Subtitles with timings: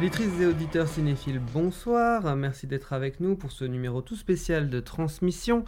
[0.00, 2.34] Auditrices et auditeurs cinéphiles, bonsoir.
[2.34, 5.62] Merci d'être avec nous pour ce numéro tout spécial de transmission.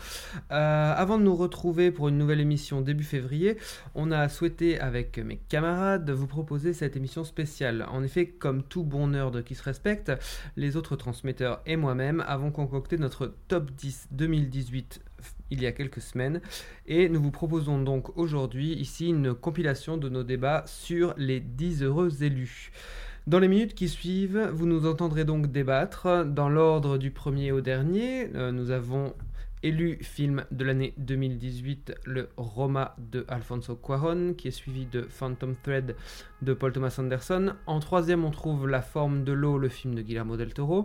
[0.51, 3.59] Euh, avant de nous retrouver pour une nouvelle émission début février,
[3.95, 7.85] on a souhaité avec mes camarades vous proposer cette émission spéciale.
[7.91, 10.11] En effet, comme tout bon nerd qui se respecte,
[10.57, 15.03] les autres transmetteurs et moi-même avons concocté notre top 10 2018
[15.51, 16.41] il y a quelques semaines
[16.87, 21.83] et nous vous proposons donc aujourd'hui ici une compilation de nos débats sur les 10
[21.83, 22.73] heureux élus.
[23.29, 26.25] Dans les minutes qui suivent, vous nous entendrez donc débattre.
[26.27, 29.15] Dans l'ordre du premier au dernier, euh, nous avons
[29.63, 35.55] élu film de l'année 2018, le Roma de Alfonso Cuaron, qui est suivi de Phantom
[35.63, 35.95] Thread
[36.43, 37.55] de Paul Thomas Anderson.
[37.67, 40.85] En troisième, on trouve La forme de l'eau, le film de Guillermo del Toro.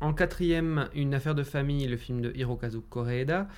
[0.00, 3.48] En quatrième, Une affaire de famille, le film de Hirokazu Koreeda.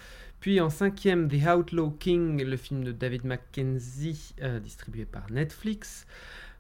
[0.41, 6.07] Puis en cinquième, The Outlaw King, le film de David Mackenzie, euh, distribué par Netflix.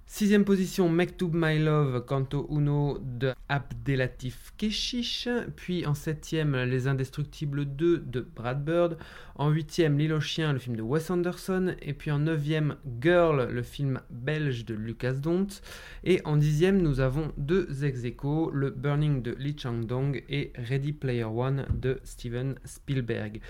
[0.09, 5.29] Sixième position, Mektoub My Love, Canto Uno de Abdelatif Keshish.
[5.57, 8.99] Puis en septième, Les Indestructibles 2 de Brad Bird.
[9.35, 11.75] En huitième, L'île aux chiens, le film de Wes Anderson.
[11.83, 15.49] Et puis en neuvième, Girl, le film belge de Lucas Dont.
[16.05, 20.93] Et en dixième, nous avons deux ex aequo, le Burning de Lee Chang-dong et Ready
[20.93, 23.41] Player One de Steven Spielberg.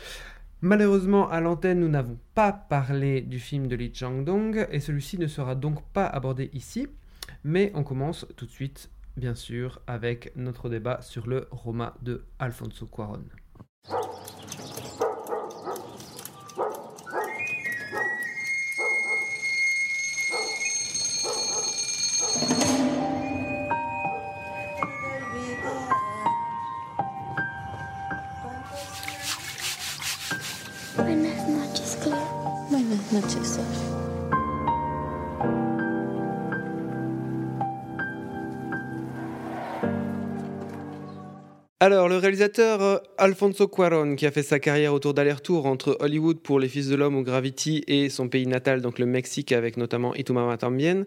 [0.63, 5.27] Malheureusement, à l'antenne, nous n'avons pas parlé du film de Lee Chang-dong et celui-ci ne
[5.27, 6.89] sera donc pas abordé ici.
[7.45, 12.25] Mais on commence tout de suite, bien sûr, avec notre débat sur le Roma de
[12.39, 13.25] Alfonso Cuaron.
[33.27, 33.86] about yourself.
[41.79, 46.39] Alors, le réalisateur euh, Alfonso Cuarón, qui a fait sa carrière autour d'aller-retour entre Hollywood
[46.39, 49.77] pour Les Fils de l'Homme ou Gravity et son pays natal, donc le Mexique, avec
[49.77, 51.05] notamment Itumama Tambien,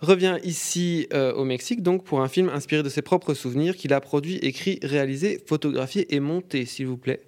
[0.00, 3.92] revient ici euh, au Mexique donc pour un film inspiré de ses propres souvenirs qu'il
[3.92, 7.20] a produit, écrit, réalisé, photographié et monté, s'il vous plaît.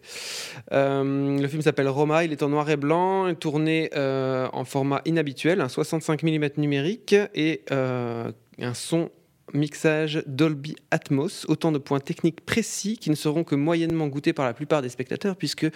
[0.72, 5.60] Euh, le film s'appelle Roma, il est en noir et blanc, tourné en format inhabituel,
[5.60, 9.10] un 65 mm numérique et un son
[9.54, 14.46] mixage Dolby Atmos, autant de points techniques précis qui ne seront que moyennement goûtés par
[14.46, 15.66] la plupart des spectateurs puisque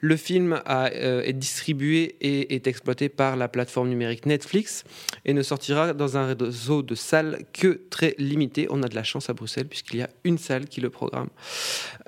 [0.00, 4.84] le film euh, est distribué et est exploité par la plateforme numérique Netflix
[5.24, 8.66] et ne sortira dans un réseau de salles que très limité.
[8.70, 11.28] On a de la chance à Bruxelles puisqu'il y a une salle qui le programme.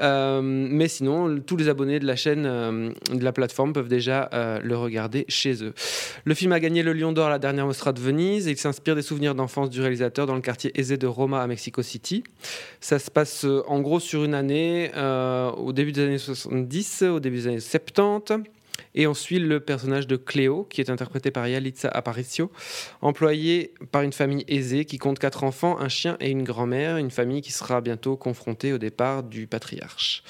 [0.01, 4.31] Euh, mais sinon, tous les abonnés de la chaîne euh, de la plateforme peuvent déjà
[4.63, 5.75] le regarder chez eux.
[6.25, 8.57] Le film a gagné le Lion d'Or à la dernière Mostra de Venise et il
[8.57, 12.25] s'inspire des souvenirs d'enfance du réalisateur dans le quartier aisé de Roma à Mexico City.
[12.81, 17.03] Ça se passe euh, en gros sur une année, euh, au début des années 70,
[17.03, 18.45] au début des années 70.
[18.95, 22.51] Et on suit le personnage de Cléo, qui est interprété par Yalitza Aparicio,
[23.01, 27.11] employée par une famille aisée qui compte quatre enfants, un chien et une grand-mère, une
[27.11, 30.23] famille qui sera bientôt confrontée au départ du patriarche.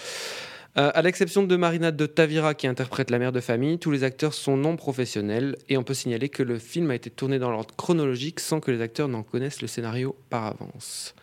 [0.76, 4.04] Euh, à l'exception de Marina de Tavira qui interprète la mère de famille, tous les
[4.04, 7.50] acteurs sont non professionnels et on peut signaler que le film a été tourné dans
[7.50, 11.14] l'ordre chronologique sans que les acteurs n'en connaissent le scénario par avance.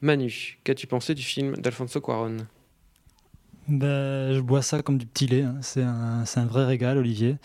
[0.00, 2.38] Manu, qu'as-tu pensé du film d'Alfonso Cuarón?
[3.68, 5.42] Ben, je bois ça comme du petit lait.
[5.42, 5.56] hein.
[5.60, 7.36] C'est un, un vrai régal, Olivier.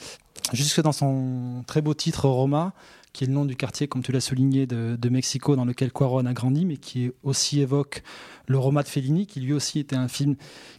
[0.53, 2.73] Jusque dans son très beau titre Roma,
[3.13, 6.25] qui est le nom du quartier, comme tu l'as souligné, de, Mexico, dans lequel Cuaron
[6.25, 8.03] a grandi, mais qui aussi évoque
[8.47, 10.35] le Roma de Fellini, qui lui aussi était un film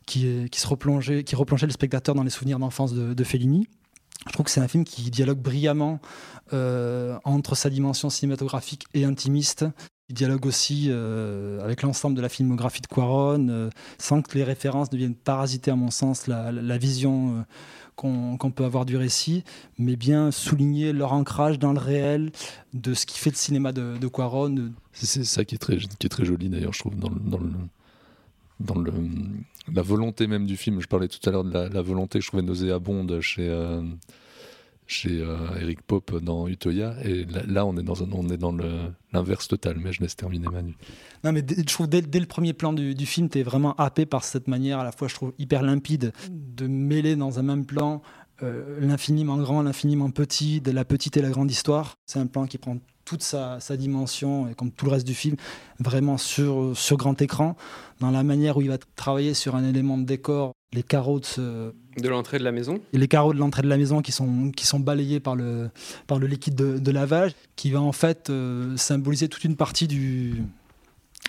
[0.06, 3.68] qui, est- qui se replongeait, qui replongeait le spectateur dans les souvenirs d'enfance de, Fellini.
[4.26, 6.00] Je trouve que c'est un film qui dialogue brillamment
[6.52, 9.64] euh, entre sa dimension cinématographique et intimiste.
[10.10, 14.44] Il dialogue aussi euh, avec l'ensemble de la filmographie de Cuaron, euh, sans que les
[14.44, 17.42] références ne viennent parasiter, à mon sens, la, vision euh,
[17.96, 19.44] qu'on peut avoir du récit,
[19.78, 22.32] mais bien souligner leur ancrage dans le réel
[22.72, 24.72] de ce qui fait le cinéma de, de Cuaron.
[24.92, 27.20] C'est ça qui est très, qui est très joli d'ailleurs, je trouve, dans, le,
[28.60, 28.92] dans, le,
[29.72, 30.80] la volonté même du film.
[30.80, 33.82] Je parlais tout à l'heure de la, la volonté que je trouvais nauséabonde chez, euh,
[34.86, 36.94] chez euh, Eric Pope dans Utoya.
[37.04, 38.56] Et là, on est dans, dans
[39.12, 39.78] l'inverse total.
[39.78, 40.76] Mais je laisse terminer Manu.
[41.22, 43.74] Non, mais je trouve dès, dès le premier plan du, du film, tu es vraiment
[43.76, 47.42] happé par cette manière, à la fois, je trouve, hyper limpide, de mêler dans un
[47.42, 48.02] même plan
[48.42, 51.94] euh, l'infiniment grand, l'infiniment petit, de la petite et la grande histoire.
[52.06, 55.14] C'est un plan qui prend toute sa, sa dimension, et comme tout le reste du
[55.14, 55.36] film,
[55.78, 57.54] vraiment sur, sur grand écran,
[58.00, 61.24] dans la manière où il va travailler sur un élément de décor, les carreaux de
[61.26, 64.10] ce, De l'entrée de la maison et les carreaux de l'entrée de la maison qui
[64.10, 65.70] sont, qui sont balayés par le,
[66.06, 69.86] par le liquide de, de lavage, qui va en fait euh, symboliser toute une partie
[69.86, 70.42] du,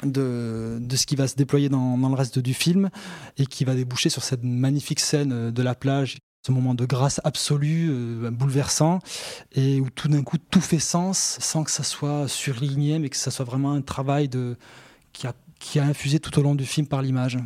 [0.03, 2.89] de, de ce qui va se déployer dans, dans le reste du film
[3.37, 6.85] et qui va déboucher sur cette magnifique scène euh, de la plage, ce moment de
[6.85, 8.99] grâce absolue, euh, bouleversant,
[9.53, 13.17] et où tout d'un coup tout fait sens sans que ça soit surligné, mais que
[13.17, 14.57] ça soit vraiment un travail de,
[15.13, 17.37] qui, a, qui a infusé tout au long du film par l'image.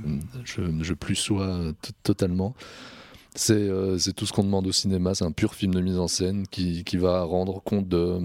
[0.46, 1.74] Je, je plus sois
[2.04, 2.56] totalement.
[3.40, 5.16] C'est euh, c'est tout ce qu'on demande au cinéma.
[5.16, 8.20] C'est un pur film de mise en scène qui, va rendre compte de,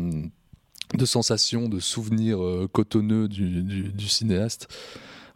[1.05, 4.67] sensations, de souvenirs euh, cotonneux du, cinéaste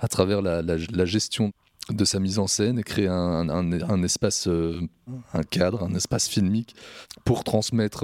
[0.01, 1.53] à travers la, gestion
[1.91, 4.81] de sa mise en scène et créer un, espace, euh,
[5.33, 6.75] un cadre, un espace filmique
[7.25, 8.01] pour transmettre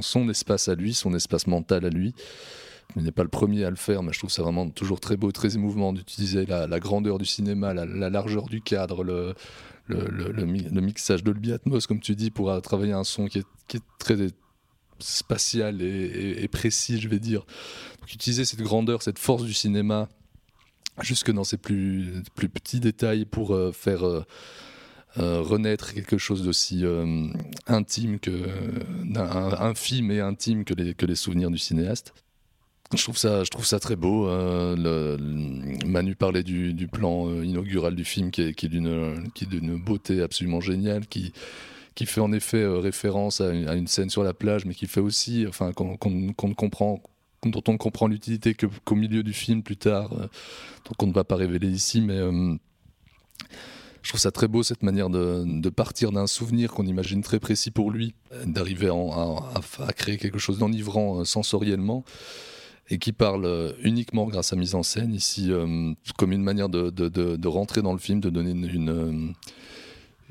[0.00, 2.14] son espace à lui, son espace mental à lui.
[2.96, 5.16] Il n'est pas le premier à le faire, mais je trouve ça vraiment toujours très
[5.16, 9.34] beau, très émouvant d'utiliser la, la grandeur du cinéma, la, la largeur du cadre, le,
[9.88, 13.26] le, le- le mi- le mixage Dolby Atmos, comme tu dis, pour travailler un son
[13.26, 14.16] qui est, qui est très
[15.00, 17.44] spatial et, précis, je vais dire.
[18.00, 20.08] Donc, utiliser cette grandeur, cette force du cinéma,
[21.00, 24.24] jusque dans ses plus, plus petits détails pour euh, faire euh,
[25.18, 26.84] euh, renaître quelque chose d'aussi
[27.66, 28.32] intime que
[29.60, 32.12] infime et intime que les, que les souvenirs du cinéaste.
[32.96, 34.28] Je trouve ça, je trouve ça très beau.
[34.28, 35.18] euh,
[35.84, 41.32] Manu parlait du, plan euh, inaugural du film qui est, d'une beauté absolument géniale, qui,
[42.06, 45.44] fait en effet euh, référence à une, scène sur la plage, mais qui fait aussi,
[45.46, 47.02] enfin, qu'on ne comprend,
[47.44, 51.24] dont on ne comprend l'utilité qu'au milieu du film plus tard, donc on ne va
[51.24, 52.18] pas révéler ici, mais
[54.00, 57.70] je trouve ça très beau cette manière de, partir d'un souvenir qu'on imagine très précis
[57.70, 58.14] pour lui,
[58.46, 62.02] d'arriver à, à- créer quelque chose d'enivrant sensoriellement
[62.90, 66.68] et qui parle euh, uniquement grâce à mise en scène ici euh, comme une manière
[66.68, 69.32] de, de- de- rentrer dans le film, de donner une, une, euh,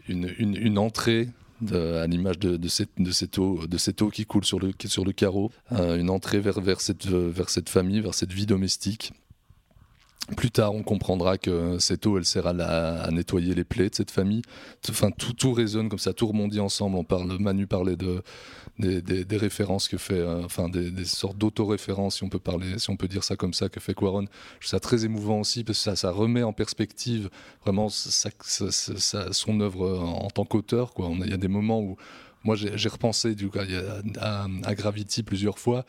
[0.08, 1.30] une- entrée
[1.72, 2.38] à l'image
[2.68, 6.40] cette, cette eau, de cette eau qui coule sur le, sur le carreau, une entrée
[6.40, 9.12] vers, vers, cette, vers cette famille, vers cette vie domestique.
[10.36, 14.12] Plus tard, on comprendra que cette eau, elle sert à nettoyer les plaies de cette
[14.12, 14.42] famille.
[14.90, 16.98] Enfin, tout, tout résonne comme ça, tout rebondit ensemble.
[16.98, 18.22] On parle, Manu parlait de,
[18.80, 22.96] des, références que fait, euh, enfin, des, sortes d'autoréférences, si on peut parler, si on
[22.96, 24.26] peut dire ça comme ça, que fait Quaron.
[24.60, 27.30] Je trouve ça très émouvant aussi parce que ça, ça remet en perspective
[27.64, 30.94] vraiment son œuvre euh, en tant qu'auteur.
[31.24, 31.98] Il y a des moments où
[32.44, 33.60] moi j'ai repensé du coup,
[34.20, 35.86] à, Gravity plusieurs fois.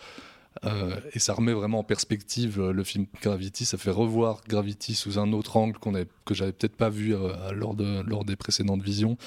[0.64, 3.64] euh, et ça remet vraiment en perspective le film Gravity.
[3.64, 5.92] Ça fait revoir Gravity sous un autre angle qu'on
[6.24, 7.14] que j'avais peut-être pas vu
[7.52, 9.18] lors, de, lors des précédentes visions.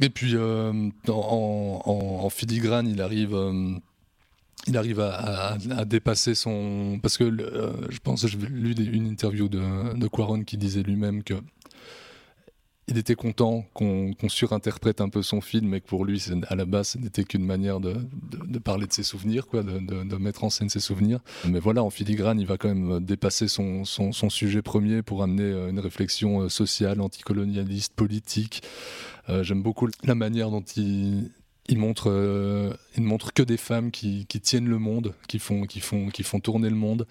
[0.00, 3.34] Et puis euh, en, filigrane, il arrive.
[3.34, 3.74] euh,
[4.68, 6.98] il arrive à, dépasser son.
[7.02, 11.24] Parce que euh, je pense que j'ai lu une interview de Quaron qui disait lui-même
[11.24, 11.34] que
[12.88, 16.64] il était content qu'on surinterprète un peu son film, mais que pour lui, à la
[16.64, 17.94] base, ce n'était qu'une manière de,
[18.58, 21.20] parler de ses souvenirs, quoi, de, mettre en scène ses souvenirs.
[21.48, 23.84] Mais voilà, en filigrane, il va quand même dépasser son,
[24.28, 28.62] sujet premier pour amener euh, une réflexion euh, sociale, anticolonialiste, politique.
[29.28, 31.30] Euh, J'aime beaucoup la manière dont il,
[31.70, 35.62] montre, euh, il ne montre que des femmes qui, qui tiennent le monde, qui font,
[35.62, 37.06] qui, font, qui font tourner le monde.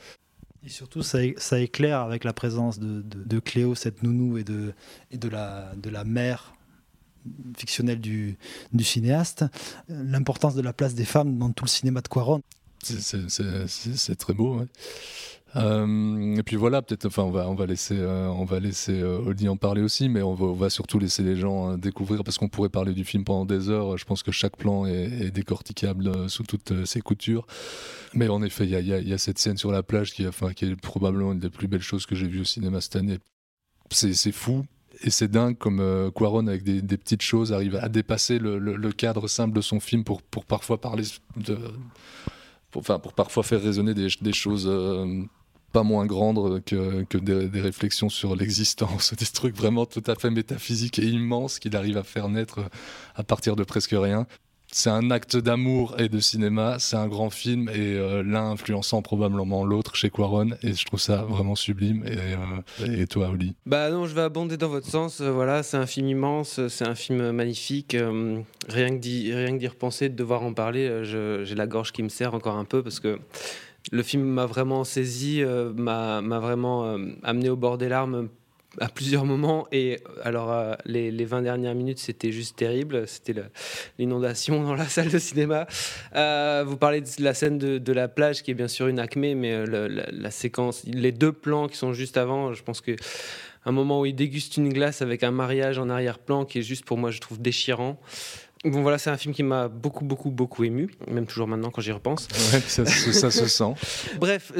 [0.64, 4.74] Et surtout, ça, ça éclaire avec la présence de, Cléo, cette nounou, et de,
[5.30, 6.54] la, mère
[7.58, 8.38] fictionnelle du,
[8.80, 9.46] cinéaste,
[9.88, 12.42] l'importance de la place des femmes dans tout le cinéma de Quaron.
[12.84, 14.60] C'est très beau.
[14.60, 14.68] ouais.
[15.58, 19.02] Euh, et puis voilà, peut-être, enfin, on va, on va laisser, euh, on va laisser
[19.02, 22.48] euh, en parler aussi, mais on va, surtout laisser les gens euh, découvrir parce qu'on
[22.48, 23.98] pourrait parler du film pendant des heures.
[23.98, 27.46] Je pense que chaque plan est, décorticable euh, sous toutes ses coutures.
[28.14, 30.24] Mais en effet, il y a, y y a cette scène sur la plage qui,
[30.24, 33.18] est- probablement une des plus belles choses que j'ai vues au cinéma cette année.
[33.90, 34.66] C'est fou.
[35.04, 39.56] Et c'est dingue comme Quaron, avec des, petites choses, arrive à dépasser le, cadre simple
[39.56, 41.04] de son film pour, pour parfois parler
[41.38, 41.58] de,
[42.70, 44.70] pour, enfin, pour parfois faire résonner des, choses
[45.72, 51.00] pas moins grandes que, des, réflexions sur l'existence, des trucs vraiment tout à fait métaphysiques
[51.00, 52.60] et immenses qu'il arrive à faire naître
[53.16, 54.28] à partir de presque rien.
[54.72, 59.02] c'est un acte d'amour et de cinéma, c'est un grand film et euh, l'un influençant
[59.02, 62.04] probablement l'autre chez Quaron et je trouve ça vraiment sublime.
[62.06, 62.18] Et,
[62.86, 63.56] euh, toi, Oli?
[63.66, 65.20] Bah non, je vais abonder dans votre sens.
[65.22, 67.96] Euh, voilà, c'est un film immense, c'est un film magnifique.
[67.96, 72.34] d'y rien que d'y repenser, de devoir en parler, j'ai la gorge qui me serre
[72.34, 73.20] encore un peu parce que
[73.92, 75.44] le film m'a vraiment saisi,
[75.76, 78.30] m'a vraiment amené au bord des larmes
[78.80, 79.68] à plusieurs moments.
[79.72, 83.08] Et alors, euh, les, les, 20 dernières minutes, c'était juste terrible.
[83.08, 83.36] C'était
[84.00, 85.68] l'inondation dans la salle de cinéma.
[86.16, 89.36] Euh, vous parlez de la scène de, la plage, qui est bien sûr une acmé,
[89.36, 92.96] mais euh, la, séquence, les deux plans qui sont juste avant, je pense que
[93.64, 96.84] un moment où il déguste une glace avec un mariage en arrière-plan qui est juste
[96.84, 98.00] pour moi, je trouve déchirant.
[98.64, 101.82] Bon voilà, c'est un film qui m'a beaucoup, beaucoup, beaucoup ému, même toujours maintenant quand
[101.82, 102.28] j'y repense.
[102.54, 103.74] Ouais, ça, se sent.
[104.20, 104.52] Bref,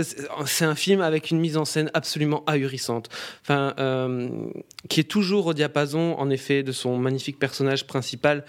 [0.46, 3.10] c'est un film avec une mise en scène absolument ahurissante,
[3.44, 4.48] enfin, euh,
[4.90, 8.44] qui est toujours au diapason, en effet, de son magnifique personnage principal,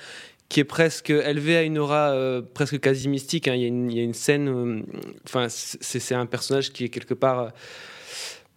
[0.49, 3.47] qui est presque élevé à une aura euh, presque quasi mystique.
[3.47, 3.54] Hein.
[3.54, 4.82] Il, y a une, scène, euh,
[5.26, 7.52] enfin, c'est un personnage qui est quelque part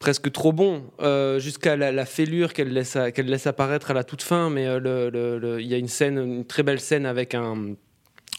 [0.06, 4.52] presque trop bon, euh, jusqu'à la, fêlure qu'elle laisse, laisse apparaître à la toute fin.
[4.52, 7.74] Mais euh, il y a une scène, une très belle scène avec un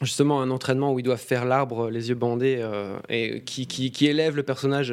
[0.00, 4.06] justement un entraînement où ils doivent faire l'arbre les yeux bandés euh, et qui, qui,
[4.06, 4.92] élève le personnage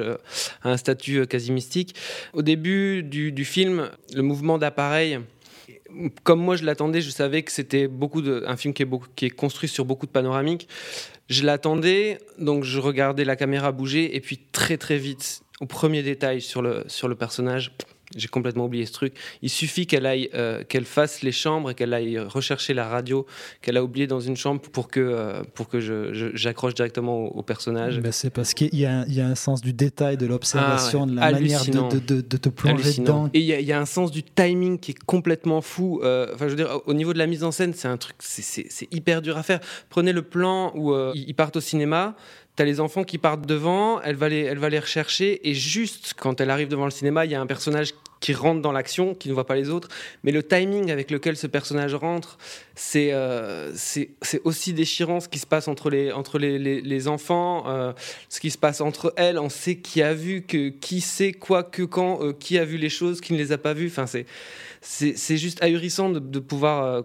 [0.64, 1.94] à un statut quasi mystique.
[2.34, 5.20] Au début du, film, le mouvement d'appareil,
[6.24, 9.10] comme moi je l'attendais, je savais que c'était beaucoup de, un film qui est, beaucoup,
[9.16, 10.68] qui est construit sur beaucoup de panoramiques.
[11.30, 16.04] Je l'attendais, donc je regardais la caméra bouger et puis très très vite, au premier
[16.04, 17.72] détail sur le, sur le personnage,
[18.18, 19.14] j'ai complètement oublié ce truc.
[19.42, 23.26] Il suffit qu'elle aille, euh, qu'elle fasse les chambres et qu'elle aille rechercher la radio
[23.62, 25.80] qu'elle a oubliée dans une chambre pour que, euh, pour que
[26.36, 28.02] j'accroche directement au, personnage.
[28.02, 31.04] Ben c'est parce qu'il y, a, il y a un sens du détail, de l'observation,
[31.04, 33.30] ah de la manière de, de, de, te plonger dedans.
[33.34, 36.02] Et il y, a, il y, a un sens du timing qui est complètement fou.
[36.04, 38.18] Euh, enfin, je veux dire, au niveau de la mise en scène, c'est un truc,
[38.20, 39.62] c'est hyper dur à faire.
[39.90, 42.16] Prenez le plan où ils partent au cinéma
[42.56, 46.14] T'as les enfants qui partent devant, elle va, les, elle va les rechercher, et juste
[46.16, 49.16] quand elle arrive devant le cinéma, il y a un personnage qui rentre dans l'action,
[49.16, 49.90] qui ne voit pas les autres.
[50.24, 52.38] Mais le timing avec lequel ce personnage rentre,
[52.76, 57.94] c'est euh, c'est aussi déchirant ce qui se passe entre les, enfants, euh,
[58.30, 59.38] ce qui se passe entre elles.
[59.38, 62.90] On sait qui a vu, qui sait quoi, que quand, euh, qui a vu les
[62.90, 63.94] choses, qui ne les a pas vues.
[63.96, 64.06] Enfin,
[64.82, 67.04] c'est juste ahurissant de, pouvoir,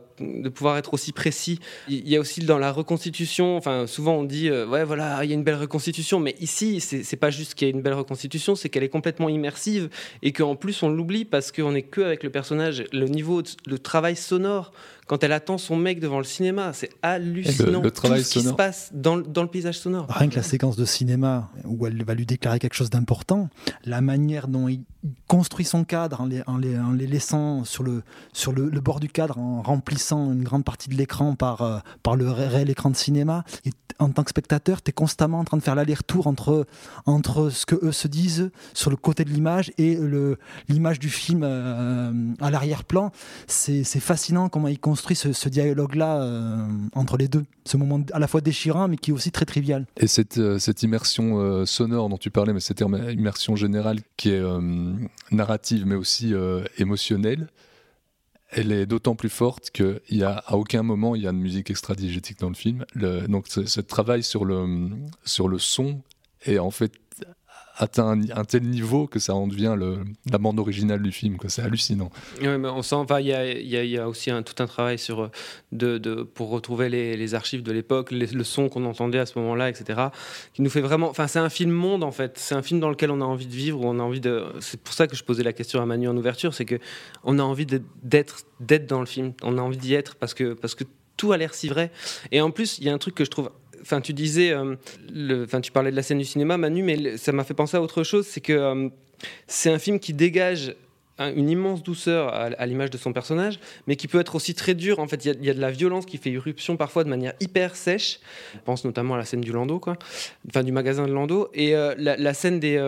[0.78, 1.60] être aussi précis.
[1.88, 5.32] Il y a aussi dans la reconstitution, enfin souvent on dit ouais voilà il y
[5.32, 8.56] a une belle reconstitution, mais ici c'est pas juste qu'il y a une belle reconstitution,
[8.56, 9.90] c'est qu'elle est complètement immersive
[10.22, 12.84] et qu'en plus on l'oublie parce qu'on est que avec le personnage.
[12.92, 14.72] Le niveau de travail sonore
[15.08, 16.72] quand elle attend son mec devant le cinéma.
[16.72, 17.80] C'est hallucinant.
[17.80, 20.06] Le, travail tout ce qui se passe dans, dans, le paysage sonore.
[20.08, 23.48] Rien que la séquence de cinéma où elle va lui déclarer quelque chose d'important,
[23.84, 24.82] la manière dont il
[25.26, 29.00] construit son cadre en les, en les, en les laissant sur, le, sur le, bord
[29.00, 32.90] du cadre, en remplissant une grande partie de l'écran par, euh, par le réel écran
[32.90, 33.44] de cinéma.
[33.64, 36.66] Et en tant que spectateur, tu es constamment en train de faire l'aller-retour entre,
[37.06, 39.98] entre ce que eux se disent sur le côté de l'image et
[40.68, 43.10] l'image du film euh, à l'arrière-plan.
[43.46, 47.44] C'est fascinant comment ils construisent construit ce, dialogue-là euh, entre les deux.
[47.64, 49.86] Ce moment à la fois déchirant, mais qui est aussi très trivial.
[49.96, 54.30] Et cette, euh, cette immersion euh, sonore dont tu parlais, mais cette immersion générale qui
[54.30, 54.42] est
[55.30, 56.34] narrative, mais aussi
[56.78, 57.48] émotionnelle,
[58.50, 61.36] elle est d'autant plus forte qu'il y a à aucun moment il y a de
[61.36, 62.84] musique extra-diégétique dans le film.
[63.28, 64.90] Donc ce, travail sur le,
[65.24, 66.02] sur le son
[66.44, 66.92] est en fait
[67.78, 69.76] atteint un, tel niveau que ça en devient
[70.30, 71.36] la bande originale du film.
[71.46, 72.10] C'est hallucinant.
[72.40, 72.82] Oui, mais on
[73.20, 75.30] il y, a, aussi tout un travail sur,
[75.72, 79.68] de pour retrouver les, les archives de l'époque, le son qu'on entendait à ce moment-là,
[79.70, 80.08] etc.
[80.52, 81.08] Qui nous fait vraiment.
[81.08, 82.38] Enfin, c'est un film monde en fait.
[82.38, 83.80] C'est un film dans lequel on a envie de vivre.
[83.80, 84.44] Où on a envie de.
[84.60, 86.76] C'est pour ça que je posais la question à Manu en ouverture, c'est que
[87.24, 89.32] on a envie d'être d'être dans le film.
[89.42, 90.84] On a envie d'y être parce que parce que
[91.16, 91.90] tout a l'air si vrai.
[92.32, 93.50] Et en plus, il y a un truc que je trouve
[93.88, 94.74] Enfin, tu disais, euh,
[95.44, 97.80] enfin, tu parlais de la scène du cinéma, Manu, mais ça m'a fait penser à
[97.80, 98.26] autre chose.
[98.26, 98.90] C'est que euh,
[99.46, 100.76] c'est un film qui dégage
[101.18, 105.00] une immense douceur à, l'image de son personnage, mais qui peut être aussi très dur.
[105.00, 107.74] En fait, il y, a de la violence qui fait irruption parfois de manière hyper
[107.74, 108.20] sèche.
[108.54, 109.96] Je pense notamment à la scène du Lando, quoi.
[110.48, 111.48] Enfin, du magasin de Lando.
[111.54, 112.78] Et euh, la, scène des.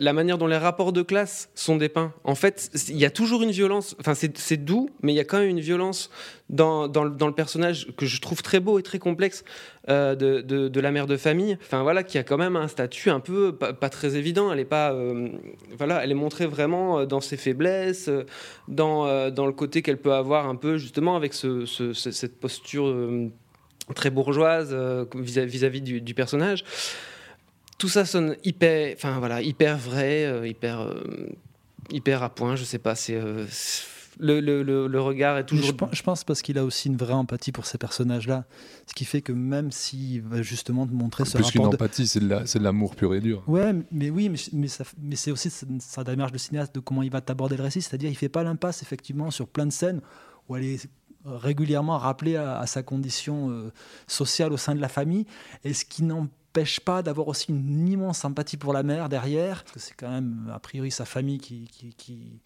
[0.00, 2.12] manière dont les rapports de classe sont dépeints.
[2.24, 3.96] En fait, il y a toujours une violence.
[4.00, 6.10] Enfin, c'est doux, mais il y a quand même une violence
[6.50, 9.44] dans, dans, le personnage que je trouve très beau et très complexe
[9.88, 13.20] euh, de, la mère de famille, enfin voilà, qui a quand même un statut un
[13.20, 14.52] peu pas, très évident.
[14.52, 15.28] Elle est pas, euh,
[15.78, 18.10] voilà, elle est montrée vraiment euh, dans ses faiblesses,
[18.66, 22.92] dans, le côté qu'elle peut avoir un peu justement avec ce, cette posture
[23.94, 24.76] très bourgeoise
[25.14, 26.64] vis-à-vis du, personnage.
[27.78, 30.94] Tout ça sonne hyper, enfin voilà, hyper vrai, hyper,
[31.90, 32.56] hyper à point.
[32.56, 32.96] Je sais pas,
[34.18, 35.66] le, le, le, le regard est toujours.
[35.66, 38.44] Je, pense- je pense parce qu'il a aussi une vraie empathie pour ces personnages-là.
[38.86, 41.76] Ce qui fait que même s'il va justement te montrer ce Plus qu'une rapport de...
[41.76, 43.42] empathie, c'est de la- c'est de l'amour pur et dur.
[43.46, 46.80] Ouais, mais oui, mais, mais, ça- mais c'est aussi sa, sa démarche de cinéaste de
[46.80, 47.82] comment il va t'aborder le récit.
[47.82, 50.00] C'est-à-dire, il fait pas l'impasse effectivement sur plein de scènes
[50.48, 50.88] où elle est
[51.24, 53.72] régulièrement rappelée à, à sa condition euh,
[54.06, 55.26] sociale au sein de la famille,
[55.64, 59.72] et ce qui n'empêche pas d'avoir aussi une immense sympathie pour la mère derrière, parce
[59.74, 62.40] que c'est quand même a priori sa famille qui, qui, qui,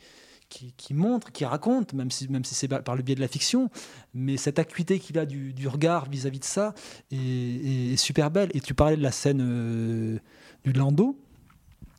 [0.51, 3.71] qui- montre, qui raconte, même si, même si c'est par le biais de la fiction,
[4.13, 6.75] mais cette acuité qu'il a du, regard vis-à-vis de ça
[7.13, 8.51] est, super belle.
[8.53, 10.19] Et tu parlais de la scène euh,
[10.65, 11.19] du landau,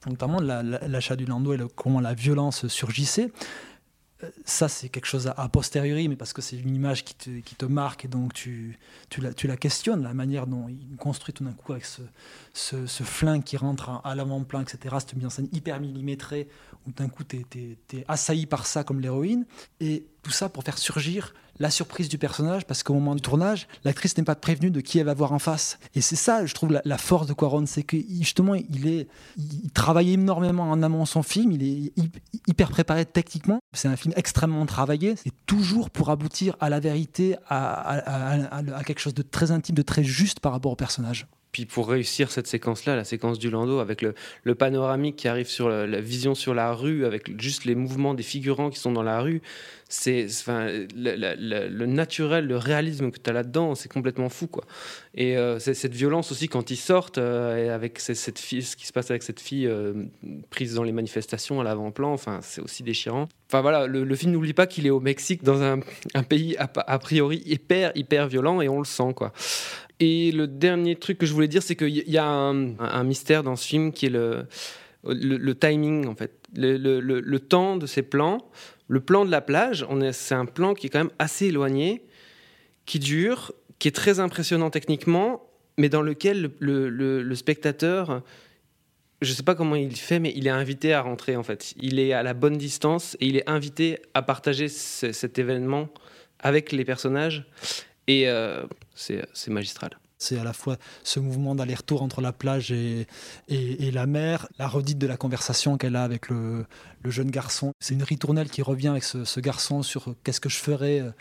[0.06, 3.32] notamment la- la- l'achat du landau et comment la violence surgissait.
[4.24, 7.66] Euh, Ça, c'est quelque chose à, posteriori, mais parce que c'est une image qui te,
[7.66, 8.78] marque et donc tu,
[9.20, 12.02] la, questionnes, la manière dont il construit tout d'un coup avec ce,
[12.54, 14.96] ce, flingue qui rentre à, l'avant-plan, etc.
[15.00, 16.48] Cette mise en scène hyper millimétrée,
[16.88, 19.46] où d'un coup tu es, assailli par ça comme l'héroïne.
[19.80, 23.68] Et tout ça pour faire surgir la surprise du personnage, parce qu'au moment du tournage,
[23.84, 25.78] l'actrice n'est pas prévenue de qui elle va voir en face.
[25.96, 29.72] Et c'est ça, je trouve, la, force de Quaron, c'est que justement, il, est, il
[29.72, 32.12] travaille énormément en amont son film, il est hy-
[32.48, 33.60] hyper préparé techniquement.
[33.74, 39.14] C'est un film extrêmement travaillé, et toujours pour aboutir à la vérité, à quelque chose
[39.14, 41.28] de très intime, de très juste par rapport au personnage.
[41.52, 44.14] Puis pour réussir cette séquence-là, la séquence du landau, avec le,
[44.56, 48.70] panoramique qui arrive sur la, vision sur la rue, avec juste les mouvements des figurants
[48.70, 49.42] qui sont dans la rue,
[49.90, 50.28] c'est
[50.96, 54.48] le, naturel, le réalisme que tu as là-dedans, c'est complètement fou.
[54.48, 54.64] quoi.
[55.14, 58.88] Et euh, cette violence aussi quand ils sortent, euh, et avec cette fille, ce qui
[58.88, 60.06] se passe avec cette fille euh,
[60.50, 63.28] prise dans les manifestations à l'avant-plan, enfin, c'est aussi déchirant.
[63.52, 65.82] Enfin voilà, le, film n'oublie pas qu'il est au Mexique, dans un,
[66.24, 69.14] pays a, priori hyper, hyper violent, et on le sent.
[69.14, 69.34] quoi.
[70.00, 73.58] Et le dernier truc que je voulais dire, c'est qu'il y a un, mystère dans
[73.58, 74.46] ce film qui est le,
[75.04, 76.32] le, timing, en fait.
[76.56, 78.38] Le, temps de ces plans.
[78.88, 82.06] Le plan de la plage, c'est un plan qui est quand même assez éloigné,
[82.86, 85.44] qui dure, qui est très impressionnant techniquement,
[85.78, 88.22] mais dans lequel le, le- le- le spectateur,
[89.22, 91.74] je sais pas comment il fait, mais il est invité à rentrer, en fait.
[91.80, 95.90] Il est à la bonne distance et il est invité à partager ce- cet événement
[96.40, 97.46] avec les personnages.
[98.08, 98.64] Et euh,
[98.96, 99.92] c'est magistral.
[100.18, 103.08] C'est à la fois ce mouvement d'aller-retour entre la plage et,
[103.48, 106.66] et la mer, la redite de la conversation qu'elle a avec le,
[107.04, 107.74] le jeune garçon.
[107.80, 111.00] C'est une ritournelle qui revient avec ce, ce garçon sur euh, qu'est-ce que je ferais,
[111.00, 111.12] euh,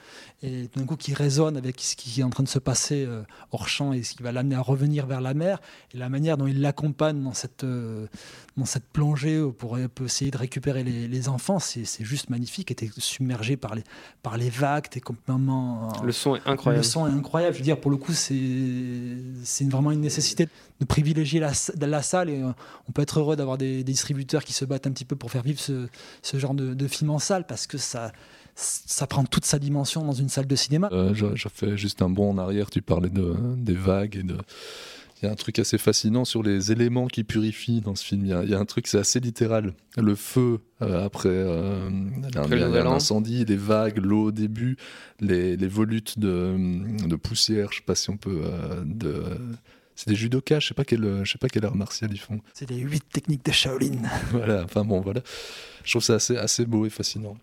[0.42, 3.22] et d'un coup qui résonne avec ce qui est en train de se passer euh,
[3.52, 5.60] hors champ et ce qui va l'amener à revenir vers la mer,
[5.94, 10.84] et la manière dont il l'accompagne dans cette, dans cette plongée pour essayer de récupérer
[10.84, 12.70] les, les enfants, c'est juste magnifique.
[12.70, 13.84] Et t'es submergé par les,
[14.22, 15.92] par les vagues, t'es complètement...
[16.04, 16.84] Le son est incroyable.
[16.84, 17.54] Le son est incroyable.
[17.54, 20.48] Je veux dire, pour le coup, c'est vraiment une nécessité
[20.80, 22.30] de privilégier la, la salle.
[22.30, 25.16] Et on peut être heureux d'avoir des, des distributeurs qui se battent un petit peu
[25.16, 25.69] pour faire vivre ce,
[26.22, 28.12] ce genre de, de film en salle parce que ça,
[28.54, 30.88] ça prend toute sa dimension dans une salle de cinéma.
[30.92, 34.22] Euh, je, je fais juste un bond en arrière, tu parlais de, des vagues et
[34.22, 34.36] de...
[35.22, 38.24] Il y a un truc assez fascinant sur les éléments qui purifient dans ce film.
[38.24, 39.74] Il y a, il y a un truc, c'est assez littéral.
[39.98, 42.86] Le feu euh, après, euh, il y a un- Après le il y a Nouvel
[42.86, 42.94] un An.
[42.94, 44.78] incendie, les vagues, l'eau au début,
[45.20, 46.56] les, les volutes de,
[47.06, 48.40] de poussière, je sais pas si on peut...
[48.44, 49.22] euh, de,
[50.00, 52.40] c'est des judokas, je sais pas quel, je sais pas quel art martial ils font.
[52.54, 54.00] C'est les huit techniques de Shaolin.
[54.30, 55.20] voilà, enfin bon, voilà.
[55.84, 57.36] Je trouve ça assez, assez beau et fascinant.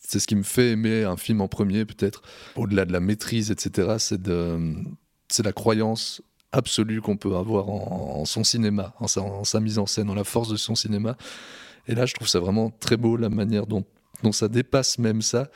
[0.00, 2.22] C'est ce qui me fait aimer un film en premier, peut-être,
[2.56, 3.96] au-delà de la maîtrise, etc.
[3.98, 4.76] C'est de,
[5.28, 9.60] c'est la croyance absolue qu'on peut avoir en, en son cinéma, en sa, en sa
[9.60, 11.18] mise en scène, en la force de son cinéma.
[11.86, 13.84] Et là, je trouve ça vraiment très beau, la manière dont,
[14.22, 15.50] dont ça dépasse même ça.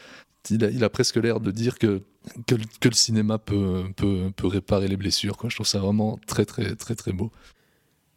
[0.50, 2.02] Il a, il a presque l'air de dire que,
[2.46, 5.36] que, le- que le cinéma peut, peut, peut réparer les blessures.
[5.36, 5.48] Quoi.
[5.50, 7.30] Je trouve ça vraiment très, très, très, très beau.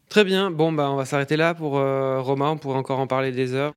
[0.10, 0.52] Très bien.
[0.52, 2.50] Bon, bah, on va s'arrêter là pour euh, Romain.
[2.50, 3.74] On pourrait encore en parler des heures.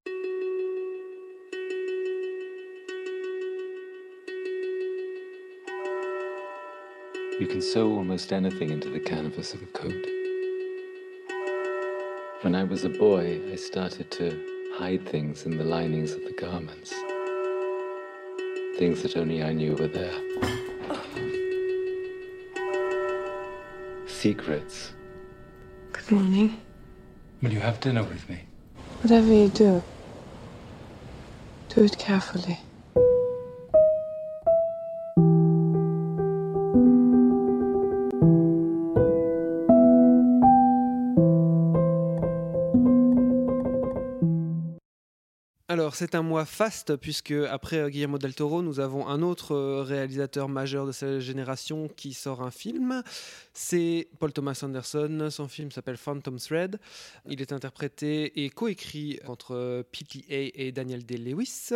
[7.41, 10.07] You can sew almost anything into the canvas of a coat.
[12.43, 14.37] When I was a boy, I started to
[14.79, 16.93] hide things in the linings of the garments.
[18.79, 20.13] Things that only I knew were there.
[24.09, 24.93] Secrets.
[25.93, 26.61] Good morning.
[27.41, 28.41] Will you have dinner with me?
[29.03, 29.81] Whatever you do,
[31.69, 32.59] do it carefully.
[45.75, 49.57] Alors, c'est un mois faste, puisque après euh, Guillermo del Toro, nous avons un autre
[49.57, 53.03] euh, réalisateur majeur de sa génération qui sort un film.
[53.55, 55.27] C'est Paul Thomas Anderson.
[55.33, 56.79] Son film s'appelle Phantom Thread.
[57.29, 61.73] Il est interprété et coécrit entre euh, PTA et Daniel Day-Lewis.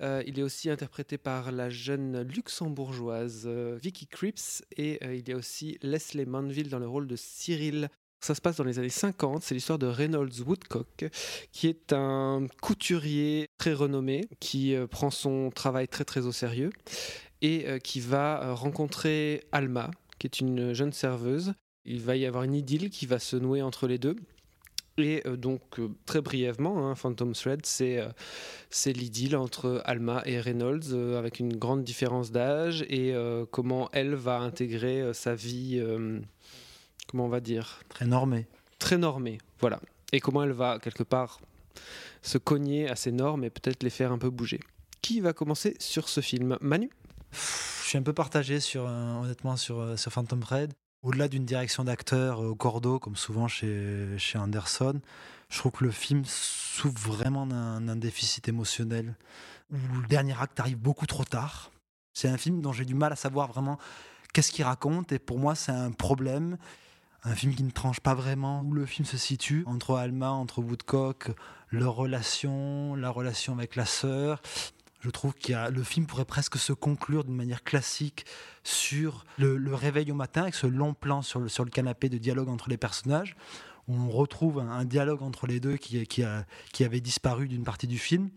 [0.00, 5.78] Il est aussi interprété par la jeune luxembourgeoise Vicky Cripps et il y a aussi
[5.82, 7.90] Leslie Manville dans le rôle de Cyril.
[8.26, 11.04] Ça se passe dans les années 50, c'est l'histoire de Reynolds Woodcock,
[11.52, 16.70] qui est un couturier très renommé, qui euh, prend son travail très très au sérieux,
[17.40, 21.54] et euh, qui va euh, rencontrer Alma, qui est une jeune serveuse.
[21.84, 24.16] Il va y avoir une idylle qui va se nouer entre les deux.
[24.98, 28.08] Et donc, très brièvement, hein, Phantom Thread, c'est euh,
[28.86, 33.14] l'idylle entre Alma et Reynolds, avec une grande différence d'âge, et
[33.52, 35.80] comment elle va intégrer sa vie,
[37.16, 38.46] comment on va dire, Très normé.
[38.78, 39.80] très normée, voilà.
[40.12, 41.40] Et comment elle va, quelque part,
[42.20, 44.60] se cogner à ces normes et peut-être les faire un peu bouger.
[45.00, 46.58] Qui va commencer sur ce film?
[46.60, 46.90] Manu?
[47.32, 50.74] Je suis un peu partagé sur, euh, honnêtement sur, euh, sur Phantom Thread.
[51.02, 55.00] Au-delà d'une direction d'acteur euh, au cordeau, comme souvent chez, chez Anderson,
[55.48, 59.16] je trouve que le film souffre vraiment d'un déficit émotionnel,
[59.72, 61.70] où le dernier acte arrive beaucoup trop tard.
[62.12, 63.78] C'est un film dont j'ai du mal à savoir vraiment
[64.34, 66.58] qu'est-ce qu'il raconte, et pour moi c'est un problème.
[67.26, 70.62] Un film qui ne tranche pas vraiment où le film se situe, entre Alma, entre
[70.62, 71.32] Woodcock,
[71.70, 74.40] leur relation, la relation avec la sœur.
[75.00, 78.26] Je trouve que le film pourrait presque se conclure d'une manière classique
[78.62, 82.16] sur le, réveil au matin, avec ce long plan sur le, sur le canapé de
[82.16, 83.34] dialogue entre les personnages,
[83.88, 86.22] où on retrouve un, dialogue entre les deux qui, qui,
[86.72, 88.30] qui avait disparu d'une partie du film.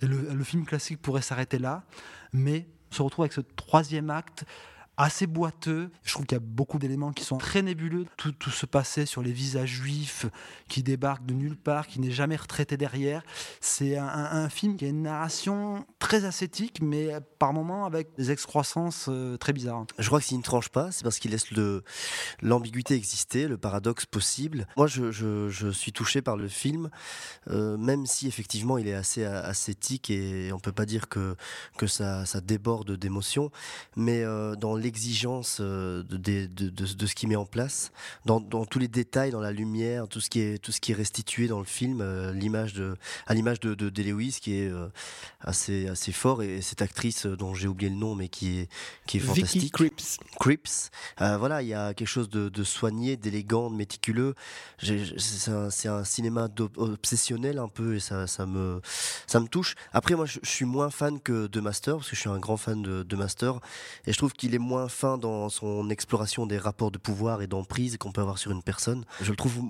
[0.00, 1.84] Et le film classique pourrait s'arrêter là,
[2.32, 4.44] mais on se retrouve avec ce troisième acte
[5.02, 5.90] assez boiteux.
[6.04, 8.06] Je trouve qu'il y a beaucoup d'éléments qui sont très nébuleux.
[8.16, 10.26] Tout, tout se passait sur les visages juifs
[10.68, 13.22] qui débarquent de nulle part, qui n'est jamais retraité derrière.
[13.60, 19.06] C'est un, film qui a une narration très ascétique, mais par moments avec des excroissances
[19.08, 19.86] euh, très bizarres.
[19.98, 21.46] Je crois que s'il ne tranche pas, c'est parce qu'il laisse
[22.40, 24.66] l'ambiguïté exister, le paradoxe possible.
[24.76, 26.90] Moi, je, suis touché par le film,
[27.50, 31.36] euh, même si effectivement il est assez ascétique et on peut pas dire que,
[31.86, 33.50] ça, déborde d'émotions,
[33.96, 37.92] mais euh, dans l'exigence euh, de, de, de- de- de ce qu'il met en place,
[38.26, 40.92] dans, dans tous les détails, dans la lumière, tout ce qui est, tout ce qui
[40.92, 44.68] est restitué dans le film, euh, l'image de, à l'image de, de, Lewis qui est
[44.68, 44.88] euh,
[45.40, 48.68] assez, assez fort et cette actrice dont j'ai oublié le nom mais qui est,
[49.06, 49.72] qui est Vicky fantastique.
[49.72, 50.18] Cripps.
[50.38, 50.90] Crips.
[51.20, 54.34] Euh, voilà, il y a quelque chose de, soigné, d'élégant, de méticuleux.
[54.78, 58.80] C'est un, cinéma obsessionnel un peu et ça, ça, me,
[59.26, 59.74] ça me touche.
[59.92, 62.38] Après, moi, je, je suis moins fan que de Master parce que je suis un
[62.38, 63.60] grand fan de, de Master
[64.06, 67.46] et je trouve qu'il est moins fin dans son exploration des rapports de pouvoir et
[67.46, 69.04] d'emprise qu'on peut avoir sur une personne.
[69.20, 69.60] Je le trouve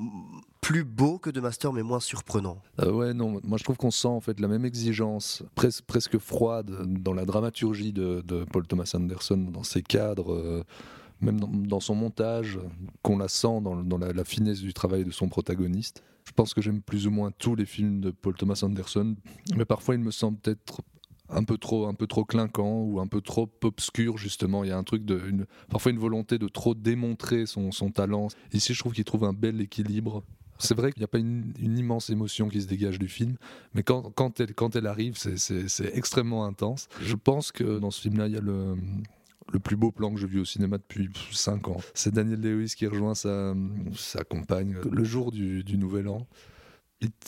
[0.60, 2.58] plus beau que de Master mais moins surprenant.
[2.80, 6.18] Euh, ouais, non, moi je trouve qu'on sent en fait la même exigence, pres- presque
[6.18, 10.64] froide, dans la dramaturgie de, Paul Thomas Anderson, dans ses cadres, euh,
[11.20, 12.58] même dans, son montage,
[13.02, 16.02] qu'on la sent dans, la, finesse du travail de son protagoniste.
[16.24, 19.16] Je pense que j'aime plus ou moins tous les films de Paul Thomas Anderson,
[19.56, 20.82] mais parfois il me semble peut-être
[21.32, 24.72] un peu trop un peu trop clinquant ou un peu trop obscur justement il y
[24.72, 28.78] a un truc de parfois une volonté de trop démontrer son, son talent ici je
[28.78, 30.22] trouve qu'il trouve un bel équilibre
[30.58, 33.36] c'est vrai qu'il n'y a pas une, immense émotion qui se dégage du film,
[33.74, 36.88] mais quand, quand, elle, quand elle arrive, c'est extrêmement intense.
[37.00, 38.76] Je pense que dans ce film-là, il y a le,
[39.52, 41.78] le plus beau plan que j'ai vu au cinéma depuis 5 ans.
[41.94, 43.54] C'est Daniel Lewis qui rejoint sa,
[43.94, 46.26] sa compagne le jour du, du Nouvel An.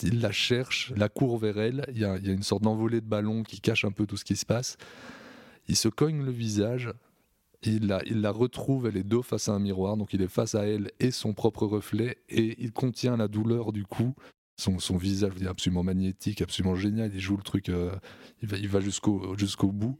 [0.02, 1.84] Il, la cherche, la court vers elle.
[1.90, 4.36] Il y, a, une sorte d'envolée de ballon qui cache un peu tout ce qui
[4.36, 4.76] se passe.
[5.68, 6.92] Il se cogne le visage.
[7.62, 10.66] Il la, retrouve, elle est dos face à un miroir, donc il est face à
[10.66, 14.14] elle et son propre reflet, et il contient la douleur du coup.
[14.56, 17.10] Son, son visage, je veux dire, absolument magnétique, absolument génial.
[17.12, 17.90] Il joue le truc, euh,
[18.42, 19.98] il va, il va jusqu'au jusqu'au bout.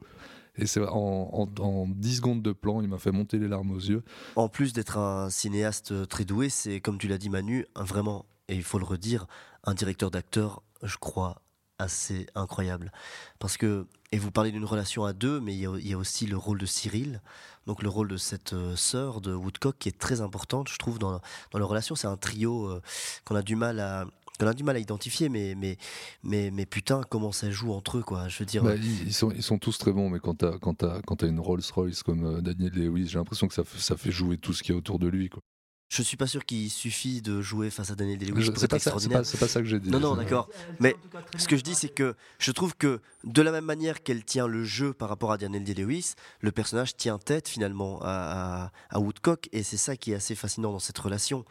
[0.57, 3.71] Et c'est en, en, en 10 secondes de plan, il m'a fait monter les larmes
[3.71, 4.03] aux yeux.
[4.35, 8.55] En plus d'être un cinéaste très doué, c'est comme tu l'as dit Manu, vraiment, et
[8.55, 9.27] il faut le redire,
[9.63, 11.41] un directeur d'acteur, je crois,
[11.77, 12.91] assez incroyable.
[13.39, 15.93] Parce que, et vous parlez d'une relation à deux, mais il y, a, il y
[15.93, 17.21] a aussi le rôle de Cyril,
[17.65, 20.99] donc le rôle de cette euh, sœur de Woodcock qui est très importante, je trouve,
[20.99, 21.19] dans,
[21.51, 21.95] dans leur relation.
[21.95, 22.81] C'est un trio euh,
[23.25, 24.05] qu'on a du mal à
[24.37, 25.77] qu'on a du mal à identifier, mais, mais,
[26.23, 28.27] mais, mais putain, comment ça joue entre eux, quoi.
[28.27, 30.57] Je veux dire, Bah, ils, ils sont, ils sont tous très bons, mais quand t'as,
[30.59, 33.79] quand t'as, quand t'as une Rolls-Royce comme euh, Daniel Lewis, j'ai l'impression que ça, fait-
[33.79, 35.29] ça fait jouer tout ce qu'il y a autour de lui.
[35.29, 35.41] Quoi.
[35.87, 38.79] je suis pas sûr qu'il suffit de jouer face à Daniel Day-Lewis pour être pas
[38.79, 39.21] ça, c'est, extraordinaire.
[39.21, 39.89] pas, pas ça que j'ai dit.
[39.91, 40.49] Non, non, d'accord.
[40.79, 40.95] Mais
[41.37, 44.47] ce que je dis, c'est que je trouve que de la même manière qu'elle tient
[44.47, 48.99] le jeu par rapport à Daniel Day-Lewis, le personnage tient tête finalement à, à- à
[48.99, 51.45] Woodcock, et c'est ça qui est assez fascinant dans cette relation.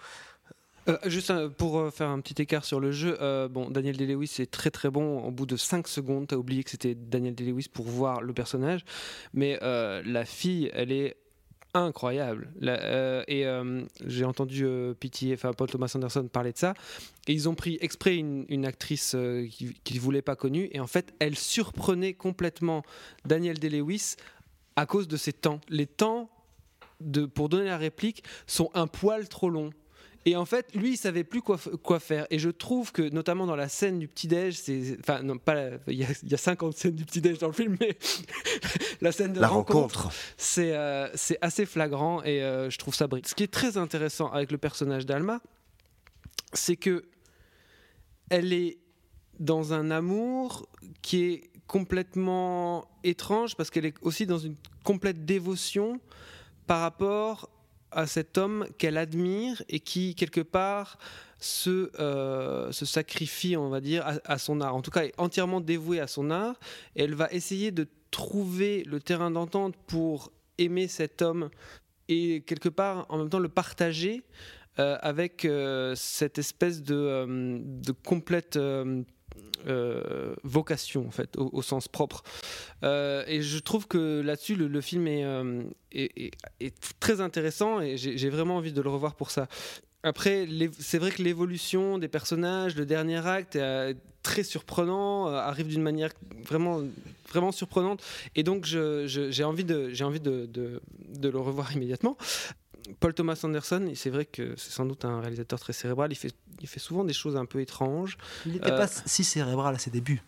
[0.89, 3.17] Euh, juste euh, pour euh, faire un petit écart sur le jeu,
[3.49, 5.19] bon, Daniel Day-Lewis est très très bon.
[5.25, 8.85] Au bout de 5 secondes, t'as oublié que c'était Daniel Day-Lewis pour voir le personnage.
[9.33, 11.17] Mais la fille, elle est
[11.73, 12.53] incroyable.
[13.29, 13.47] Et
[14.07, 16.75] j'ai entendu euh, Pity, enfin Paul Thomas Anderson parler de ça.
[17.27, 19.17] Et ils ont pris exprès une, actrice
[19.51, 20.69] qui- qu'ils ne voulaient pas connue.
[20.73, 22.83] Et en fait, elle surprenait complètement
[23.25, 24.17] Daniel Day-Lewis
[24.77, 25.61] à cause de ses temps.
[25.69, 26.29] Les temps
[27.35, 29.71] pour donner la réplique sont un poil trop longs.
[30.27, 31.59] Et en fait, lui, il savait plus quoi,
[32.01, 32.27] faire.
[32.31, 34.97] Et je trouve que, notamment dans la scène du petit-déj, c'est.
[35.01, 35.71] Enfin, non, pas.
[35.87, 37.99] Il y, a, il y a 50 scènes du petit-déj dans le film, mais
[39.03, 41.09] la scène de La rencontre, c'est euh,
[41.43, 43.27] assez flagrant et euh, je trouve ça brillant.
[43.27, 45.41] Ce qui est très intéressant avec le personnage d'Alma,
[46.55, 47.05] c'est que
[48.31, 48.79] elle est
[49.39, 50.67] dans un amour
[51.03, 56.01] qui est complètement étrange parce qu'elle est aussi dans une complète dévotion
[56.67, 57.51] par rapport
[57.95, 60.99] à cet homme qu'elle admire et qui quelque part
[61.39, 64.75] se, euh, se sacrifie, on va dire, à, son art.
[64.75, 66.59] En tout cas, est entièrement dévouée à son art.
[66.97, 71.51] Elle va essayer de trouver le terrain d'entente pour aimer cet homme
[72.09, 74.23] et quelque part en même temps le partager
[74.79, 77.27] euh, avec euh, cette espèce de,
[77.61, 78.59] de complète
[79.67, 82.23] euh, vocation en fait au, sens propre.
[82.83, 87.97] Euh, et je trouve que là-dessus le, film est, euh, est, est- très intéressant et
[87.97, 89.49] j'ai vraiment envie de le revoir pour ça.
[90.03, 90.47] Après
[90.79, 96.11] c'est vrai que l'évolution des personnages le dernier acte est très surprenant arrive d'une manière
[96.47, 96.83] vraiment
[97.31, 98.03] vraiment surprenante.
[98.37, 102.19] Et donc j'ai envie de j'ai envie de- de le revoir immédiatement
[103.01, 106.33] Paul Thomas Anderson, c'est vrai que c'est sans doute un réalisateur très cérébral, il fait,
[106.61, 108.19] il fait souvent des choses un peu étranges.
[108.47, 110.23] Il n'était Euh, pas si cérébral à ses débuts.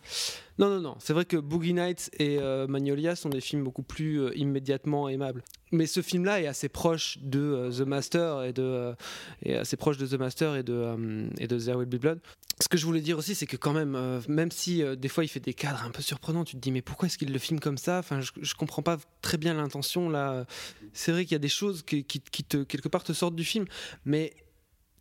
[0.59, 3.83] Non, non, non, c'est vrai que Boogie Nights et euh, Magnolia sont des films beaucoup
[3.83, 5.43] plus euh, immédiatement aimables.
[5.71, 8.95] Mais ce film-là est assez proche de euh, The Master et de
[9.43, 12.19] est assez proche de The Master et de et de There Will Be Blood.
[12.59, 13.95] Ce que je voulais dire aussi, c'est que quand même,
[14.27, 16.81] même si des fois il fait des cadres un peu surprenants, tu te dis mais
[16.81, 17.99] pourquoi est-ce qu'il le filme comme ça?
[17.99, 20.47] Enfin, je, je comprends pas très bien l'intention là.
[20.91, 23.35] C'est vrai qu'il y a des choses qui, qui, qui te quelque part te sortent
[23.35, 23.65] du film,
[24.05, 24.33] mais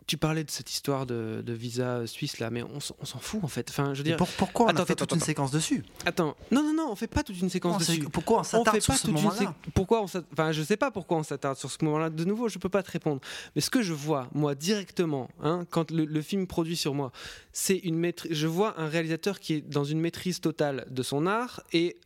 [0.06, 3.18] tu parlais de cette histoire de, de visa suisse là, mais on, s'en- on s'en
[3.18, 3.68] fout en fait.
[3.70, 5.82] Enfin, je veux dire, pour- pourquoi on Attends, a fait attends, toute une séquence dessus?
[6.04, 8.04] Attends, non, non, non, on fait pas toute une séquence dessus.
[8.12, 11.22] Pourquoi on s'attarde sur pas ce moment-là Pourquoi on Enfin, je sais pas pourquoi on
[11.24, 12.10] s'attarde sur ce moment-là.
[12.10, 13.20] De nouveau, je peux pas te répondre.
[13.56, 17.10] Mais ce que je vois, moi, directement, hein, quand le, le film produit sur moi,
[17.52, 18.32] c'est une maîtrise.
[18.32, 21.96] Je vois un réalisateur qui est dans une maîtrise totale de son art et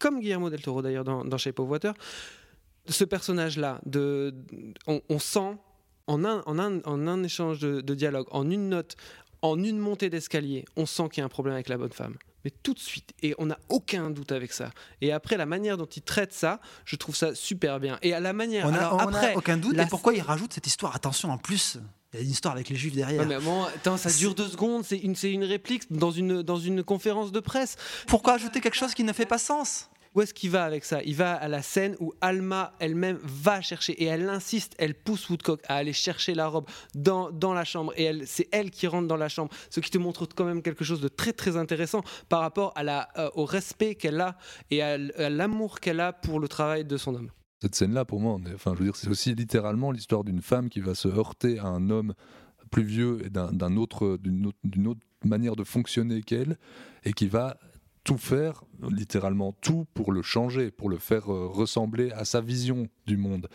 [0.00, 1.94] comme Guillermo del Toro d'ailleurs dans, dans Shape of Water,
[2.88, 4.34] ce personnage-là, de,
[4.86, 5.56] on, on sent
[6.06, 8.96] en un, en un, en un échange de, de dialogue, en une note,
[9.42, 12.16] en une montée d'escalier, on sent qu'il y a un problème avec la bonne femme.
[12.44, 14.70] Mais tout de suite, et on n'a aucun doute avec ça.
[15.00, 17.98] Et après, la manière dont il traite ça, je trouve ça super bien.
[18.02, 18.66] Et à la manière.
[18.66, 19.76] On a, alors on a après, aucun doute.
[19.76, 20.94] Et pourquoi il rajoute cette histoire?
[20.94, 21.78] Attention, en plus,
[22.12, 23.20] il y a une histoire avec les juifs derrière.
[23.20, 26.56] Ouais, mais bon, attends, ça dure deux secondes, c'est une, une réplique dans une, dans
[26.56, 27.74] une conférence de presse.
[28.06, 29.90] Pourquoi ajouter quelque chose qui ne fait pas sens?
[30.16, 31.02] Où est-ce qu'il va avec ça?
[31.02, 35.28] Il va à la scène où Alma elle-même va chercher et elle insiste, elle pousse
[35.28, 39.08] Woodcock à aller chercher la robe dans, dans la chambre et c'est elle qui rentre
[39.08, 42.00] dans la chambre, ce qui te montre quand même quelque chose de très très intéressant
[42.30, 44.38] par rapport euh, au respect qu'elle a
[44.70, 47.30] et à, l'amour qu'elle a pour le travail de son homme.
[47.60, 50.80] Cette scène-là, pour moi, enfin, je veux dire, c'est aussi littéralement l'histoire d'une femme qui
[50.80, 52.14] va se heurter à un homme
[52.70, 56.56] plus vieux et d'un autre, d'une autre manière de fonctionner qu'elle,
[57.04, 57.58] et qui va
[58.06, 62.86] tout faire, littéralement tout, pour le changer, pour le faire euh, ressembler à sa vision
[63.04, 63.48] du monde.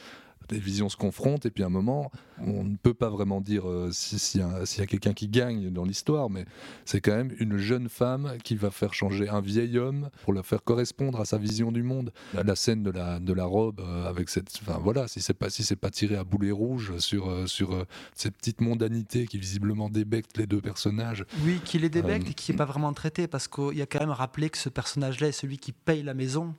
[0.52, 3.68] Les visions se confrontent, et puis à un moment, on ne peut pas vraiment dire
[3.70, 6.46] euh, si- s'il y a, quelqu'un qui gagne dans l'histoire, mais
[6.86, 10.42] c'est quand même une jeune femme qui va faire changer un vieil homme pour le
[10.42, 12.12] faire correspondre à sa vision du monde.
[12.34, 15.50] La, scène de la, de la robe euh, avec cette, enfin voilà, si c'est pas
[15.50, 19.90] si c'est pas tiré à boulet rouge sur euh, sur cette petite mondanité qui visiblement
[19.90, 21.26] débecte les deux personnages.
[21.46, 23.86] Oui, qu'il est débecte Euh, et qui n'est pas vraiment traité parce qu'il y a
[23.86, 26.54] quand même rappelé que ce personnage-là est celui qui paye la maison.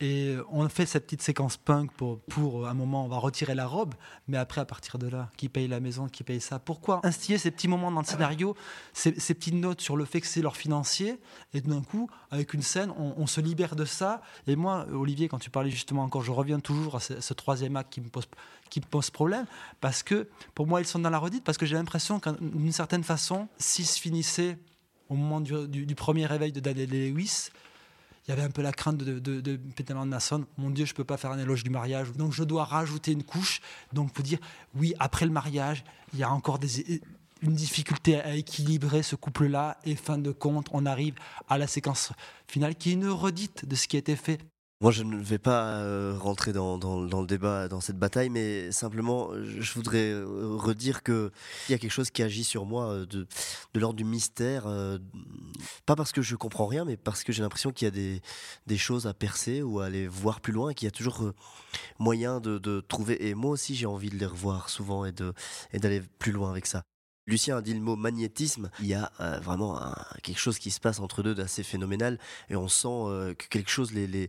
[0.00, 3.66] Et on fait cette petite séquence punk pour, pour un moment, on va retirer la
[3.66, 3.94] robe,
[4.26, 6.58] mais après, à partir de là, qui paye la maison, qui paye ça?
[6.58, 8.56] Pourquoi instiller ces petits moments dans le scénario,
[8.92, 11.20] ces, petites notes sur le fait que c'est leur financier,
[11.52, 14.20] et d'un coup, avec une scène, on, se libère de ça?
[14.48, 17.92] Et moi, Olivier, quand tu parlais justement encore, je reviens toujours à ce, troisième acte
[17.92, 18.26] qui me pose
[18.70, 19.44] qui me pose problème
[19.80, 22.72] parce que pour moi ils sont dans la redite parce que j'ai l'impression qu'en- d'une
[22.72, 24.58] certaine façon s'ils se finissaient
[25.10, 27.50] au moment du premier réveil de Daniel Lewis
[28.26, 29.60] il y avait un peu la crainte de, de, de.
[30.56, 32.12] Mon Dieu, je peux pas faire un éloge du mariage.
[32.12, 33.60] Donc, je dois rajouter une couche.
[33.92, 34.38] Donc, pour dire,
[34.74, 36.58] oui, après le mariage, il y a encore
[37.42, 39.76] une difficulté à équilibrer ce couple-là.
[39.84, 41.14] Et fin de compte, on arrive
[41.48, 42.12] à la séquence
[42.46, 44.40] finale qui est une redite de ce qui a été fait
[44.80, 49.30] Moi, je ne vais pas euh, rentrer dans, le débat, dans cette bataille, mais simplement,
[49.34, 51.30] je voudrais euh, redire que
[51.68, 53.26] il y a quelque chose qui agit sur moi euh, de,
[53.76, 54.64] l'ordre du mystère.
[55.86, 58.20] pas parce que je comprends rien, mais parce que j'ai l'impression qu'il y a
[58.66, 61.32] des, choses à percer ou à aller voir plus loin, qu'il y a toujours
[61.98, 63.28] moyen de, trouver.
[63.28, 65.12] Et moi aussi, j'ai envie de les revoir souvent et
[65.78, 66.82] d'aller plus loin avec ça.
[67.26, 68.70] Lucien a dit le mot magnétisme.
[68.80, 69.80] Il y a euh, vraiment
[70.22, 72.18] quelque chose qui se passe entre deux d'assez phénoménal
[72.50, 74.28] et on sent euh, que quelque chose les,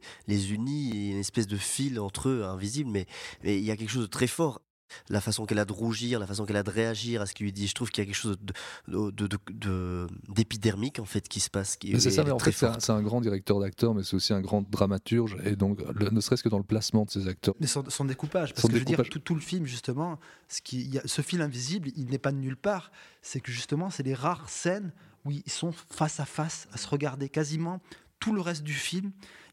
[0.53, 3.08] unit, une espèce de fil entre eux invisible, mais
[3.43, 4.62] il y a quelque chose de très fort.
[5.10, 7.45] La façon qu'elle a de rougir, la façon qu'elle a de réagir à ce qu'il
[7.45, 8.53] lui dit, je trouve qu'il y a quelque chose de-
[8.88, 11.75] de- de- de- de- d'épidermique en fait qui se passe.
[11.75, 14.41] Qui, c'est ça, mais en fait, c'est un, grand directeur d'acteurs, mais c'est aussi un
[14.41, 17.55] grand dramaturge, et donc, le- ne serait-ce que dans le placement de ses acteurs.
[17.60, 20.19] Mais son, son découpage, parce Son que je veux dire, tout, tout le film, justement,
[20.47, 22.91] ce, qui, y a, ce fil invisible, il n'est pas de nulle part.
[23.21, 24.91] C'est que justement, c'est les rares scènes
[25.25, 27.81] où ils sont face à face, à se regarder quasiment
[28.19, 29.12] tout le reste du film.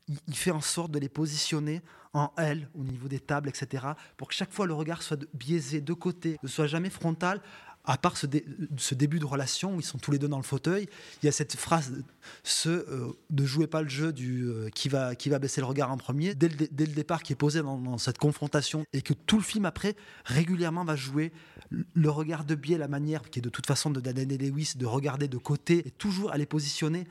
[0.08, 1.80] Il, il fait en sorte de les positionner
[2.14, 5.80] en L au niveau des tables, etc., pour que chaque fois le regard soit biaisé
[5.80, 7.40] de côté, ne soit jamais frontal.
[7.84, 8.28] À part ce,
[8.76, 10.86] ce début de relation où ils sont tous les deux dans le fauteuil,
[11.20, 12.04] il y a cette phrase
[12.44, 15.66] ce euh, ne jouez pas le jeu du euh, qui va qui va baisser le
[15.66, 19.02] regard en premier dès le, dès le départ qui est posé dans, cette confrontation et
[19.02, 21.32] que tout le film après régulièrement va jouer
[21.70, 24.86] le- regard de biais la manière qui est de toute façon de Daniel Lewis de
[24.86, 27.08] regarder de côté et toujours aller positionner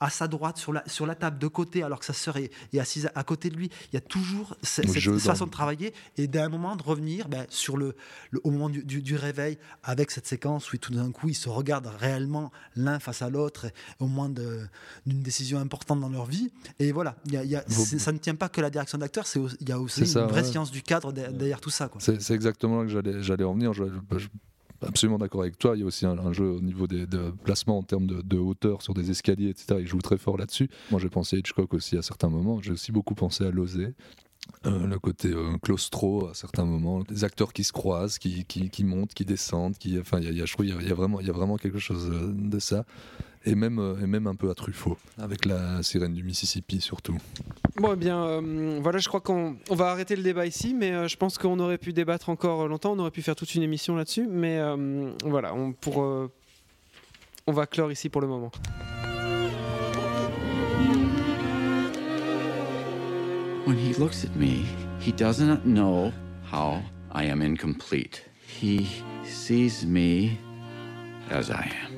[0.00, 2.50] à sa droite sur la, sur la table de côté alors que sa sœur est,
[2.72, 4.86] est assise à côté de lui il y a toujours cette
[5.20, 7.94] façon de travailler et d'un moment de revenir ben, sur le,
[8.30, 11.34] le- au moment du, du- du réveil avec cette séquence où tout d'un coup ils
[11.34, 13.66] se regardent réellement l'un face à l'autre
[14.00, 14.68] au moment d'une
[15.22, 17.98] décision importante dans leur vie et voilà il y a- il y a- Vos- c'est-
[17.98, 19.24] ça ne tient pas que la direction d'acteur
[19.60, 20.48] il y a aussi ça, une vraie ouais.
[20.50, 21.88] science du cadre de- derrière tout ça.
[21.98, 23.72] C'est exactement là que j'allais j'allais en venir.
[23.72, 23.84] Je-
[24.86, 25.76] absolument d'accord avec toi.
[25.76, 28.38] Il y a aussi un, jeu au niveau des de placements en termes de, de
[28.38, 29.76] hauteur sur des escaliers, etc.
[29.80, 30.68] Il joue très fort là-dessus.
[30.90, 32.60] Moi, j'ai pensé à Hitchcock aussi à certains moments.
[32.62, 33.94] J'ai aussi beaucoup pensé à Lozé.
[34.66, 38.84] Euh, le côté euh, claustro à certains moments, des acteurs qui se croisent, qui, qui,
[38.84, 41.28] montent, qui descendent, qui, enfin, y y a- je trouve il y a, vraiment, y
[41.28, 42.84] a vraiment quelque chose euh, de ça,
[43.44, 47.18] et même, et même un peu à Truffaut, avec la sirène du Mississippi surtout.
[47.76, 48.40] Bon, eh bien,
[48.80, 51.76] voilà, je crois qu'on on va arrêter le débat ici, mais je pense qu'on aurait
[51.76, 54.58] pu débattre encore longtemps, on aurait pu faire toute une émission là-dessus, mais
[55.26, 58.50] voilà, on, pour, on va clore ici pour le moment.
[63.64, 64.66] When he looks at me,
[65.00, 66.12] he does not know
[66.44, 68.22] how I am incomplete.
[68.46, 68.86] He
[69.24, 70.38] sees me
[71.30, 71.90] as I am.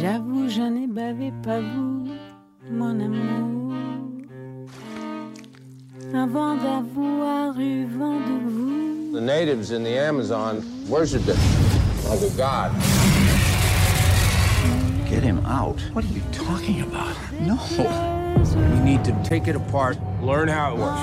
[0.00, 2.08] J'avoue, je n'ai bavé pas vous,
[2.70, 3.74] mon amour.
[6.14, 9.12] Avant d'avoir eu vent de vous.
[9.12, 11.36] The natives in the Amazon worshiped it
[12.08, 12.70] like a god.
[15.08, 15.80] Get him out.
[15.92, 17.16] What are you talking about?
[17.40, 17.56] No.
[18.56, 21.00] We need to take it apart, learn how it works.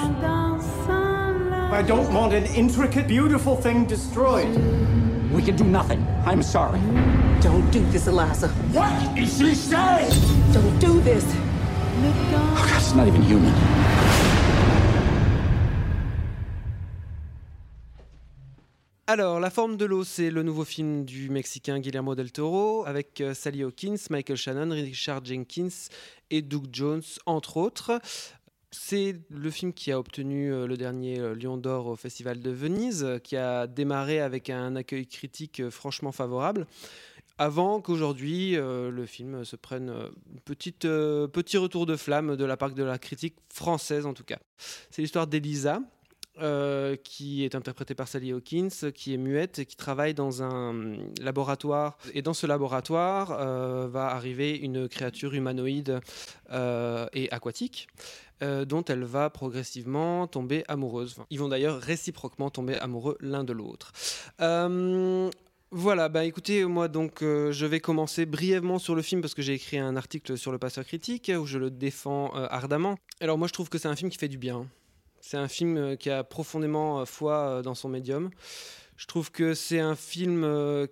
[1.71, 4.53] I don't want an intricate, beautiful thing destroyed.
[5.31, 6.05] We can do nothing.
[6.25, 6.79] I'm sorry.
[7.41, 8.49] Don't do this, Eliza.
[8.73, 10.11] What is she saying?
[10.51, 11.23] Don't do this.
[11.25, 13.53] Oh, God, it's not even human.
[19.05, 23.19] Alors, La forme de l'eau, c'est le nouveau film du Mexicain Guillermo del Toro avec
[23.19, 25.89] euh, Sally Hawkins, Michael Shannon, Richard Jenkins
[26.29, 27.99] et Doug Jones, entre autres.
[28.71, 32.49] C'est le film qui a obtenu euh, le dernier euh, Lion d'Or au Festival de
[32.49, 36.65] Venise, qui a démarré avec un accueil critique franchement favorable.
[37.37, 42.83] Avant qu'aujourd'hui le film se prenne euh, petit retour de flamme de la part de
[42.83, 44.37] la critique française en tout cas.
[44.91, 45.81] C'est l'histoire d'Elisa,
[46.41, 50.97] euh, qui est interprétée par Sally Hawkins, qui est muette et qui travaille dans un
[51.21, 51.95] laboratoire.
[52.15, 55.99] Et dans ce laboratoire euh, va arriver une créature humanoïde
[56.51, 57.87] euh, et aquatique.
[58.41, 61.15] dont elle va progressivement tomber amoureuse.
[61.29, 63.93] Ils vont d'ailleurs réciproquement tomber amoureux l'un de l'autre.
[64.41, 65.29] Euh,
[65.71, 69.53] voilà, bah écoutez, moi donc je vais commencer brièvement sur le film parce que j'ai
[69.53, 72.97] écrit un article sur le passeur critique où je le défends ardemment.
[73.21, 74.67] Alors moi je trouve que c'est un film qui fait du bien.
[75.25, 78.29] C'est un film euh, qui a profondément euh, foi euh, dans son médium.
[78.97, 80.47] Je trouve que c'est un film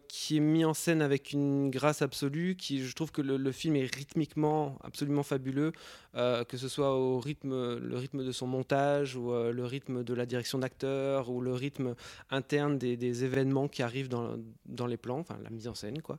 [0.07, 2.55] qui est mis en scène avec une grâce absolue.
[2.55, 5.71] Qui, je trouve que le, film est rythmiquement absolument fabuleux,
[6.15, 10.25] que ce soit au rythme, le rythme de son montage ou le rythme de la
[10.25, 11.93] direction d'acteur ou le rythme
[12.31, 16.17] interne des, événements qui arrivent dans, dans les plans, enfin la mise en scène, quoi.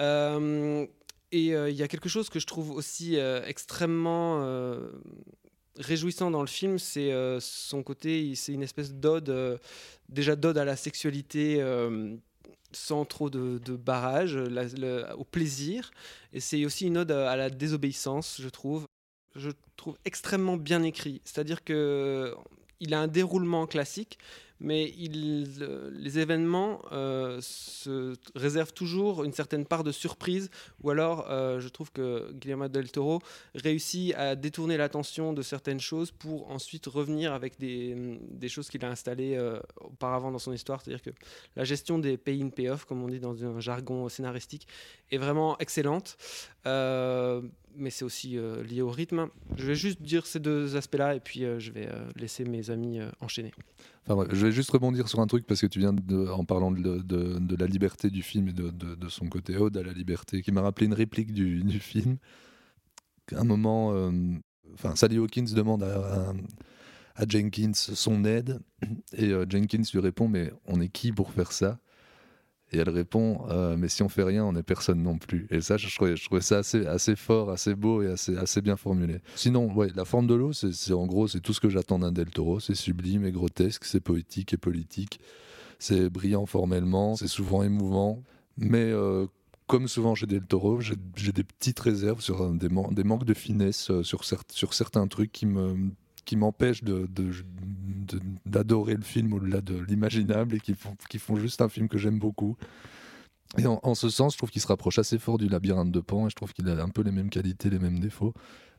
[0.00, 4.42] Et il y a quelque chose que je trouve aussi extrêmement
[5.78, 9.58] réjouissant dans le film, c'est euh, son côté, c'est une espèce d'ode, euh,
[10.08, 12.16] déjà d'ode à la sexualité euh,
[12.72, 14.36] sans trop de, barrage,
[15.16, 15.90] au plaisir.
[16.32, 18.86] Et c'est aussi une ode à la désobéissance, je trouve.
[19.36, 21.20] Je trouve extrêmement bien écrit.
[21.24, 22.34] C'est-à-dire que
[22.80, 24.18] il a un déroulement classique,
[24.60, 30.50] mais euh, les événements euh, se réservent toujours une certaine part de surprise,
[30.82, 33.20] ou alors euh, je trouve que Guillermo del Toro
[33.54, 38.84] réussit à détourner l'attention de certaines choses pour ensuite revenir avec des, des choses qu'il
[38.84, 39.38] a installées
[39.80, 40.80] auparavant dans son histoire.
[40.80, 41.10] C'est-à-dire que
[41.56, 44.66] la gestion des pay-in, pay-off, comme on dit dans un jargon scénaristique,
[45.10, 46.16] est vraiment excellente.
[47.76, 49.28] Mais c'est aussi euh, lié au rythme.
[49.56, 52.70] Je vais juste dire ces deux aspects-là et puis euh, je vais euh, laisser mes
[52.70, 53.52] amis enchaîner.
[54.06, 55.94] Enfin, je vais juste rebondir sur un truc parce que tu viens
[56.30, 60.42] en parlant de, la liberté du film et de, son côté ode à la liberté,
[60.42, 62.18] qui m'a rappelé une réplique du, film.
[63.34, 63.94] À un moment,
[64.74, 66.34] enfin, Sally Hawkins demande à,
[67.28, 68.60] Jenkins son aide
[69.16, 71.78] et Jenkins lui répond mais on est qui pour faire ça?
[72.74, 75.46] Et elle répond euh, mais si on fait rien, on n'est personne non plus.
[75.50, 79.20] Et ça, je trouvais, ça assez, fort, assez beau et assez, bien formulé.
[79.36, 82.10] Sinon, ouais, la forme de l'eau, c'est en gros, c'est tout ce que j'attends d'un
[82.10, 82.58] Del Toro.
[82.58, 85.20] C'est sublime et grotesque, c'est poétique et politique,
[85.78, 88.24] c'est brillant formellement, c'est souvent émouvant.
[88.56, 89.26] Mais euh,
[89.68, 93.90] comme souvent chez Del Toro, j'ai des petites réserves sur des, des manques de finesse
[93.90, 95.92] euh, sur certains trucs qui me
[96.24, 97.08] qui m'empêchent de-
[98.46, 101.98] d'adorer le film au-delà de l'imaginable et qui font, qui font juste un film que
[101.98, 102.56] j'aime beaucoup.
[103.56, 106.26] Et en, ce sens, je trouve qu'il se rapproche assez fort du labyrinthe de Pan
[106.26, 108.34] et je trouve qu'il a un peu les mêmes qualités, les mêmes défauts.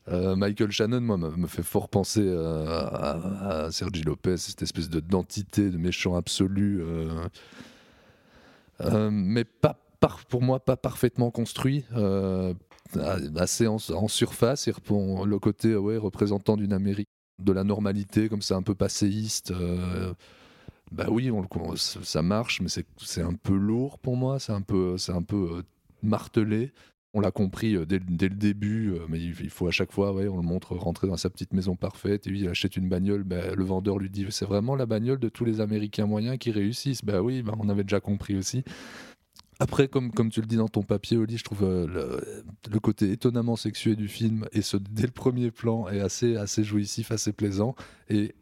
[0.08, 4.90] Euh, Michael Shannon, moi, me, fait fort penser euh, à, à Sergi Lopez, cette espèce
[4.90, 7.26] de d'entité, de méchant absolu, euh,
[9.10, 9.80] mais pas
[10.28, 11.84] pour moi pas parfaitement construit,
[13.36, 14.66] assez en, surface.
[14.66, 18.74] Il répond le côté ouais, représentant d'une Amérique de la normalité, comme c'est un peu
[18.74, 19.50] passéiste.
[19.50, 20.12] euh,
[20.92, 21.44] bah oui, on,
[21.76, 25.62] ça marche, mais c'est un peu lourd pour moi, c'est un peu, un peu euh,
[26.02, 26.72] martelé.
[27.12, 29.90] On l'a compris euh, dès, dès le début, euh, mais il, il faut à chaque
[29.90, 32.76] fois, ouais, on le montre rentrer dans sa petite maison parfaite, et lui il achète
[32.76, 36.06] une bagnole, bah, le vendeur lui dit c'est vraiment la bagnole de tous les Américains
[36.06, 37.04] moyens qui réussissent.
[37.04, 38.62] Bah oui, bah, on avait déjà compris aussi.
[39.58, 42.80] Après, comme, comme tu le dis dans ton papier, Oli, je trouve euh, le, le
[42.80, 47.10] côté étonnamment sexué du film, et ce dès le premier plan, est assez, assez jouissif,
[47.10, 47.74] assez plaisant.
[48.10, 48.34] Et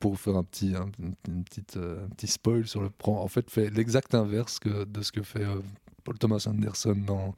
[0.00, 0.90] pour faire un petit, un,
[1.28, 4.84] une petite, euh, un petit spoil sur le plan, en fait, fait l'exact inverse que,
[4.84, 5.60] de ce que fait euh,
[6.02, 7.34] Paul Thomas Anderson dans,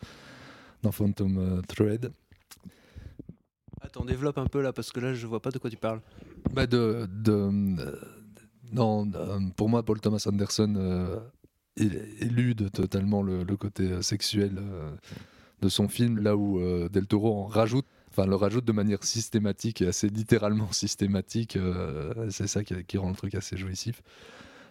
[0.83, 2.12] dans Phantom Thread.
[3.83, 6.01] Attends, développe un peu là parce que là je vois pas de quoi tu parles.
[6.53, 7.51] Bah de, de,
[8.73, 9.11] non,
[9.57, 11.23] pour moi, Paul Thomas Anderson
[11.77, 14.91] él- élude totalement le, le côté euh, sexuel euh,
[15.62, 19.03] de son film, là où euh, Del Toro en rajoute, enfin le rajoute de manière
[19.05, 21.57] systématique et assez littéralement systématique.
[21.57, 24.03] euh, c'est ça qui, qui rend le truc assez jouissif.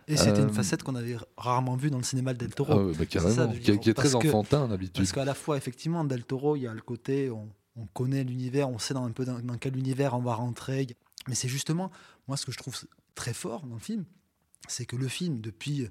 [0.08, 2.74] Et c'était une facette qu'on avait rarement vue dans le cinéma de Del Toro.
[2.74, 4.96] Ah ouais, bah carrément, ça, qui est- dire, qui est très que- enfantin, d'habitude.
[4.96, 8.24] Parce qu'à la fois, effectivement, Del Toro, il y a le côté, on, on connaît
[8.24, 10.88] l'univers, on sait dans un peu dans, dans quel univers on va rentrer.
[11.28, 11.92] Mais c'est justement,
[12.28, 12.76] moi, ce que je trouve
[13.14, 14.04] très fort dans le film,
[14.68, 15.88] c'est que le film, depuis,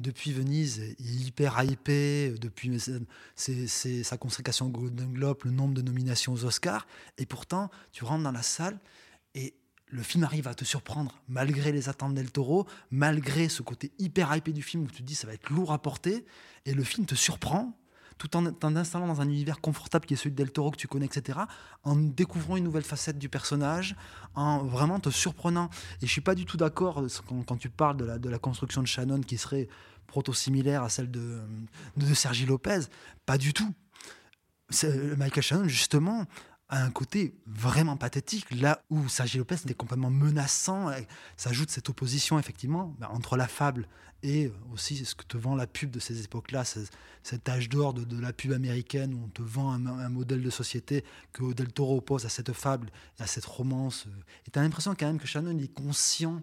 [0.00, 2.78] depuis Venise, il est hyper hypé, depuis
[3.36, 6.86] sa consécration au Golden Globe, le nombre de nominations aux Oscars,
[7.18, 8.78] et pourtant, tu rentres dans la salle
[9.34, 9.54] et
[9.86, 14.34] le film arrive à te surprendre malgré les attentes del Toro, malgré ce côté hyper
[14.34, 16.24] hypé du film où tu te dis ça va être lourd à porter,
[16.66, 17.78] et le film te surprend
[18.18, 20.76] tout en t'en installant dans un univers confortable qui est celui de Del Toro que
[20.76, 21.40] tu connais, etc.,
[21.82, 23.96] en découvrant une nouvelle facette du personnage,
[24.34, 25.70] en vraiment te surprenant.
[26.02, 27.08] Et je suis pas du tout d'accord euh,
[27.46, 29.68] quand, tu parles de la, construction de Shannon qui serait
[30.06, 31.40] proto-similaire à celle de,
[31.96, 32.80] de, Sergi Lopez.
[33.26, 33.72] Pas du tout.
[34.70, 36.24] C'est- Michael Shannon, justement,
[36.82, 40.90] un côté vraiment pathétique, là où Sergi Lopez était complètement menaçant.
[40.92, 41.06] et
[41.36, 43.86] Ça ajoute cette opposition, effectivement, ben, entre la fable
[44.22, 46.80] et aussi ce que te vend la pub de ces époques-là, ce-
[47.22, 51.04] cet âge d'or de, la pub américaine où on te vend un, modèle de société
[51.32, 54.06] que Del Toro oppose à cette fable à cette romance.
[54.46, 56.42] Et tu as l'impression quand même que Shannon est conscient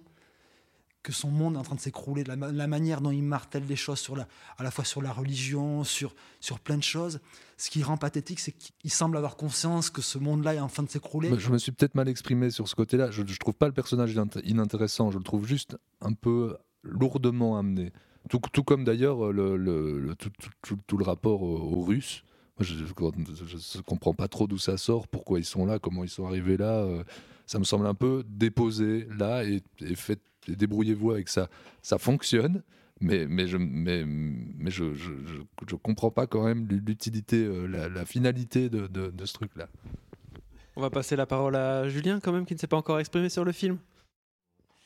[1.03, 3.75] que son monde est en train de s'écrouler, la, la manière dont il martèle les
[3.75, 4.27] choses sur la,
[4.59, 7.19] à la fois sur la religion, sur, sur plein de choses.
[7.61, 10.81] Ce qui rend pathétique, c'est qu'il semble avoir conscience que ce monde-là est en train
[10.81, 11.29] de s'écrouler.
[11.37, 13.11] Je me suis peut-être mal exprimé sur ce côté-là.
[13.11, 15.11] Je, je trouve pas le personnage inint- inintéressant.
[15.11, 17.93] Je le trouve juste un peu lourdement amené.
[18.29, 20.15] Tout, comme d'ailleurs euh,
[20.87, 22.23] tout, le rapport aux, Russes.
[22.59, 26.25] Je ne comprends pas trop d'où ça sort, pourquoi ils sont là, comment ils sont
[26.25, 26.79] arrivés là.
[26.79, 27.03] euh,
[27.45, 29.95] ça me semble un peu déposé là et, et
[30.47, 31.47] et débrouillez-vous avec ça.
[31.83, 32.63] Ça fonctionne.
[33.01, 37.65] Mais, mais, je mais, mais je, je, je, je comprends pas quand même l'utilité, euh,
[37.65, 39.67] la, la finalité de, de- de ce truc-là.
[40.75, 43.29] On va passer la parole à Julien quand même qui ne s'est pas encore exprimé
[43.29, 43.77] sur le film.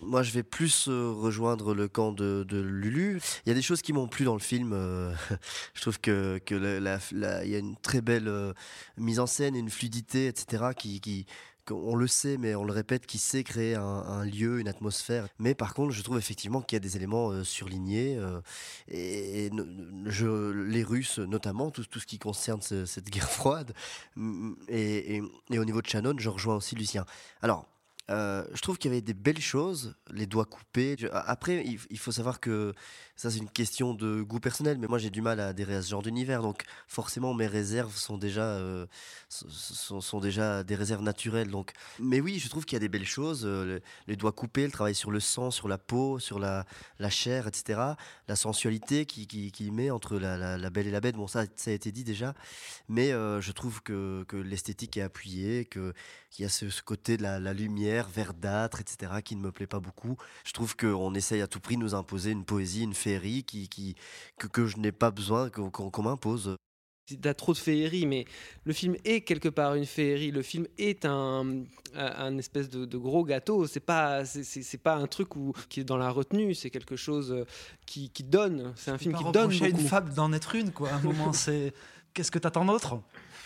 [0.02, 3.22] Moi, je vais plus euh, rejoindre le camp de, de Lulu.
[3.46, 4.72] Il y a des choses qui m'ont plu dans le film.
[4.74, 5.14] euh,
[5.74, 8.54] je trouve que que la- la- la- il y a une très belle euh,
[8.98, 10.64] mise en scène, et une fluidité, etc.
[10.78, 11.26] Qui, qui
[11.72, 15.28] on le sait, mais on le répète, qui sait créer un, lieu, une atmosphère.
[15.40, 18.18] Mais par contre, je trouve effectivement qu'il y a des éléments euh, surlignés.
[18.18, 18.42] euh,
[18.88, 19.52] et
[20.06, 23.74] je, les Russes, notamment, tout, ce qui concerne ce- cette guerre froide.
[24.16, 27.06] Mm, Et, au niveau de Shannon, je rejoins aussi Lucien.
[27.42, 27.68] Alors,
[28.12, 30.96] euh, je trouve qu'il y avait des belles choses, les doigts coupés.
[31.12, 32.74] Après, il faut savoir que
[33.16, 35.82] ça, c'est une question de goût personnel, mais moi, j'ai du mal à adhérer à
[35.82, 36.42] ce genre d'univers.
[36.42, 38.86] Donc, forcément, mes réserves sont déjà, euh,
[39.30, 41.50] sont, déjà des réserves naturelles.
[41.50, 43.46] Donc, mais oui, je trouve qu'il y a des belles choses.
[43.46, 46.66] euh, le- les doigts coupés, le travail sur le sang, sur la peau, sur la,
[47.00, 47.80] la chair, etc.
[48.28, 51.16] La sensualité qui, qui, qui met entre la, la- belle et la bête.
[51.16, 52.34] Bon, ça, ça a été dit déjà.
[52.90, 55.94] Mais euh, je trouve que, que l'esthétique est appuyée, qu'il
[56.40, 59.80] y a ce, ce côté de la lumière verdâtre, etc., qui ne me plaît pas
[59.80, 60.18] beaucoup.
[60.44, 63.70] Je trouve qu'on essaye à tout prix de nous imposer une poésie, une féerie qui,
[63.70, 63.96] qui,
[64.40, 66.56] que, que je n'ai pas besoin, qu'on m'impose.
[67.22, 68.26] T'as trop de féerie, mais
[68.64, 70.32] le film est quelque part une féerie.
[70.32, 71.64] Le film est un,
[72.40, 73.68] espèce de, de gros gâteau.
[73.68, 76.56] C'est pas, c'est- pas un truc où, qui est dans la retenue.
[76.56, 77.46] C'est quelque chose euh,
[77.86, 78.74] qui, qui donne.
[78.76, 79.66] C'est un film pas qui donne beaucoup.
[79.66, 80.90] une fable d'en être une, quoi.
[80.90, 81.74] À un moment, c'est
[82.16, 83.00] qu'est-ce que t'attends d'autre?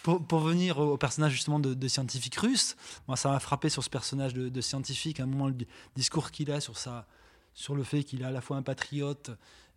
[0.04, 2.78] Pour, pour venir au personnage justement de, de scientifique russe,
[3.10, 5.68] moi ça m'a frappé sur ce personnage de, de scientifique, à un moment le di-
[5.98, 7.06] discours qu'il a sur, sa,
[7.54, 9.32] sur le fait qu'il est à la fois un patriote,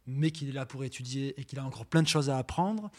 [0.07, 2.91] mais qu'il est là pour étudier et qu'il a encore plein de choses à apprendre.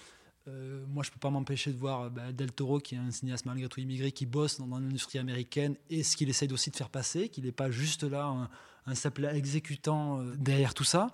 [0.47, 3.45] Euh, moi, je peux pas m'empêcher de voir bah, Del Toro, qui est un cinéaste
[3.45, 6.89] malgré tout immigré, qui bosse dans, l'industrie américaine, et ce qu'il essaye aussi de faire
[6.89, 8.49] passer, qu'il n'est pas juste là un,
[8.85, 11.11] un simple exécutant euh, derrière tout ça.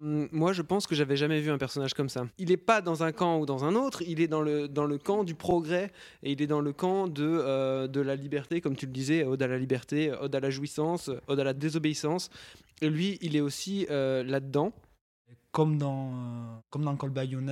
[0.00, 2.26] Hum, Moi, je pense que j'avais jamais vu un personnage comme ça.
[2.38, 4.84] Il n'est pas dans un camp ou dans un autre, il est dans le, dans
[4.84, 5.90] le camp du progrès
[6.22, 9.24] et il est dans le camp de, euh, de la liberté, comme tu le disais,
[9.24, 12.30] ode à la liberté, ode à la jouissance, ode à la désobéissance.
[12.82, 14.72] Et lui, il est aussi euh, là-dedans.
[15.50, 17.42] comme dans, euh, comme dans Call by Your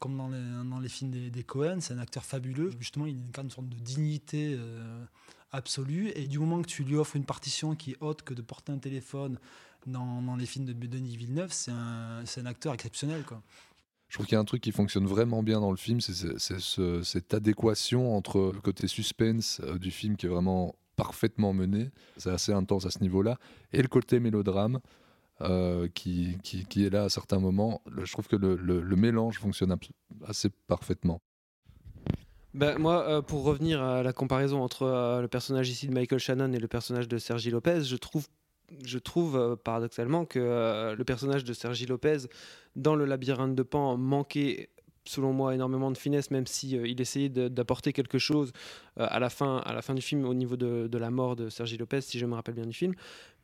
[0.00, 2.70] comme dans les, dans les films des, des Cohen, c'est un acteur fabuleux.
[2.78, 5.04] Justement, il incarne une sorte de dignité euh,
[5.50, 6.10] absolue.
[6.14, 8.72] Et du moment que tu lui offres une partition qui est haute que de porter
[8.72, 9.38] un téléphone
[9.86, 13.22] dans, dans les films de Denis Villeneuve, c'est un, c'est un acteur exceptionnel.
[13.24, 13.40] Quoi.
[14.08, 16.14] Je trouve qu'il y a un truc qui fonctionne vraiment bien dans le film, c'est
[16.14, 20.74] c'est- c'est ce- cette adéquation entre le côté suspense euh, du film qui est vraiment
[20.96, 23.38] parfaitement mené, c'est assez intense à ce niveau-là,
[23.72, 24.80] et le côté mélodrame
[25.42, 27.80] euh, qui, qui, qui est là à certains moments.
[28.02, 29.76] Je trouve que le, le- le mélange fonctionne
[30.26, 31.20] assez parfaitement.
[32.54, 36.18] Ben, moi, euh, pour revenir à la comparaison entre euh, le personnage ici de Michael
[36.18, 38.26] Shannon et le personnage de Sergi Lopez, je trouve,
[38.84, 42.18] je trouve euh, paradoxalement que euh, le personnage de Sergi Lopez
[42.76, 44.70] dans le labyrinthe de Pan manquait
[45.04, 48.52] selon moi énormément de finesse même si euh, il essayait d'apporter quelque chose
[48.98, 52.26] à la fin du film au niveau de, la mort de Sergi Lopez si je
[52.26, 52.94] me rappelle bien du film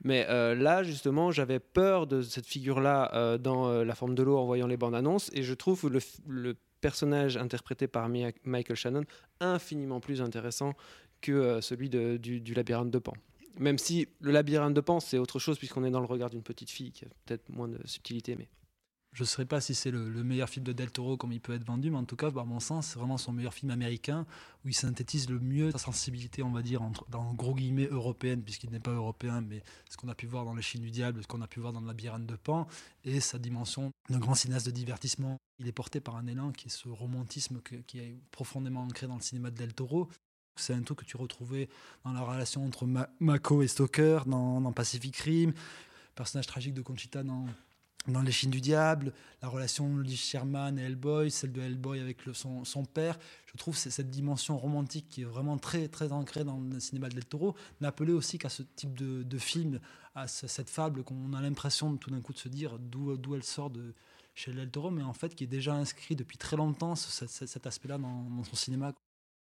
[0.02, 4.44] mais là justement j'avais peur de cette figure là dans la forme de l'eau en
[4.44, 9.04] voyant les bandes annonces et je trouve le, personnage interprété par Michael Shannon
[9.40, 10.74] infiniment plus intéressant
[11.22, 13.14] que celui du labyrinthe de Pan.
[13.58, 16.42] Même si le labyrinthe de Pan, c'est autre chose, puisqu'on est dans le regard d'une
[16.42, 18.36] petite fille, qui a peut-être moins de subtilité.
[18.36, 18.48] Mais...
[19.14, 21.40] Je ne saurais pas si c'est le, le meilleur film de Del Toro comme il
[21.40, 23.70] peut être vendu, mais en tout cas, à mon sens, c'est vraiment son meilleur film
[23.70, 24.26] américain
[24.64, 28.42] où il synthétise le mieux sa sensibilité, on va dire, entre, dans gros guillemets européenne,
[28.42, 31.22] puisqu'il n'est pas européen, mais ce qu'on a pu voir dans Le Chien du Diable,
[31.22, 32.66] ce qu'on a pu voir dans Le Labyrinthe de Pan,
[33.04, 35.36] et sa dimension de grand cinéaste de divertissement.
[35.60, 39.14] Il est porté par un élan qui est ce romantisme qui est profondément ancré dans
[39.14, 40.08] le cinéma de Del Toro.
[40.56, 41.68] C'est un truc que tu retrouvais
[42.04, 45.52] dans la relation entre Ma- Mako et Stoker, dans, Pacific Rim,
[46.14, 47.46] personnage tragique de Conchita dans
[48.06, 52.00] dans Les Chines du Diable, la relation de Lee Sherman et Hellboy, celle de Hellboy
[52.00, 53.18] avec son, son père.
[53.46, 57.08] Je trouve c'est cette dimension romantique qui est vraiment très, très ancrée dans le cinéma
[57.08, 59.80] de Del Toro, n'appelait aussi qu'à ce type de, de film,
[60.14, 63.42] à ce- cette fable qu'on a l'impression tout d'un coup de se dire d'où elle
[63.42, 63.94] sort de
[64.34, 67.46] chez Del Toro, mais en fait qui est déjà inscrit depuis très longtemps, ce- ce-
[67.46, 68.92] cet aspect-là dans son cinéma.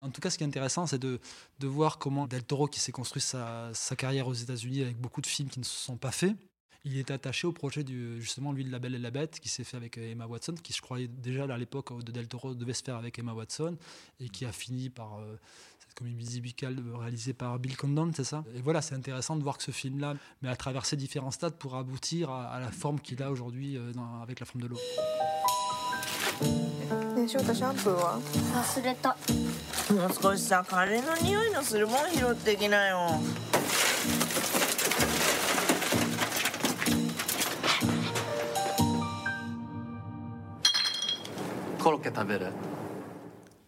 [0.06, 1.20] En tout cas, ce qui est intéressant, c'est de,
[1.60, 5.22] de voir comment Del Toro, qui s'est construit sa, sa carrière aux États-Unis avec beaucoup
[5.22, 6.36] de films qui ne se sont pas faits,
[6.86, 7.84] il est attaché au projet
[8.20, 10.54] justement, lui, de La Belle et la Bête, qui s'est fait avec euh, Emma Watson,
[10.62, 13.76] qui je croyais déjà à l'époque de Del Toro devait se faire avec Emma Watson,
[14.20, 15.36] et qui a fini par euh,
[15.80, 18.44] cette comédie musicale euh, réalisée par Bill Condon, c'est ça?
[18.56, 21.76] Et voilà, c'est intéressant de voir que ce film-là, mais à traverser différents stades pour
[21.76, 23.78] aboutir à, la forme qu'il a aujourd'hui
[24.22, 24.80] avec la forme de l'eau.
[27.25, 28.19] ね翔太シャンプーは
[28.55, 29.17] 忘れた
[29.93, 33.21] もう少しさカレーの匂いのするもん拾ってきなよ
[41.83, 42.47] コロッケ食べる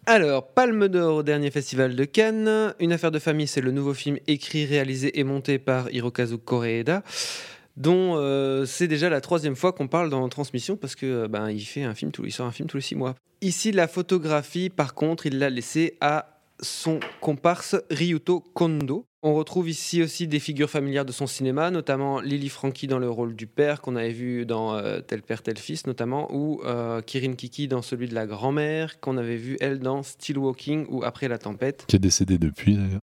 [0.04, 2.74] Alors, Palme d'Or au dernier festival de Cannes.
[2.80, 7.04] Une affaire de famille, c'est le nouveau film écrit, réalisé et monté par Hirokazu Koreeda,
[7.77, 11.49] dont euh, c'est déjà la troisième fois qu'on parle dans Transmission parce que euh, ben,
[11.49, 13.15] il fait un film tous, il sort un film tous les six mois.
[13.41, 19.05] Ici, la photographie, par contre, il l'a laissée à son comparse Ryuto Kondo.
[19.21, 23.09] On retrouve ici aussi des figures familières de son cinéma, notamment Lily Frankie dans le
[23.09, 26.61] rôle du père qu'on avait vu dans euh, Tel père tel fils notamment, ou
[27.05, 31.03] Kirin Kiki dans celui de la grand-mère qu'on avait vu elle dans Still Walking ou
[31.03, 31.85] Après la tempête.
[31.87, 33.01] Qui est décédé depuis d'ailleurs.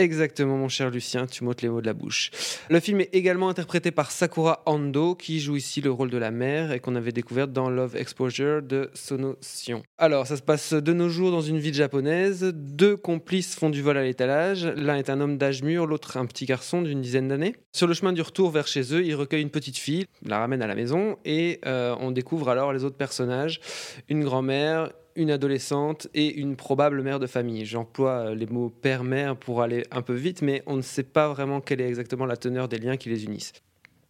[0.00, 2.30] Exactement, mon cher Lucien, tu m'ôtes les mots de la bouche.
[2.70, 6.30] Le film est également interprété par Sakura Ando, qui joue ici le rôle de la
[6.30, 9.82] mère et qu'on avait découvert dans Love Exposure de Sono Sion.
[9.98, 12.50] Alors, ça se passe de nos jours dans une ville japonaise.
[12.54, 14.64] Deux complices font du vol à l'étalage.
[14.64, 17.56] L'un est un homme d'âge mûr, l'autre un petit garçon d'une dizaine d'années.
[17.76, 20.62] Sur le chemin du retour vers chez eux, ils recueillent une petite fille, la ramènent
[20.62, 23.60] à la maison et euh, on découvre alors les autres personnages.
[24.08, 27.66] Une grand-mère, une adolescente et une probable mère de famille.
[27.66, 31.28] J'emploie euh, les mots père-mère pour aller un peu vite, mais on ne sait pas
[31.28, 33.52] vraiment quelle est exactement la teneur des liens qui les unissent.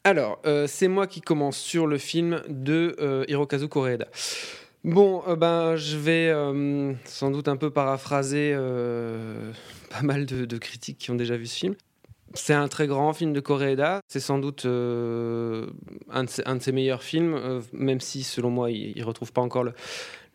[0.05, 4.07] Alors, euh, c'est moi qui commence sur le film de euh, Hirokazu Koreeda.
[4.85, 6.33] Bon, ben, je vais
[7.05, 8.55] sans doute un peu paraphraser
[9.91, 11.75] pas mal de, critiques qui ont déjà vu ce film.
[12.33, 14.01] C'est un très grand film de Koreeda.
[14.09, 19.35] C'est sans doute un, de ses, meilleurs films, même si, selon moi, il ne retrouve
[19.35, 19.75] pas encore le,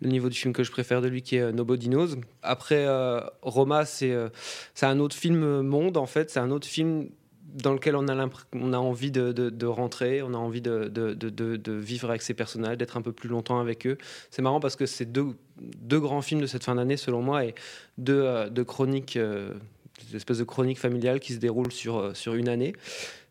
[0.02, 2.16] le niveau du film que je préfère de lui, qui est euh, Nobody Knows.
[2.44, 4.30] Après, euh, Roma, c'est euh,
[4.74, 6.30] c'est un autre film monde, en fait.
[6.30, 7.10] C'est un autre film
[7.64, 10.90] dans lequel on a, on a envie de, de- de rentrer, on a envie de,
[10.90, 13.98] de- de- de- de vivre avec ces personnages, d'être un peu plus longtemps avec eux.
[14.30, 15.28] C'est marrant parce que c'est deux,
[15.62, 17.56] deux grands films de cette fin d'année, selon moi, et
[17.98, 19.54] deux, deux chroniques, euh,
[20.10, 22.74] des espèces de chroniques familiales qui se déroulent sur, sur une année.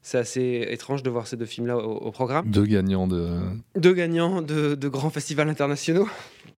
[0.00, 2.48] C'est assez étrange de voir ces deux films-là au, au programme.
[2.50, 3.28] Deux gagnants de.
[3.76, 6.08] Deux gagnants de, de grands festivals internationaux.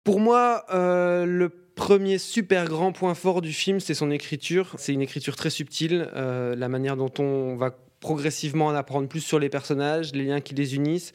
[0.06, 4.76] Pour moi, euh, le premier super grand point fort du film, c'est son écriture.
[4.78, 9.22] C'est une écriture très subtile, euh, la manière dont on va progressivement en apprendre plus
[9.22, 11.12] sur les personnages, les liens qui les unissent.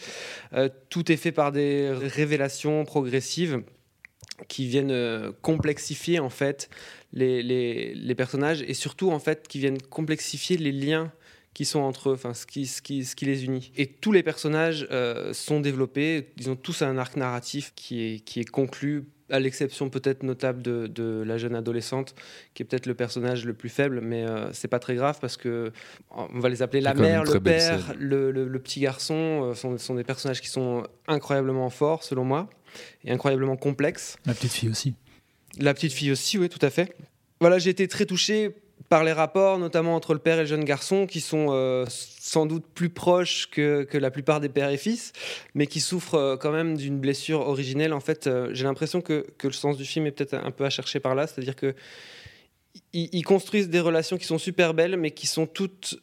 [0.55, 3.63] Euh, tout est fait par des révélations progressives
[4.49, 6.69] qui viennent complexifier en fait
[7.13, 11.13] les, les- les personnages et surtout en fait qui viennent complexifier les liens
[11.55, 13.73] qui sont entre eux, enfin ce qui, ce qui, ce qui les unit.
[13.77, 18.21] Et tous les personnages euh, sont développés, ils ont tous un arc narratif qui est,
[18.21, 22.15] qui est conclu, à l'exception peut-être notable de, de la jeune adolescente,
[22.55, 25.37] qui est peut-être le personnage le plus faible, mais euh, c'est pas très grave parce
[25.37, 25.71] que
[26.11, 29.95] on va les appeler la mère, le père, le- le petit garçon, euh, sont, sont
[29.95, 32.49] des personnages qui sont incroyablement forts selon moi
[33.05, 34.17] et incroyablement complexes.
[34.27, 34.95] La petite fille aussi.
[35.59, 36.97] La petite fille aussi, oui, tout à fait.
[37.41, 38.51] Voilà, j'ai été très touché
[38.89, 42.47] par les rapports, notamment entre le père et le jeune garçon, qui sont euh, sans
[42.47, 45.13] doute plus proches que, que la plupart des pères et fils,
[45.55, 47.93] mais qui souffrent euh, quand même d'une blessure originelle.
[47.93, 50.65] En fait, euh, j'ai l'impression que, que le sens du film est peut-être un peu
[50.65, 51.75] à chercher par là, c'est-à-dire que
[52.93, 55.99] ils, construisent des relations qui sont super belles, mais qui sont toutes,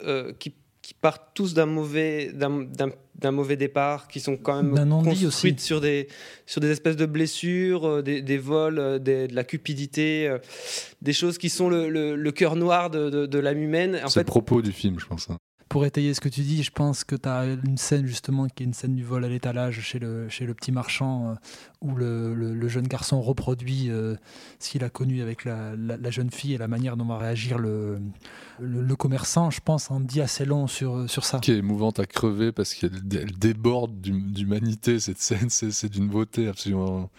[0.88, 4.74] qui partent tous d'un mauvais, d'un, mauvais départ, qui sont quand même
[5.04, 5.66] construites aussi.
[5.66, 6.08] sur des,
[6.46, 10.38] sur des espèces de blessures, euh, des, des vols, euh, des- de la cupidité, euh,
[11.02, 14.00] des choses qui sont le, le- le cœur noir de, de- de l'âme humaine.
[14.02, 15.30] En C'est le propos du film, je pense.
[15.30, 15.36] hein.
[15.70, 18.64] Pour étayer ce que tu dis, je pense que tu as une scène justement qui
[18.64, 21.34] est une scène du vol à l'étalage chez le, chez le petit marchand euh,
[21.82, 24.16] où le, le- le jeune garçon reproduit euh,
[24.60, 27.18] ce qu'il a connu avec la, la- la jeune fille et la manière dont va
[27.18, 28.00] réagir le,
[28.60, 31.40] le, le commerçant, je pense, en dit assez long sur, sur ça.
[31.40, 35.50] Qui est émouvante à crever parce qu'elle dé- elle déborde d'hum- d'humanité, cette scène.
[35.50, 37.10] C'est c'est d'une beauté absolument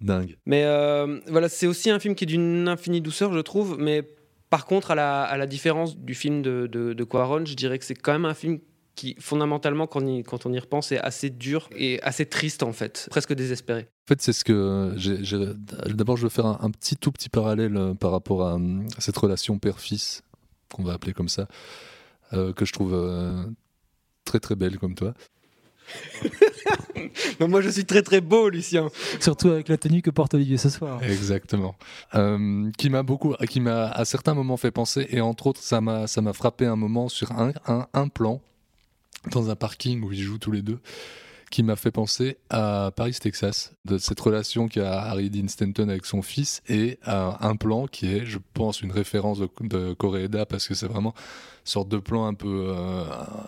[0.00, 0.36] dingue.
[0.46, 3.76] Mais euh, voilà, c'est aussi un film qui est d'une infinie douceur, je trouve.
[3.78, 4.08] Mais
[4.50, 4.94] par contre, à
[5.36, 8.60] la, différence du film de, Cuaron, je dirais que c'est quand même un film
[8.94, 13.06] qui, fondamentalement, quand on, y, repense, est assez dur et assez triste, en fait.
[13.10, 13.82] Presque désespéré.
[13.82, 14.94] En fait, c'est ce que
[15.92, 18.58] D'abord, je veux faire un, petit tout petit parallèle euh, par rapport à,
[18.98, 20.22] cette relation père-fils
[20.74, 21.46] qu'on va appeler comme ça,
[22.32, 23.44] euh, que je trouve euh,
[24.24, 25.14] très très belle comme toi.
[27.40, 28.88] Mais moi, je suis très très beau, Lucien.
[29.20, 31.02] Surtout avec la tenue que porte Olivier ce soir.
[31.02, 31.74] Exactement.
[32.14, 35.80] Euh, qui m'a beaucoup, qui m'a à certains moments fait penser, et entre autres, ça
[35.80, 38.40] m'a, ça m'a frappé un moment sur un, un, un plan
[39.30, 40.78] dans un parking où ils jouent tous les deux,
[41.50, 46.04] qui m'a fait penser à Paris, Texas, de cette relation qu'a Harry Dean Stanton avec
[46.04, 50.46] son fils, et à un plan qui est, je pense, une référence de, de Koreeda
[50.46, 53.04] parce que c'est vraiment une sorte de plan un peu euh,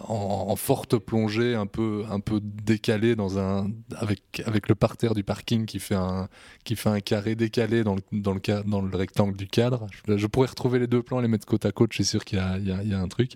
[0.08, 5.24] en, forte plongée, un peu, un peu décalé dans un, avec, avec le parterre du
[5.24, 6.28] parking qui fait un,
[6.64, 9.86] qui fait un carré décalé dans le, dans le, dans le rectangle du cadre.
[10.06, 12.38] Je, pourrais retrouver les deux plans, les mettre côte à côte, je suis sûr qu'il
[12.38, 13.32] y y a un truc.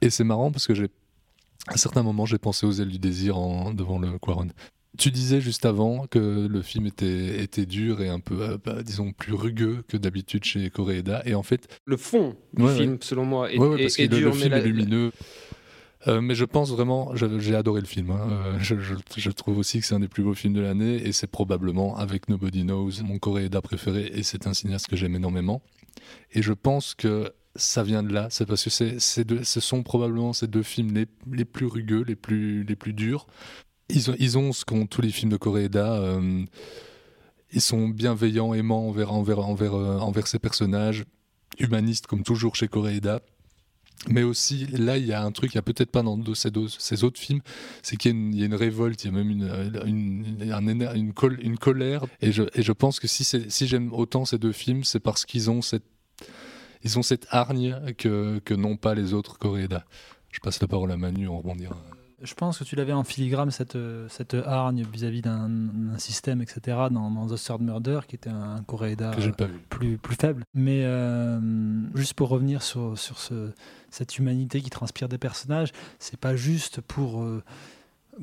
[0.00, 0.88] Et c'est marrant parce que j'ai,
[1.66, 4.48] à certains moments, j'ai pensé aux ailes du désir en, devant le Quaron.
[4.96, 8.82] Tu disais juste avant que le film était, était dur et un peu, euh, bah,
[8.82, 11.22] disons, plus rugueux que d'habitude chez Koreeda.
[11.26, 11.68] Et en fait.
[11.84, 12.98] Le fond du Ouais, film, ouais.
[13.02, 14.28] selon moi, est, Ouais, est- parce est le- dur.
[14.30, 15.12] le mais film la- est lumineux.
[16.06, 18.10] Euh, mais je pense vraiment, j'ai adoré le film.
[18.12, 18.28] hein.
[18.30, 21.06] Euh, je, je- je trouve aussi que c'est un des plus beaux films de l'année
[21.06, 25.14] et c'est probablement, avec Nobody Knows, mon Koreeda préféré et c'est un cinéaste que j'aime
[25.16, 25.60] énormément.
[26.32, 30.32] Et je pense que ça vient de là, c'est parce que c'est, ce sont probablement
[30.32, 33.26] ces deux films les, les plus rugueux, les plus, les plus durs.
[33.88, 35.94] Ils ont, ils ont ce qu'ont tous les films de Koreeda.
[35.94, 36.44] euh,
[37.52, 41.04] ils sont bienveillants, aimants envers, envers, envers, euh, envers ces personnages,
[41.58, 43.20] humanistes comme toujours chez Koreeda.
[44.08, 46.50] Mais aussi, là, il y a un truc, il n'y a peut-être pas dans ces,
[46.78, 47.40] ces autres films,
[47.82, 49.50] c'est qu'il y, a une- révolte, il y a même une,
[49.86, 50.24] une,
[50.94, 52.04] une, une colère.
[52.20, 55.24] Et je, et je pense que si, si j'aime autant ces deux films, c'est parce
[55.24, 55.82] qu'ils ont cette,
[56.84, 59.84] ils ont cette hargne que, que n'ont pas les autres Koreeda.
[60.30, 61.76] Je passe la parole à Manu, on rebondira.
[62.20, 65.48] Je pense que tu l'avais en filigrane, cette, cette hargne vis-à-vis d'un
[65.98, 66.60] système, etc.,
[66.90, 69.12] dans, dans The Third Murder, qui était un Coréda
[69.68, 70.42] plus, plus faible.
[70.52, 71.38] Mais euh,
[71.94, 73.52] juste pour revenir sur, sur ce,
[73.90, 75.70] cette humanité qui transpire des personnages,
[76.00, 77.44] c'est pas juste pour euh,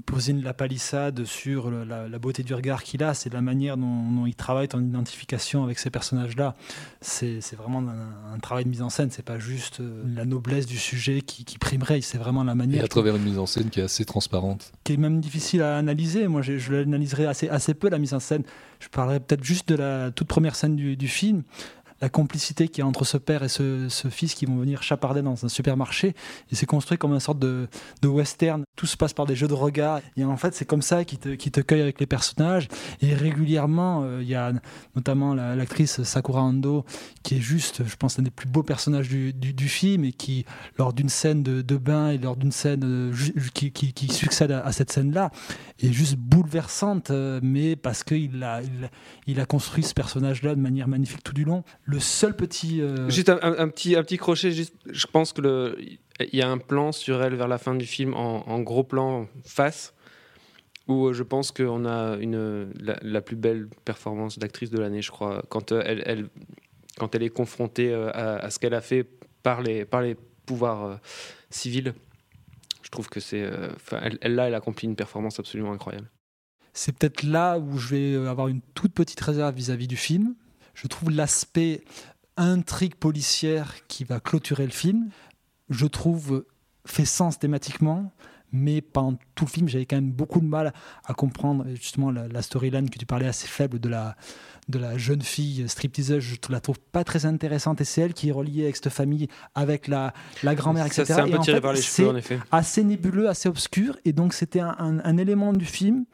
[0.05, 3.41] poser une- la palissade sur le- la, la beauté du regard qu'il a, c'est la
[3.41, 6.55] manière dont, dont il travaille en identification avec ces personnages-là.
[7.01, 10.25] C'est c'est vraiment un, un travail de mise en scène, c'est pas juste euh, la
[10.25, 13.37] noblesse du sujet qui, qui primerait, c'est vraiment la Et manière à travers une mise
[13.39, 14.71] en scène qui est assez transparente.
[14.83, 16.27] qui est même difficile à analyser.
[16.27, 18.43] Moi, je, je l'analyserai assez, assez peu, la mise en scène.
[18.79, 21.43] Je parlerai peut-être juste de la toute première scène du, du film,
[22.01, 25.45] la complicité qui est entre ce père et ce, fils qui vont venir chaparder dans
[25.45, 26.13] un supermarché.
[26.51, 27.67] Et c'est construit comme une sorte de,
[28.03, 28.63] western.
[28.75, 30.01] Tout se passe par des jeux de regard.
[30.17, 32.67] Et en fait, c'est comme ça qu'il te, qu'il te cueille avec les personnages.
[33.01, 34.51] Et régulièrement, euh, il y a
[34.95, 36.85] notamment la- l'actrice Sakura Ando,
[37.23, 39.33] qui est juste, je pense, un des plus beaux personnages du,
[39.69, 40.45] film et qui,
[40.77, 43.13] lors d'une scène de, bain et lors d'une scène euh,
[43.53, 45.31] qui, qui- qui succède à, cette scène-là,
[45.81, 48.89] est juste bouleversante, euh, mais parce qu'il a, il, a-
[49.27, 51.63] il a construit ce personnage-là de manière magnifique tout du long.
[51.85, 52.81] Le seul petit.
[52.81, 56.35] euh, Juste un, un- un petit, un petit crochet, juste, je pense que le, il
[56.35, 59.27] y a un plan sur elle vers la fin du film en, en gros plan
[59.43, 59.93] face
[60.87, 65.01] où euh, je pense qu'on a une, la, la plus belle performance d'actrice de l'année,
[65.01, 66.29] je crois, quand euh, elle, elle-
[66.97, 69.05] quand elle est confrontée à, à ce qu'elle a fait
[69.43, 70.15] par les, par les
[70.45, 70.99] pouvoirs
[71.49, 71.93] civils.
[72.83, 73.39] Je trouve que c'est,
[73.91, 76.07] elle, elle, là, elle accomplit une performance absolument incroyable.
[76.71, 80.35] c'est peut-être là où je vais avoir une toute petite réserve vis-à-vis du film.
[80.75, 81.83] Je trouve l'aspect
[82.37, 85.09] intrigue policière qui va clôturer le film,
[85.69, 86.45] je trouve
[86.85, 88.11] fait sens thématiquement,
[88.51, 90.73] mais pendant tout le film, j'avais quand même beaucoup de mal
[91.05, 94.15] à comprendre justement la, la storyline que tu parlais assez faible de la,
[94.69, 96.21] de la jeune fille stripteaseuse.
[96.23, 99.27] Je la trouve pas très intéressante et c'est elle qui est reliée avec cette famille,
[99.55, 100.13] avec la,
[100.43, 101.03] la grand-mère, etc.
[101.05, 102.39] c'est un Et peu en tiré fait, par les cheveux, en effet.
[102.51, 103.97] assez nébuleux, assez obscur.
[104.05, 106.05] Et donc, c'était un, un- un élément du film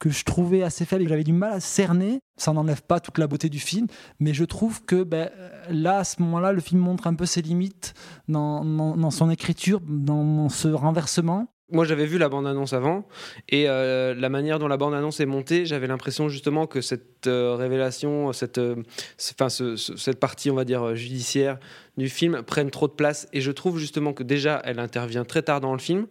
[0.00, 2.20] que je trouvais assez faible et que j'avais du mal à cerner.
[2.36, 3.86] Ça n'enlève pas toute la beauté du film,
[4.18, 5.30] mais je trouve que ben,
[5.68, 7.94] là, à ce moment-là, le film montre un peu ses limites
[8.26, 11.46] dans, son écriture, dans ce renversement.
[11.72, 13.06] Moi, j'avais vu la bande-annonce avant,
[13.48, 17.54] et euh, la manière dont la bande-annonce est montée, j'avais l'impression justement que cette euh,
[17.54, 18.82] révélation, cette, euh,
[19.16, 21.58] cette partie, on va dire, judiciaire
[21.96, 23.28] du film prenne trop de place.
[23.32, 26.06] Et je trouve justement que déjà, elle intervient très tard dans le film.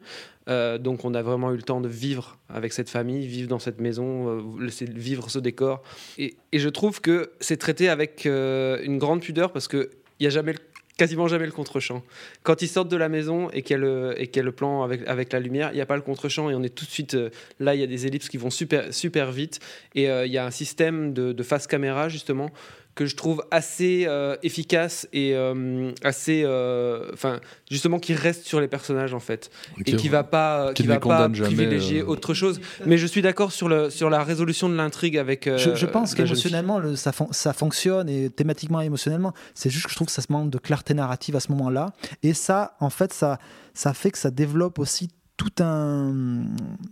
[0.48, 3.80] Donc, on a vraiment eu le temps de vivre avec cette famille, vivre dans cette
[3.80, 5.84] maison, vivre ce décor.
[6.18, 9.90] Et, je trouve que c'est traité avec une grande pudeur parce qu'il
[10.20, 10.60] n'y a jamais le
[11.00, 12.04] quasiment jamais le contre-champ.
[12.44, 15.40] Quand ils sortent de la maison et qu'il y a le, plan avec, avec la
[15.40, 17.30] lumière, il n'y a pas le contre-champ et on est tout de suite euh,
[17.62, 19.62] là, il y a des ellipses qui vont super, super vite
[19.96, 22.52] et euh, il y a un système de, de face caméra justement
[22.96, 27.40] que je trouve assez euh, efficace et euh, assez euh, enfin
[27.72, 29.50] justement qui reste sur les personnages en fait
[29.86, 30.12] et qui ouais.
[30.12, 32.06] va pas Qui qui va privilégier euh.
[32.08, 35.58] autre chose mais je suis d'accord sur le sur la résolution de l'intrigue avec euh,
[35.58, 39.34] je, je pense qu'émotionnellement, le- ça, fon- ça fonctionne et thématiquement et émotionnellement.
[39.54, 41.94] C'est juste que je trouve que ça se manque de clarté narrative à ce moment-là.
[42.24, 43.40] Et ça, en fait, ça,
[43.74, 45.10] ça fait que ça développe aussi
[45.40, 46.44] tout un,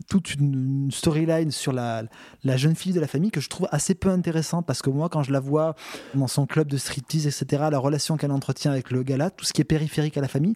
[0.09, 2.03] toute une storyline sur la,
[2.45, 5.09] la jeune fille de la famille que je trouve assez peu intéressante parce que moi,
[5.09, 5.75] quand je la vois
[6.15, 9.43] dans son club de striptease, etc., la relation qu'elle entretient avec le gars là, tout
[9.43, 10.55] ce qui est périphérique à la famille,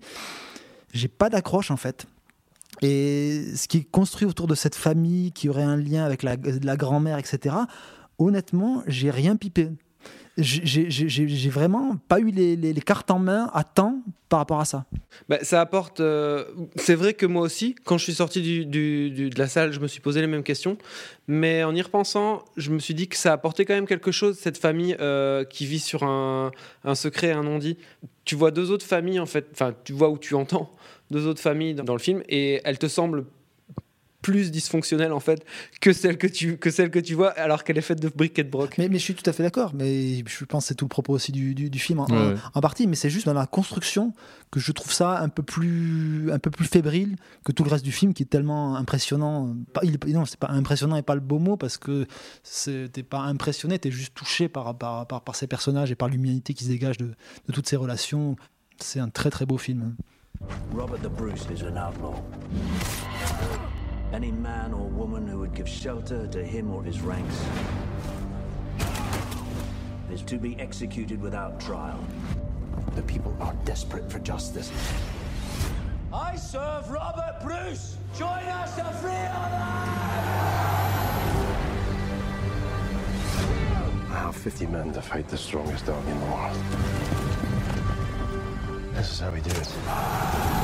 [0.94, 2.08] j'ai pas d'accroche en fait.
[2.82, 6.38] Et ce qui est construit autour de cette famille qui aurait un lien avec la
[6.78, 7.56] grand-mère, etc.,
[8.18, 9.70] honnêtement, j'ai rien pipé.
[10.38, 14.86] J'ai- vraiment pas eu les, cartes en main à temps par rapport à ça.
[15.28, 16.00] Bah, ça apporte.
[16.00, 16.46] euh,
[16.78, 20.00] c'est vrai que moi aussi, quand je suis sorti de la salle, je me suis
[20.00, 20.78] posé les mêmes questions.
[21.28, 24.38] Mais en y repensant, je me suis dit que ça apportait quand même quelque chose,
[24.38, 26.52] cette famille euh, qui vit sur un,
[26.96, 27.78] secret, un non-dit.
[28.24, 29.48] Tu vois deux autres familles, en fait.
[29.52, 30.72] Enfin, tu vois où tu entends
[31.12, 33.26] deux autres familles dans le film, et elles te semblent
[34.22, 35.44] plus dysfonctionnelle en fait
[35.80, 38.38] que celle que tu que celle que tu vois alors qu'elle est faite de briques
[38.40, 38.76] et de broc.
[38.78, 39.72] Mais, mais je suis tout à fait d'accord.
[39.74, 42.18] Mais je pense que c'est tout le propos aussi du, du, du film en, Ouais,
[42.18, 42.36] en- ouais.
[42.54, 42.88] en partie.
[42.88, 44.14] Mais c'est juste dans la construction
[44.52, 47.16] que je trouve ça un peu plus un peu plus fébrile
[47.46, 49.56] que tout le reste du film qui est tellement impressionnant.
[49.74, 52.06] Pas, il, non, c'est pas impressionnant et pas le beau mot parce que
[52.88, 56.54] t'es pas impressionné, t'es juste touché par, par, par, par ces personnages et par l'humanité
[56.54, 57.06] qui se dégage de,
[57.48, 58.36] de toutes ces relations.
[58.80, 59.96] C'est un très très beau film.
[60.76, 62.16] Robert the Bruce is an outlaw.
[64.14, 67.46] Any man or woman who would give shelter to him or his ranks
[70.12, 72.06] is to be executed without trial.
[72.96, 74.70] The people are desperate for justice.
[76.14, 77.96] I serve Robert Bruce!
[78.18, 79.12] Join us to free
[84.10, 86.58] I have 50 men to fight the strongest dog in the world.
[88.94, 90.61] This is how we do it.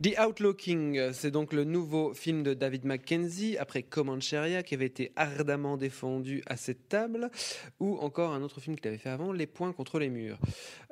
[0.00, 4.86] The Outlaw King, c'est donc le nouveau film de David Mackenzie après Comancheria qui avait
[4.86, 7.32] été ardemment défendu à cette table,
[7.80, 10.38] ou encore un autre film qu'il avait fait avant, Les Points contre les murs.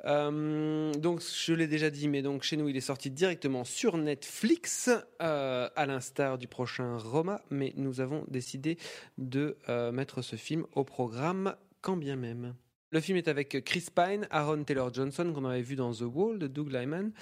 [0.03, 3.95] Euh, donc je l'ai déjà dit, mais donc chez nous il est sorti directement sur
[3.95, 4.89] Netflix,
[5.21, 8.77] euh, à l'instar du prochain Roma, mais nous avons décidé
[9.17, 12.55] de euh, mettre ce film au programme quand bien même.
[12.91, 16.39] Le film est avec Chris Pine, Aaron Taylor Johnson qu'on avait vu dans The Wall
[16.39, 17.13] de Doug Lyman,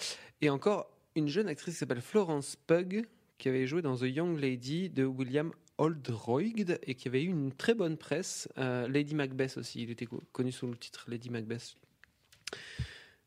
[0.42, 3.06] et encore une jeune actrice qui s'appelle Florence Pugh,
[3.38, 7.52] qui avait joué dans The Young Lady de William Oldroyd et qui avait eu une
[7.52, 8.48] très bonne presse.
[8.58, 11.76] Euh, Lady Macbeth aussi, il était co- connu sous le titre Lady Macbeth.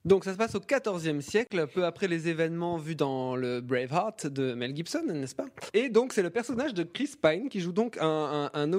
[0.05, 4.27] Donc ça se passe au XIVe siècle, peu après les événements vus dans le Braveheart
[4.27, 5.49] de Mel Gibson, n'est-ce pas?
[5.75, 8.73] Et donc c'est le personnage de Chris Pine qui joue donc un, un,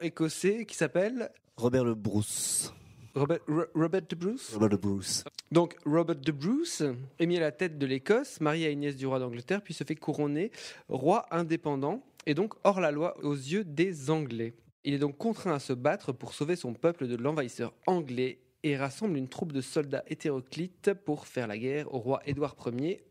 [0.00, 2.72] écossais qui s'appelle Robert le Bruce.
[3.14, 4.52] Robert, Ro- Robert de Bruce?
[4.54, 5.24] Robert le Bruce.
[5.52, 6.82] donc Robert de Bruce
[7.18, 9.84] est mis à la tête de l'Écosse, marié à Inès du roi d'Angleterre, puis se
[9.84, 10.50] fait couronner
[10.88, 14.54] roi indépendant et donc hors la loi aux yeux des Anglais.
[14.84, 18.76] Il est donc contraint à se battre pour sauver son peuple de l'envahisseur anglais et
[18.76, 23.04] rassemble une troupe de soldats hétéroclites pour faire la guerre au roi Édouard Ier,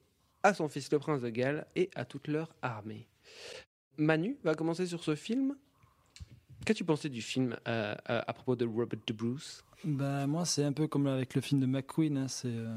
[0.43, 3.07] à son fils le prince de Galles et à toute leur armée.
[3.97, 5.55] Manu va commencer sur ce film.
[6.65, 9.63] Qu'as-tu pensé du film euh, euh, à propos de Robert de Bruce?
[9.83, 12.73] Bah, moi, c'est un peu comme avec le film de McQueen, hein, c'est euh,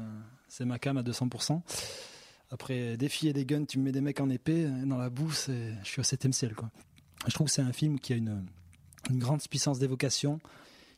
[0.47, 1.61] c'est ma cam à 200%.
[2.49, 5.09] Après filles et des guns, tu me mets des mecs en épée, euh, dans la
[5.09, 6.55] boue, je suis au septième ciel.
[6.55, 6.69] Quoi.
[7.27, 8.45] Je trouve que c'est un film qui a une,
[9.11, 10.39] grande puissance d'évocation,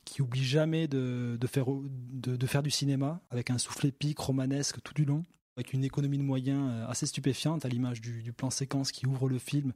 [0.04, 5.26] qui oublie jamais de, faire, du cinéma, avec un souffle épique, romanesque tout du long,
[5.58, 9.28] avec une économie de moyens euh, assez stupéfiante, à l'image du, plan séquence qui ouvre
[9.28, 9.74] le film,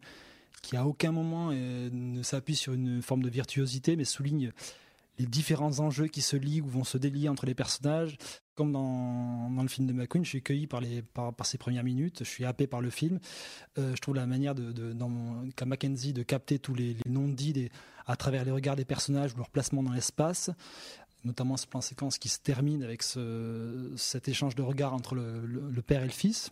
[0.62, 4.52] qui à aucun moment euh, ne s'appuie sur une forme de virtuosité, mais souligne
[5.20, 8.18] les différents enjeux qui se lient ou vont se délier entre les personnages.
[8.56, 11.58] Comme dans, dans le film de McQueen, je suis cueilli par, les, par, par ses
[11.58, 13.20] premières minutes, je suis happé par le film.
[13.80, 15.12] Euh, je trouve la manière de, de, dans
[15.56, 17.70] qu'a Mackenzie de capter tous les, les non-dits
[18.06, 20.52] à travers les regards des personnages ou leur placement dans l'espace,
[21.24, 25.46] notamment ce plan séquence qui se termine avec ce, cet échange de regards entre le,
[25.48, 26.52] le- le père et le fils.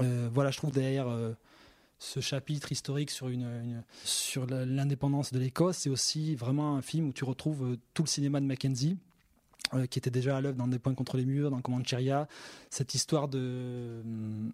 [0.00, 1.34] Euh, voilà, je trouve derrière euh,
[2.02, 3.28] ce chapitre historique sur,
[4.46, 8.40] l'indépendance de l'Écosse, c'est aussi vraiment un film où tu retrouves euh, tout le cinéma
[8.40, 8.96] de Mackenzie.
[9.74, 12.26] euh, qui était déjà à l'œuvre dans Des points contre les murs, dans Comancheria,
[12.70, 14.02] cette histoire de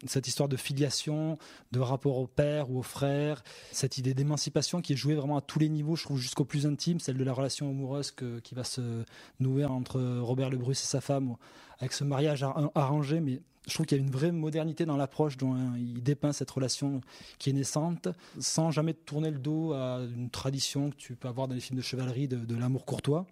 [0.07, 1.39] cette histoire de filiation,
[1.73, 3.43] de rapport au père ou au frère,
[3.73, 6.67] cette idée d'émancipation qui est jouée vraiment à tous les niveaux, je trouve jusqu'au plus
[6.67, 8.13] intime, celle de la relation amoureuse
[8.45, 9.05] qui va se
[9.41, 11.35] nouer entre Robert Le et sa femme,
[11.81, 14.97] avec ce mariage ar- arrangé, mais je trouve qu'il y a une vraie modernité dans
[14.97, 17.01] l'approche dont hein, il dépeint cette relation
[17.39, 18.09] qui est naissante,
[18.41, 21.77] sans jamais tourner le dos à une tradition que tu peux avoir dans les films
[21.77, 23.27] de chevalerie de, l'amour courtois,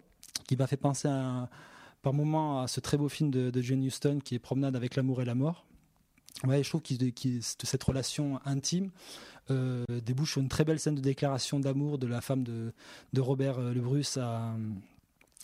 [0.47, 1.09] qui m'a fait penser
[2.03, 4.95] par moments à ce très beau film de, de Jane Houston qui est Promenade avec
[4.95, 5.65] l'amour et la mort.
[6.43, 8.91] Je trouve qu'il- cette relation intime
[9.49, 12.73] euh, débouche sur une très belle scène de déclaration d'amour de la femme de,
[13.17, 14.53] Robert euh, Le Bruce à-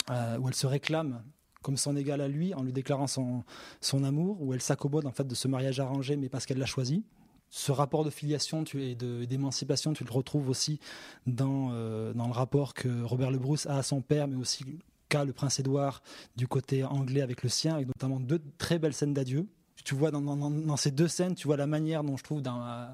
[0.08, 1.24] à- où elle se réclame
[1.64, 3.44] comme son égal à lui en lui déclarant son,
[3.82, 6.68] son amour, où elle s'accommode en fait de ce mariage arrangé, mais parce qu'elle l'a
[6.68, 7.04] choisi.
[7.50, 10.80] Ce rapport de filiation tu, et d'émancipation, tu le retrouves aussi
[11.28, 14.66] dans, euh, dans le rapport que Robert Le Bruce a à son père, mais aussi
[15.10, 16.02] qu'a le prince Édouard
[16.36, 19.48] du côté anglais avec le sien, avec notamment deux très belles scènes d'adieu.
[19.86, 22.88] Tu vois dans, ces deux scènes, tu vois la manière dont je trouve dans euh,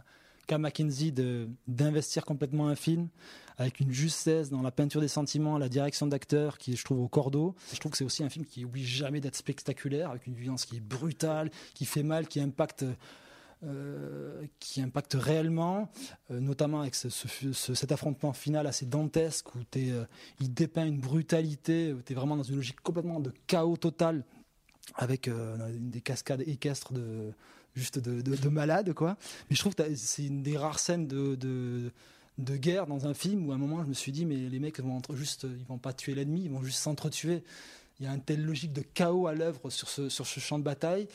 [0.47, 3.07] qu'a de- d'investir complètement un film
[3.59, 7.01] avec une justesse dans la peinture des sentiments, la direction d'acteur qui est, je trouve
[7.01, 7.53] au cordeau.
[7.73, 10.65] Je trouve que c'est aussi un film qui oublie jamais d'être spectaculaire avec une violence
[10.65, 12.85] qui est brutale, qui fait mal, qui impacte
[13.65, 15.91] euh, qui impacte réellement,
[16.31, 20.05] euh, notamment avec ce- ce- ce- cet affrontement final assez dantesque où euh,
[20.39, 24.23] il dépeint une brutalité, où tu es vraiment dans une logique complètement de chaos total
[24.95, 25.29] avec
[25.77, 27.33] des cascades équestres de,
[27.75, 29.17] juste de, de, de malade, quoi.
[29.49, 31.91] Mais je trouve que c'est une des rares scènes de,
[32.39, 34.59] de guerre dans un film où à un moment je me suis dit, mais les
[34.59, 37.43] mecs vont juste, ils vont pas tuer l'ennemi, ils vont juste s'entretuer.
[37.99, 40.57] Il y a une telle logique de chaos à l'œuvre sur ce, sur ce champ
[40.57, 41.07] de bataille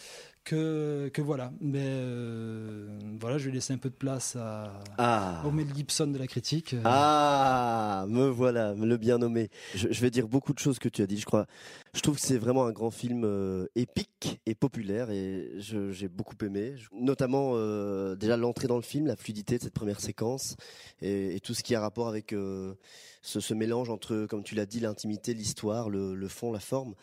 [0.45, 1.53] que, que voilà.
[1.61, 2.87] Mais euh,
[3.21, 5.43] voilà, je vais laisser un peu de place à, Ah.
[5.47, 6.75] au Mel Gibson de la critique.
[6.85, 9.51] Ah, me voilà, le bien nommé.
[9.75, 11.47] Je, je vais dire beaucoup de choses que tu as dit, je crois.
[11.95, 16.37] Je trouve que c'est vraiment un grand film euh, épique et populaire et j'ai beaucoup
[16.45, 16.75] aimé.
[16.93, 20.57] Notamment euh, déjà l'entrée dans le film, la fluidité de cette première séquence
[21.01, 22.75] et, et tout ce qui a rapport avec euh,
[23.23, 26.95] ce, ce mélange entre, comme tu l'as dit, l'intimité, l'histoire, le, le fond, la forme.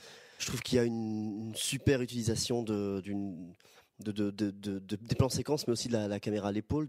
[0.41, 2.99] Je trouve qu'il y a une, super utilisation de,
[3.99, 6.87] des plans séquences, mais aussi de la, caméra à l'épaule,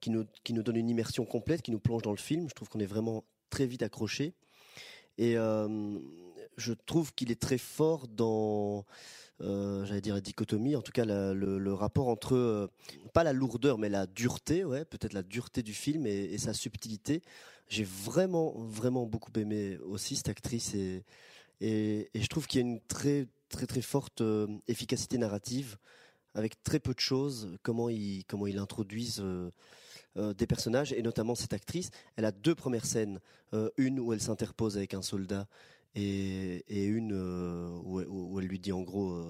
[0.00, 2.48] qui, nous, donne une immersion complète, qui nous plonge dans le film.
[2.48, 4.32] Je trouve qu'on est vraiment très vite accroché.
[5.18, 5.98] Et euh,
[6.56, 8.86] je trouve qu'il est très fort dans,
[9.42, 12.68] euh, j'allais dire la dichotomie, en tout cas le, rapport entre, euh,
[13.12, 17.20] pas la lourdeur, mais la dureté, ouais, peut-être la dureté du film et, sa subtilité.
[17.68, 20.74] J'ai vraiment, vraiment beaucoup aimé aussi cette actrice
[21.60, 25.76] et, je trouve qu'il y a une très, très, très forte euh, efficacité narrative
[26.34, 28.24] avec très peu de choses, comment ils,
[28.58, 29.50] introduisent euh,
[30.18, 31.90] euh, des personnages, et notamment cette actrice.
[32.16, 33.20] Elle a deux premières scènes,
[33.78, 35.48] une où elle s'interpose avec un soldat,
[35.94, 37.14] et, une
[37.82, 39.24] où, elle- lui dit en gros,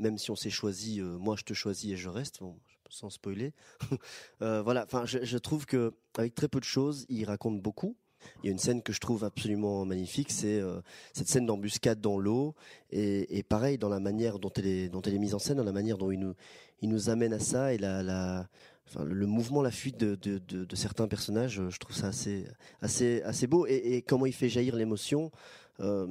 [0.00, 2.58] même si on s'est choisi, moi je te choisis et je reste, bon,
[2.88, 3.52] sans spoiler.
[4.40, 7.96] Voilà, enfin, je, je trouve que avec très peu de choses, il raconte beaucoup.
[8.42, 10.80] Il y a une scène que je trouve absolument magnifique, c'est euh,
[11.12, 12.54] cette scène d'embuscade dans l'eau,
[12.90, 16.10] et, pareil dans la manière dont elle est mise en scène, dans la manière dont
[16.10, 21.94] il nous amène à ça et le mouvement, la fuite de, certains personnages, je trouve
[21.94, 22.08] ça
[22.82, 25.30] assez beau et, comment il fait jaillir l'émotion.
[25.80, 26.06] Euh,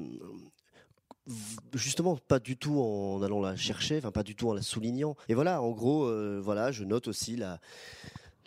[1.73, 5.15] justement pas du tout en allant la chercher, pas du tout en la soulignant.
[5.27, 7.59] Et voilà, en gros, euh, voilà, je note aussi la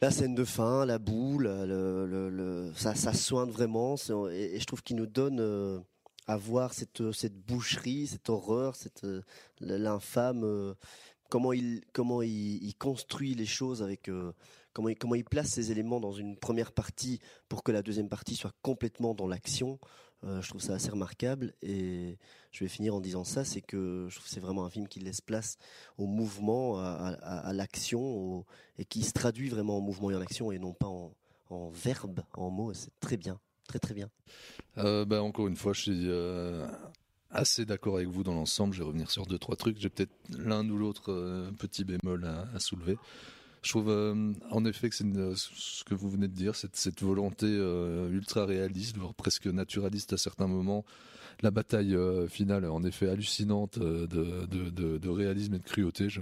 [0.02, 3.94] la scène de fin, la boule, le, le, le- ça, ça soigne vraiment.
[4.32, 5.78] Et, je trouve qu'il nous donne euh,
[6.26, 7.02] à voir cette,
[7.46, 9.22] boucherie, cette horreur, cette euh,
[9.60, 10.42] l'infâme.
[10.44, 10.74] euh,
[11.30, 14.10] comment il comment il, construit les choses avec
[14.74, 18.10] comment il, comment il place ces éléments dans une première partie pour que la deuxième
[18.10, 19.78] partie soit complètement dans l'action.
[20.24, 22.16] Euh, je trouve ça assez remarquable et
[22.52, 25.00] je vais finir en disant ça, c'est que je trouve c'est vraiment un film qui
[25.00, 25.58] laisse place
[25.98, 28.44] au mouvement, à, l'action
[28.78, 32.20] et qui se traduit vraiment en mouvement et en action et non pas en, verbe,
[32.34, 32.72] en mots.
[32.72, 34.08] C'est très bien, très très bien.
[34.78, 36.66] Euh, bah, encore une fois, je suis euh,
[37.30, 38.74] assez d'accord avec vous dans l'ensemble.
[38.74, 39.78] Je vais revenir sur deux trois trucs.
[39.78, 42.96] J'ai peut-être l'un ou l'autre petit bémol à soulever.
[43.62, 47.00] Je trouve euh, en effet que c'est une- ce que vous venez de dire, cette,
[47.02, 50.84] volonté euh, ultra réaliste, voire presque naturaliste à certains moments.
[51.42, 56.08] La bataille euh, finale, en effet, hallucinante euh, de, réalisme et de cruauté.
[56.08, 56.20] Je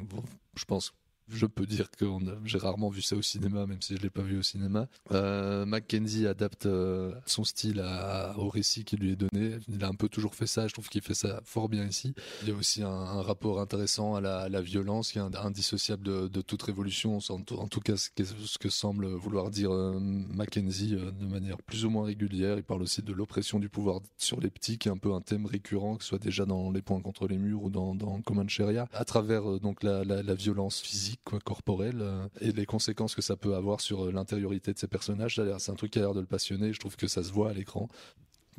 [0.67, 0.93] pense
[1.31, 2.05] je peux dire que
[2.45, 4.87] j'ai rarement vu ça au cinéma, même si je l'ai pas vu au cinéma.
[5.13, 9.57] Euh, Mackenzie adapte euh, son style à- au récit qui lui est donné.
[9.69, 10.67] Il a un peu toujours fait ça.
[10.69, 12.15] Je trouve qu'il fait ça fort bien ici.
[12.43, 15.23] Il y a aussi un, un rapport intéressant à la, à la violence qui est
[15.23, 17.19] ind- indissociable de, de toute révolution.
[17.31, 21.57] En tout, cas, ce que, ce que semble vouloir dire euh, Mackenzie euh, de manière
[21.59, 22.57] plus ou moins régulière.
[22.57, 25.21] Il parle aussi de l'oppression du pouvoir sur les petits, qui est un peu un
[25.21, 28.21] thème récurrent, que ce soit déjà dans Les Points contre les murs ou dans, dans
[28.23, 32.67] Comancheria, à travers euh, donc la, la, la violence physique, quoi, corporelle, euh, et les
[32.67, 35.41] conséquences que ça peut avoir sur euh, l'intériorité de ces personnages.
[35.59, 36.73] C'est un truc qui a l'air de le passionner.
[36.73, 37.89] Je trouve que ça se voit à l'écran.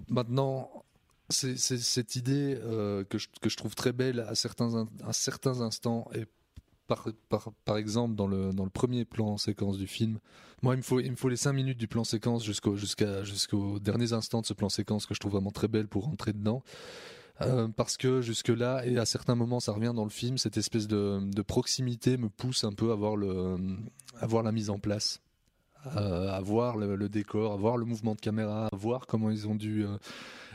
[0.09, 0.69] Maintenant,
[1.29, 6.09] c'est cette idée euh, que, je, que je trouve très belle à certains, certains instants
[6.13, 6.25] et
[6.87, 10.19] par, par, par exemple dans le, dans le premier plan séquence du film.
[10.61, 13.23] Moi, il me faut, il me faut les cinq minutes du plan séquence jusqu'au jusqu'à
[13.23, 16.33] jusqu'aux derniers instants de ce plan séquence que je trouve vraiment très belle pour rentrer
[16.33, 16.63] dedans.
[17.41, 20.57] Euh, parce que jusque là et à certains moments ça revient dans le film cette
[20.57, 25.21] espèce de, proximité me pousse un peu à voir la mise en place
[25.97, 29.47] euh, à voir le, décor, à voir le mouvement de caméra, à voir comment ils
[29.47, 29.83] ont dû.
[29.83, 29.97] euh,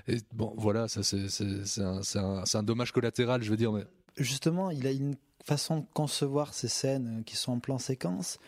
[0.06, 3.72] et bon, voilà, ça c'est un, dommage collatéral, je veux dire,
[4.16, 8.38] justement, il a une façon de concevoir ces scènes qui sont en plan séquence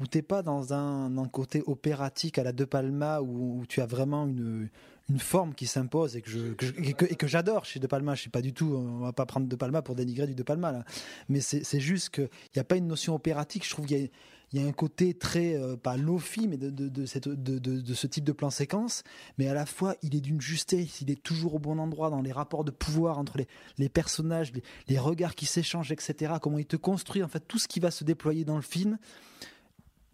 [0.00, 4.26] où t'es pas dans un, côté opératique à la De Palma où tu as vraiment
[4.26, 4.70] une,
[5.08, 8.14] une forme qui s'impose et que je, que j'adore chez De Palma.
[8.14, 10.42] Je sais pas du tout, on va pas prendre De Palma pour dénigrer du De
[10.42, 10.84] Palma
[11.28, 13.64] mais c'est juste que il y a pas une notion opératique.
[13.64, 14.10] Je trouve qu'il
[14.52, 18.06] y a un côté très euh, pas lofi mais de, de, cette, de, de ce
[18.06, 19.02] type de plan séquence.
[19.38, 21.00] Mais à la fois il est d'une justesse.
[21.00, 23.48] Il est toujours au bon endroit dans les rapports de pouvoir entre les,
[23.78, 27.58] les personnages les, les regards qui s'échangent etc comment il te construit en fait tout
[27.58, 28.98] ce qui va se déployer dans le film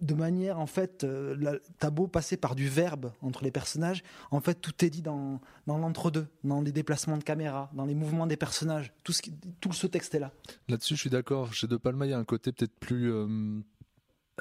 [0.04, 4.40] de manière, en fait, euh, t'as beau passer par du verbe entre les personnages, en
[4.40, 8.26] fait, tout est dit dans, dans l'entre-deux, dans les déplacements de caméra, dans les mouvements
[8.26, 8.92] des personnages.
[9.02, 9.22] Tout, ce
[9.60, 10.32] tout ce texte est là.
[10.68, 11.52] Là-dessus, je suis d'accord.
[11.52, 13.10] Chez De Palma, il y a un côté peut-être plus.
[13.12, 13.60] euh,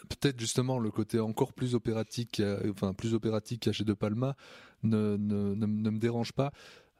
[0.10, 4.36] peut-être justement le côté encore plus opératique, a- enfin plus opératique qu'il chez De Palma,
[4.82, 6.52] ne, ne, ne, ne me dérange pas.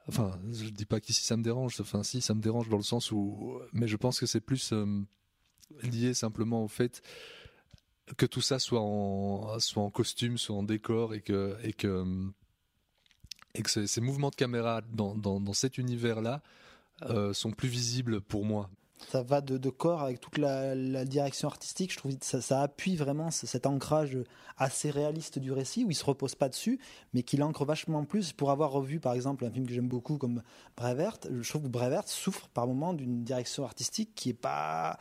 [0.08, 1.80] Enfin, je dis pas qu'ici ça me dérange.
[1.82, 3.60] Enfin, si, ça me dérange dans le sens où.
[3.74, 4.86] Mais je pense que c'est plus euh,
[5.82, 7.02] lié simplement au fait
[8.18, 11.58] que tout ça soit en, costume, soit en décor et que.
[13.68, 16.42] Ces, mouvements de caméra dans, cet univers-là
[17.04, 18.70] euh, sont plus visibles pour moi.
[19.10, 21.92] Ça va de, corps avec toute la, direction artistique.
[21.92, 24.18] Je trouve que ça, appuie vraiment ce- cet ancrage
[24.58, 26.80] assez réaliste du récit où il se repose pas dessus,
[27.14, 28.34] mais qu'il ancre vachement plus.
[28.34, 30.42] Pour avoir revu par exemple un film que j'aime beaucoup comme
[30.78, 34.98] Brevert, je trouve que Brevert souffre par moments d'une direction artistique qui est pas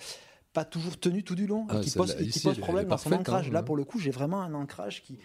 [0.53, 2.59] pas toujours tenue tout du long et Ah, qui pose, et qui ici, pose elle
[2.59, 3.49] est- problème dans son ancrage.
[3.49, 5.19] hein, Là pour le coup, j'ai vraiment un ancrage qui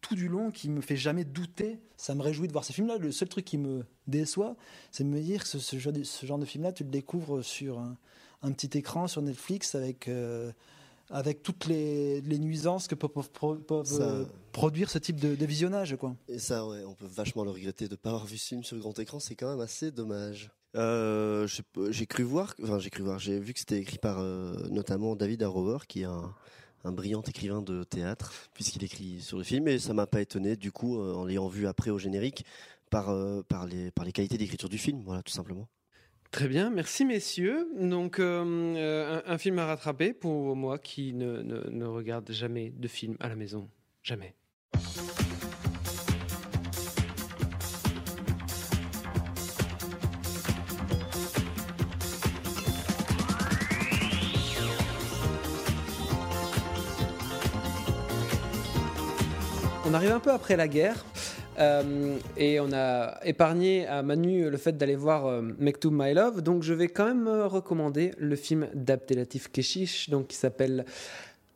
[0.00, 1.78] tout du long qui me fait jamais douter.
[1.96, 2.98] Ça me réjouit de voir ces films-là.
[2.98, 4.56] Le seul truc qui me déçoit,
[4.90, 7.96] c'est de me dire que ce, ce genre de, film-là, tu le découvres sur un,
[8.42, 10.50] un petit écran sur Netflix avec, euh,
[11.10, 15.36] avec toutes les, les nuisances que peuvent, peuvent- peuvent, Ça- euh, produire ce type de,
[15.36, 15.94] de visionnage.
[15.96, 16.16] Quoi.
[16.26, 18.64] Et ça, ouais, on peut vachement le regretter de ne pas avoir vu ce film
[18.64, 20.50] sur grand écran, c'est quand même assez dommage.
[20.74, 21.46] Euh,
[21.90, 25.16] j'ai- cru voir, enfin j'ai cru voir, j'ai vu que c'était écrit par euh, notamment
[25.16, 26.34] David Harrower, qui est un,
[26.84, 30.72] brillant écrivain de théâtre, puisqu'il écrit sur le film, et ça m'a pas étonné du
[30.72, 32.44] coup euh, en l'ayant vu après au générique
[32.90, 33.14] par
[33.48, 35.68] par les par les qualités d'écriture du film, voilà tout simplement.
[36.30, 37.68] Très bien, merci messieurs.
[37.78, 43.28] Donc un, film à rattraper pour moi qui ne- ne regarde jamais de film à
[43.28, 43.68] la maison.
[44.02, 44.34] Jamais.
[59.92, 61.04] On arrive un peu après la guerre.
[61.58, 66.62] euh, et on a épargné à Manu le fait d'aller voir euh, My Love, donc
[66.62, 70.86] je vais quand même euh, recommander le film d'Abdelatif Keshish, donc qui s'appelle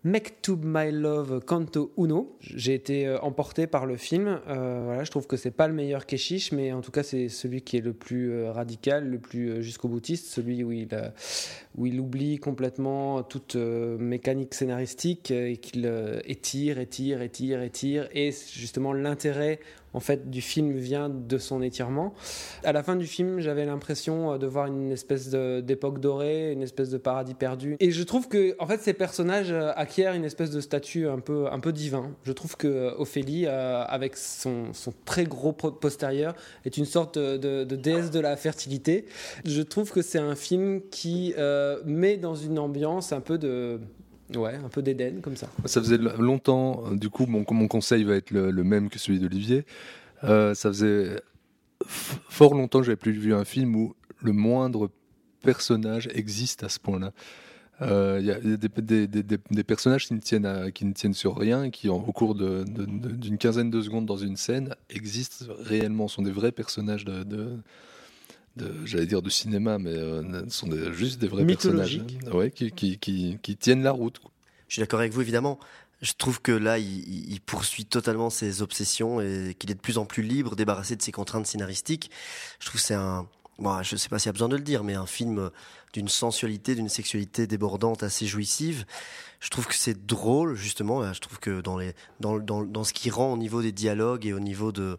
[0.06, 2.36] Mektoub My Love Canto Uno.
[2.38, 4.40] J'ai été euh, emporté par le film.
[4.46, 7.28] Euh, voilà, je trouve que c'est pas le meilleur Keshish, mais en tout cas c'est
[7.28, 10.90] celui qui est le plus euh, radical, le plus jusqu'au boutiste, celui où il,
[11.76, 15.90] où il oublie complètement toute mécanique scénaristique et qu'il
[16.24, 18.08] étire, étire, étire, étire.
[18.12, 19.58] Et justement l'intérêt
[19.96, 22.12] en fait du film vient de son étirement.
[22.64, 26.62] À la fin du film, j'avais l'impression euh, de voir une espèce d'époque dorée, une
[26.62, 27.76] espèce de paradis perdu.
[27.80, 31.18] Et je trouve que en fait ces personnages euh, acquièrent une espèce de statut un
[31.18, 32.14] peu un peu divin.
[32.24, 34.70] Je trouve que euh, Ophélie, avec son,
[35.06, 36.34] très gros postérieur,
[36.66, 39.06] est une sorte de, déesse de la fertilité.
[39.46, 41.34] Je trouve que c'est un film qui
[41.86, 43.80] met dans une ambiance un peu de
[44.34, 45.48] ouais, un peu d'Éden comme ça.
[45.64, 49.64] Ça faisait longtemps, euh, du coup, mon, conseil va être le, même que celui d'Olivier.
[50.24, 51.20] Euh, ça faisait
[51.84, 54.90] fort longtemps que j'avais plus vu un film où le moindre
[55.42, 57.12] personnage existe à ce point-là.
[57.82, 63.38] Euh, Il y a, des, personnages qui ne tiennent, sur rien, qui au cours d'une
[63.38, 67.58] quinzaine de secondes dans une scène existent réellement, sont des vrais personnages de-
[68.84, 72.30] j'allais dire de cinéma, mais euh, sont des- juste des vrais personnages, hein.
[72.32, 74.20] ouais, qui, qui, qui, qui tiennent la route.
[74.68, 75.58] Je suis d'accord avec vous, évidemment.
[76.02, 79.80] Je trouve que là, il, il- il poursuit totalement ses obsessions et qu'il est de
[79.80, 82.10] plus en plus libre, débarrassé de ses contraintes scénaristiques.
[82.60, 83.26] Je trouve que c'est un.
[83.58, 85.50] Bon, je sais pas s'il y a besoin de le dire, mais un film
[85.94, 88.84] d'une sensualité, d'une sexualité débordante, assez jouissive.
[89.40, 91.10] Je trouve que c'est drôle, justement.
[91.12, 94.26] Je trouve que dans, les, dans, dans, dans ce qui rend au niveau des dialogues
[94.26, 94.98] et au niveau de,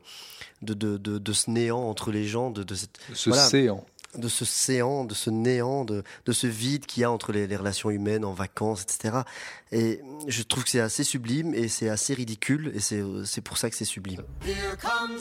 [0.64, 3.86] de, de, de, de ce néant entre les gens, de, de cette, Ce séant.
[4.18, 7.46] de ce séant, de ce néant, de, de ce vide qu'il y a entre les,
[7.46, 9.20] les relations humaines en vacances, etc.
[9.72, 13.58] Et je trouve que c'est assez sublime et c'est assez ridicule et c'est c'est pour
[13.60, 14.24] ça que c'est sublime.
[14.44, 15.20] Here comes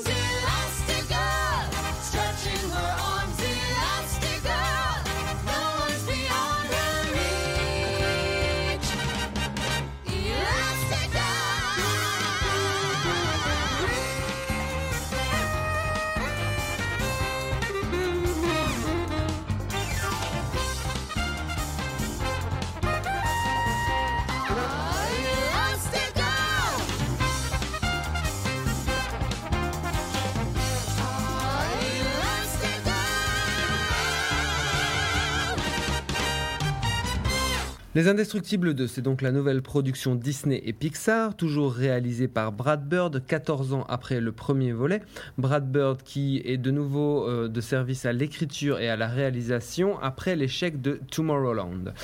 [37.97, 42.86] Les Indestructibles 2, c'est donc la nouvelle production Disney et Pixar, toujours réalisée par Brad
[42.86, 45.01] Bird 14 ans après le premier volet.
[45.38, 49.98] Brad Bird qui est de nouveau euh, de service à l'écriture et à la réalisation
[50.01, 51.94] après l'échec de Tomorrowland.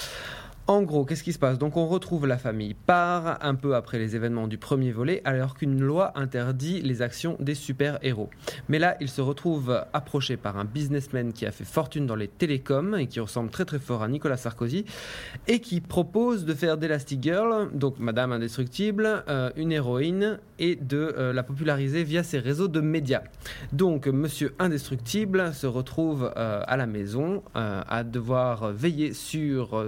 [0.68, 1.58] En gros, qu'est-ce qui se passe?
[1.58, 5.54] Donc on retrouve la famille part un peu après les événements du premier volet, alors
[5.54, 8.30] qu'une loi interdit les actions des super-héros.
[8.68, 12.28] Mais là, il se retrouve approché par un businessman qui a fait fortune dans les
[12.28, 14.84] télécoms et qui ressemble très très fort à Nicolas Sarkozy,
[15.48, 21.12] et qui propose de faire d'Elastic Girl, donc Madame Indestructible, euh, une héroïne, et de
[21.18, 23.22] euh, la populariser via ses réseaux de médias.
[23.72, 29.84] Donc Monsieur Indestructible se retrouve euh, à la maison à devoir veiller sur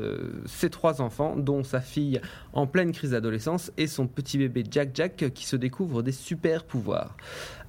[0.70, 2.20] trois enfants, dont sa fille
[2.52, 6.64] en pleine crise d'adolescence et son petit bébé Jack Jack qui se découvre des super
[6.64, 7.16] pouvoirs.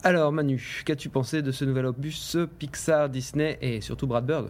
[0.04, 4.50] Alors Manu, qu'as-tu pensé de ce nouvel opus Pixar, Disney et surtout Brad Bird?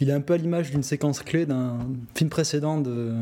[0.00, 1.78] Il est un peu à l'image d'une séquence clé d'un
[2.14, 3.12] film précédent de,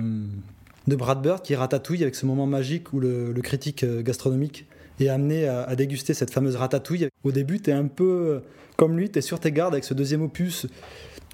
[0.87, 4.66] de Brad Bird qui Ratatouille avec ce moment magique où le, critique euh, gastronomique
[5.01, 7.09] est amené à, à déguster cette fameuse ratatouille.
[7.25, 8.41] Au début, tu es un peu euh,
[8.77, 10.66] comme lui, tu es sur tes gardes avec ce deuxième opus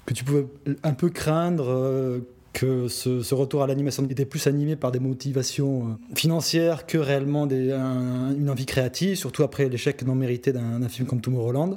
[0.07, 0.47] que tu pouvais
[0.83, 1.69] un peu craindre.
[1.69, 2.19] euh,
[2.55, 7.45] que ce, retour à l'animation était plus animé par des motivations euh, financières que réellement
[7.47, 11.75] des- un- une envie créative, surtout après l'échec non mérité d'un film comme Tomorrowland.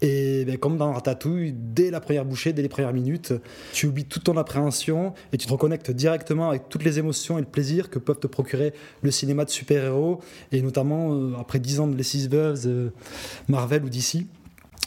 [0.00, 3.32] Et ben, comme dans Ratatouille, dès la première bouchée, dès les premières minutes,
[3.72, 7.40] tu oublies toute ton appréhension et tu te reconnectes directement avec toutes les émotions et
[7.40, 10.20] le plaisir que peuvent te procurer le cinéma de super-héros,
[10.52, 12.92] et notamment euh, après 10 ans de Les Six Veuves,
[13.48, 14.26] Marvel ou DC.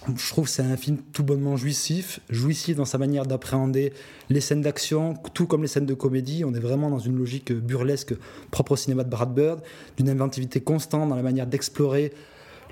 [0.07, 3.93] Je trouve que c'est un film tout bonnement jouissif, jouissif dans sa manière d'appréhender
[4.29, 6.43] les scènes d'action, tout comme les scènes de comédie.
[6.43, 8.15] On est vraiment dans une logique burlesque
[8.49, 9.61] propre au cinéma de Brad Bird,
[9.97, 12.13] d'une inventivité constante dans la manière d'explorer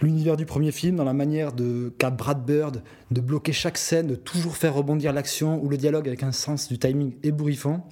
[0.02, 2.82] l'univers du premier film, dans la manière de qu'a Brad Bird
[3.12, 6.68] de bloquer chaque scène, de toujours faire rebondir l'action ou le dialogue avec un sens
[6.68, 7.88] du timing ébouriffant.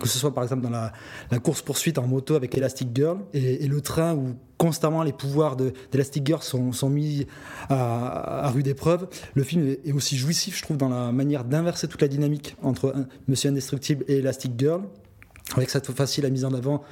[0.00, 0.92] Que ce soit par exemple dans la,
[1.38, 6.26] course-poursuite en moto avec Elastic Girl et, le train où constamment les pouvoirs de- d'Elastic
[6.26, 7.26] Girl sont, mis
[7.68, 9.06] à, rude épreuve.
[9.34, 12.94] Le film est, aussi jouissif, je trouve, dans la manière d'inverser toute la dynamique entre
[13.28, 14.82] Monsieur Indestructible et Elastic Girl
[15.56, 16.82] avec cette fois-ci la mise en avant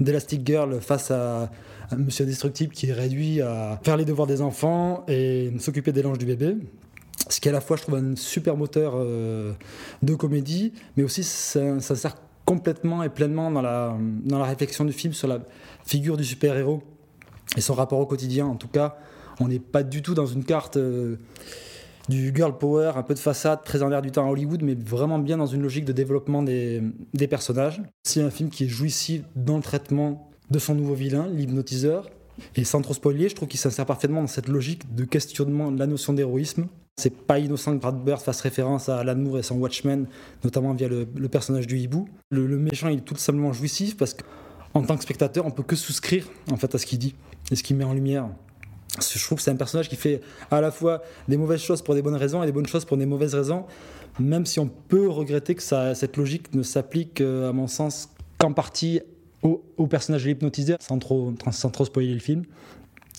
[0.00, 1.50] d'Elastic Girl face à,
[1.96, 6.18] Monsieur Indestructible qui est réduit à faire les devoirs des enfants et s'occuper des langes
[6.18, 6.56] du bébé.
[7.30, 9.52] Ce qui est à la fois, je trouve, un super moteur euh,
[10.02, 12.16] de comédie, mais aussi ça sert
[12.48, 13.94] complètement et pleinement dans la,
[14.24, 15.40] dans la réflexion du film sur la
[15.84, 16.82] figure du super-héros
[17.58, 18.46] et son rapport au quotidien.
[18.46, 18.96] En tout cas,
[19.38, 21.16] on n'est pas du tout dans une carte euh,
[22.08, 24.74] du girl power, un peu de façade, très en l'air du temps à Hollywood, mais
[24.74, 27.82] vraiment bien dans une logique de développement des, des personnages.
[28.02, 32.08] C'est un film qui est jouissif dans le traitement de son nouveau vilain, l'hypnotiseur.
[32.56, 35.78] Et sans trop spoiler, je trouve qu'il s'insère parfaitement dans cette logique de questionnement de
[35.78, 36.66] la notion d'héroïsme.
[36.98, 40.08] C'est pas innocent que Brad Bird fasse référence à Alan Moore et son Watchmen,
[40.42, 42.08] notamment via le, personnage du hibou.
[42.32, 45.76] Le, méchant, il est tout simplement jouissif parce qu'en tant que spectateur, on peut que
[45.76, 47.14] souscrire en fait à ce qu'il dit
[47.52, 48.28] et ce qu'il met en lumière.
[49.00, 50.20] Je trouve que c'est un personnage qui fait
[50.50, 52.96] à la fois des mauvaises choses pour des bonnes raisons et des bonnes choses pour
[52.96, 53.64] des mauvaises raisons,
[54.18, 58.08] même si on peut regretter que cette logique ne s'applique, euh, à mon sens,
[58.38, 59.02] qu'en partie
[59.42, 60.98] au, personnage de l'hypnotiseur, sans
[61.52, 62.42] sans trop spoiler le film.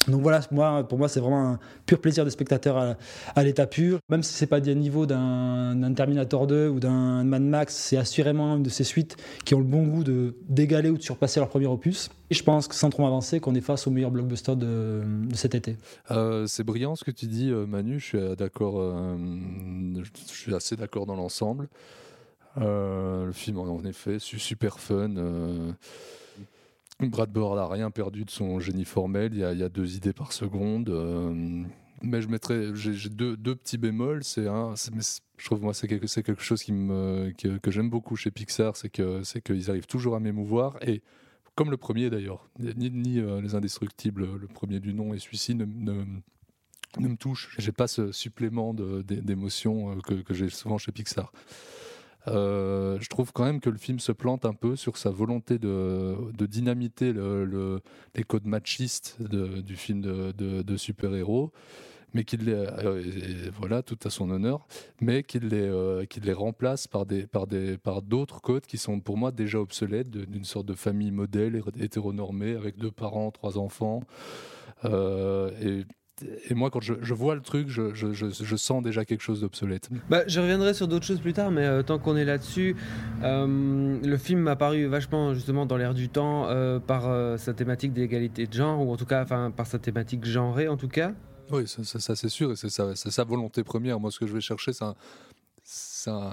[0.07, 0.39] Donc voilà,
[0.84, 2.95] pour moi, c'est vraiment un pur plaisir de spectateur
[3.35, 3.99] à, l'état pur.
[4.09, 8.55] Même si c'est pas du niveau d'un Terminator 2 ou d'un Mad Max, c'est assurément
[8.55, 10.03] une de ces suites qui ont le bon goût
[10.47, 12.09] d'égaler ou de surpasser leur premier opus.
[12.30, 15.03] Et je pense que sans trop m'avancer, qu'on est face au meilleur blockbuster de,
[15.34, 15.77] cet été.
[16.11, 17.99] Euh, c'est brillant ce que tu dis, euh, Manu.
[17.99, 18.80] Je suis d'accord.
[18.80, 19.17] euh,
[20.01, 21.67] je suis assez d'accord dans l'ensemble.
[22.55, 25.11] Le film, en effet, su- super fun.
[27.07, 29.34] Brad Bird n'a rien perdu de son génie formel.
[29.34, 30.89] Il y a, deux idées par seconde.
[30.89, 31.63] euh,
[32.01, 34.23] mais je mettrais, j'ai deux, petits bémols.
[34.23, 34.73] C'est un,
[35.38, 39.23] je trouve moi c'est quelque, quelque chose qui que, j'aime beaucoup chez Pixar, c'est que
[39.23, 41.01] c'est qu'ils arrivent toujours à m'émouvoir et
[41.55, 45.65] comme le premier d'ailleurs, ni, euh, les indestructibles, le premier du nom et celui-ci ne,
[45.65, 46.05] ne,
[46.99, 47.53] ne me touche.
[47.59, 51.34] J'ai pas ce supplément d'émotion euh, que j'ai souvent chez Pixar.
[52.30, 55.57] Euh, je trouve quand même que le film se plante un peu sur sa volonté
[55.60, 56.15] de,
[56.45, 57.81] dynamiter le- le-
[58.15, 60.31] les codes machistes du film de,
[60.77, 61.51] super-héros,
[62.14, 64.68] mais qu'il les, euh, et- voilà, tout à son honneur,
[65.01, 68.99] mais qu'il les, euh, les remplace par des, par des, par d'autres codes qui sont
[68.99, 73.57] pour moi déjà obsolètes, d'une sorte de famille modèle hé- hétéronormée avec deux parents, trois
[73.57, 74.01] enfants.
[74.85, 75.84] Euh,
[76.50, 79.22] et moi, quand je, je vois le truc, je, je- je- je sens déjà quelque
[79.22, 79.90] chose d'obsolète.
[80.10, 82.76] Bah, je reviendrai sur d'autres choses plus tard, mais euh, tant qu'on est là-dessus,
[83.24, 87.04] euh, le film m'a paru vachement justement dans l'air du temps euh, par
[87.40, 90.78] sa thématique d'égalité de genre, ou en tout cas enfin, par sa thématique genrée en
[90.78, 91.14] tout cas.
[91.52, 94.00] Oui, ça, ça- ça, c'est sûr, et c'est sa, c'est sa volonté première.
[94.00, 94.94] Moi, ce que je vais chercher, c'est un-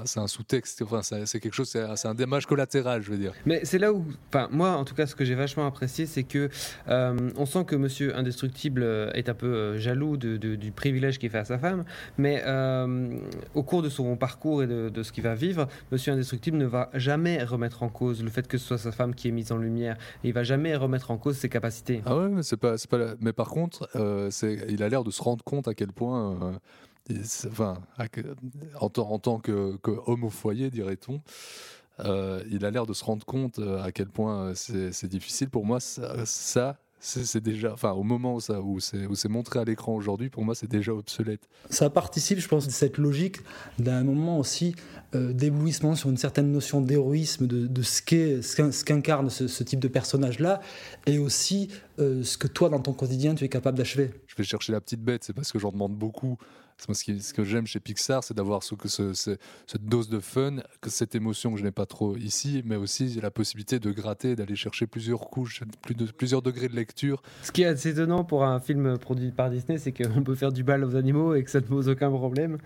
[0.05, 0.83] c'est un, sous-texte.
[0.83, 3.33] Enfin, c'est quelque chose, c'est un, dommage collatéral, je veux dire.
[3.45, 6.23] Mais c'est là où, enfin moi en tout cas, ce que j'ai vachement apprécié, c'est
[6.23, 6.49] que
[6.89, 10.71] euh, on sent que Monsieur Indestructible euh, est un peu euh, jaloux de- de- du
[10.73, 11.85] privilège qu'il fait à sa femme,
[12.19, 13.19] mais euh,
[13.55, 16.67] au cours de son parcours et de, de ce qu'il va vivre, Monsieur Indestructible ne
[16.67, 19.53] va jamais remettre en cause le fait que ce soit sa femme qui est mise
[19.53, 19.97] en lumière.
[20.25, 22.03] Et il va jamais remettre en cause ses capacités.
[22.07, 23.15] Ah ouais, mais c'est pas, pas.
[23.21, 24.31] Mais par contre, euh,
[24.69, 26.53] il a l'air de se rendre compte à quel point, euh,
[27.49, 27.79] enfin,
[28.81, 31.21] en, tant- en tant que, que homme au foyer, dirait-on,
[32.01, 35.49] euh, il a l'air de se rendre compte euh, à quel point euh, c'est, difficile.
[35.49, 39.65] Pour moi, ça, ça, c'est, déjà, enfin, au moment où ça, où c'est, montré à
[39.65, 41.49] l'écran aujourd'hui, pour moi, c'est déjà obsolète.
[41.71, 43.39] Ça participe, je pense, de cette logique
[43.79, 44.75] d'un moment aussi
[45.15, 48.03] euh, d'éblouissement sur une certaine notion d'héroïsme, de, de ce
[48.85, 50.61] qu'incarne ce, ce type de personnage-là,
[51.07, 51.69] et aussi
[51.99, 54.11] euh, ce que toi, dans ton quotidien, tu es capable d'achever.
[54.27, 56.37] je vais chercher la petite bête, c'est parce que j'en demande beaucoup.
[56.89, 59.37] Moi, ce, qui- ce que j'aime chez Pixar, c'est d'avoir ce, ce- ce-
[59.67, 63.19] cette dose de fun, que cette émotion que je n'ai pas trop ici, mais aussi
[63.21, 67.23] la possibilité de gratter, d'aller chercher plusieurs couches, plus de, plusieurs degrés de lecture.
[67.43, 70.53] Ce qui est assez étonnant pour un film produit par Disney, c'est qu'on peut faire
[70.53, 72.59] du bal aux animaux et que ça ne pose aucun problème.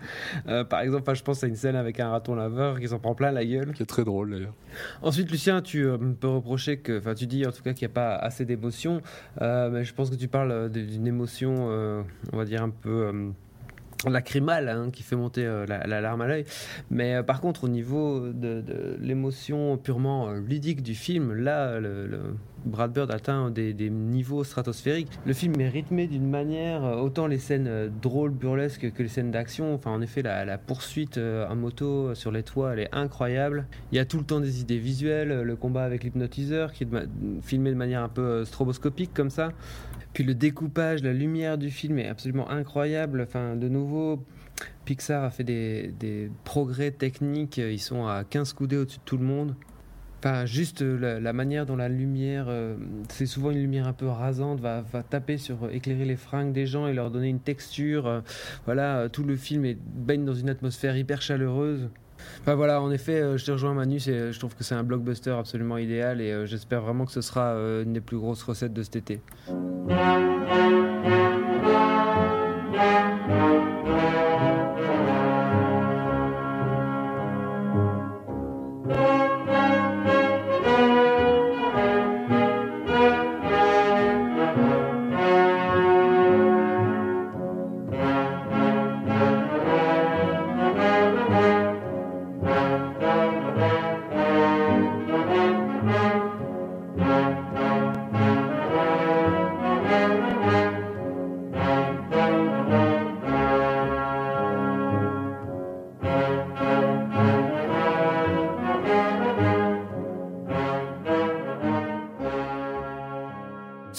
[0.47, 3.15] Euh, par exemple, je pense à une scène avec un raton laveur qui s'en prend
[3.15, 3.73] plein la gueule.
[3.73, 4.53] Qui est très drôle d'ailleurs.
[5.01, 7.91] Ensuite, Lucien, tu euh, peux reprocher que, enfin, tu dis en tout cas qu'il n'y
[7.91, 9.01] a pas assez d'émotion,
[9.41, 11.67] euh, mais je pense que tu parles d'une émotion,
[12.33, 13.31] on va dire un peu.
[14.09, 16.45] Lacrymale hein, qui fait monter euh, la, la larme à l'œil.
[16.89, 18.63] Mais euh, par contre au niveau de,
[18.99, 22.35] l'émotion purement euh, ludique du film là le
[22.65, 27.39] Brad Bird atteint des, niveaux stratosphériques le film est rythmé d'une manière euh, autant les
[27.39, 32.09] scènes euh, drôles burlesques que les scènes d'action enfin en effet la, poursuite en moto
[32.09, 34.77] euh, sur les toits elle est incroyable il y a tout le temps des idées
[34.77, 36.87] visuelles le combat avec l'hypnotiseur qui est
[37.41, 39.51] filmé de manière un peu stroboscopique comme ça
[40.13, 43.21] puis le découpage, la lumière du film est absolument incroyable.
[43.21, 44.25] Enfin, de nouveau,
[44.85, 47.57] Pixar a fait des, des progrès techniques.
[47.57, 49.55] Ils sont à 15 coudées au-dessus de tout le monde.
[50.23, 52.75] Enfin, juste la, manière dont la lumière, euh,
[53.09, 56.67] c'est souvent une lumière un peu rasante, va, taper sur euh, éclairer les fringues des
[56.67, 58.05] gens et leur donner une texture.
[58.05, 58.21] euh,
[58.65, 61.89] voilà, tout le film est, baigne dans une atmosphère hyper chaleureuse.
[62.41, 65.79] Enfin voilà, en effet, je te rejoins Manu, je trouve que c'est un blockbuster absolument
[65.79, 69.21] idéal et j'espère vraiment que ce sera une des plus grosses recettes de cet été.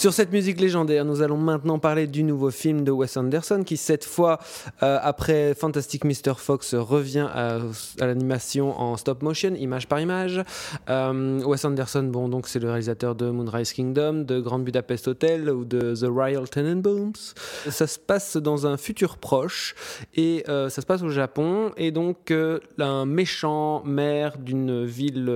[0.02, 3.76] Sur cette musique légendaire, nous allons maintenant parler du nouveau film de Wes Anderson qui,
[3.76, 4.40] cette fois,
[4.82, 6.34] euh, après Fantastic Mr.
[6.38, 7.58] Fox, revient à,
[8.00, 10.42] l'animation en stop motion, image par image.
[10.90, 15.48] Euh, Wes Anderson, bon, donc c'est le réalisateur de Moonrise Kingdom, de Grand Budapest Hotel
[15.48, 17.12] ou de The Royal Tenenbaums.
[17.70, 19.76] Ça se passe dans un futur proche
[20.16, 21.70] et euh, ça se passe au Japon.
[21.76, 22.34] Et donc,
[22.80, 25.32] un méchant maire d'une ville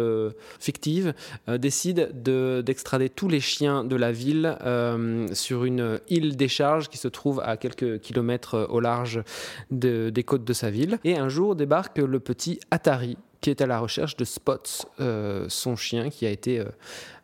[0.59, 1.15] fictive
[1.47, 6.99] décide de- d'extrader tous les chiens de la ville euh, sur une île décharge qui
[6.99, 9.23] se trouve à quelques kilomètres euh, au large
[9.71, 10.99] de- des côtes de sa ville.
[11.05, 15.45] Et un jour débarque le petit Atari qui est à la recherche de Spots, euh,
[15.49, 16.65] son chien qui a été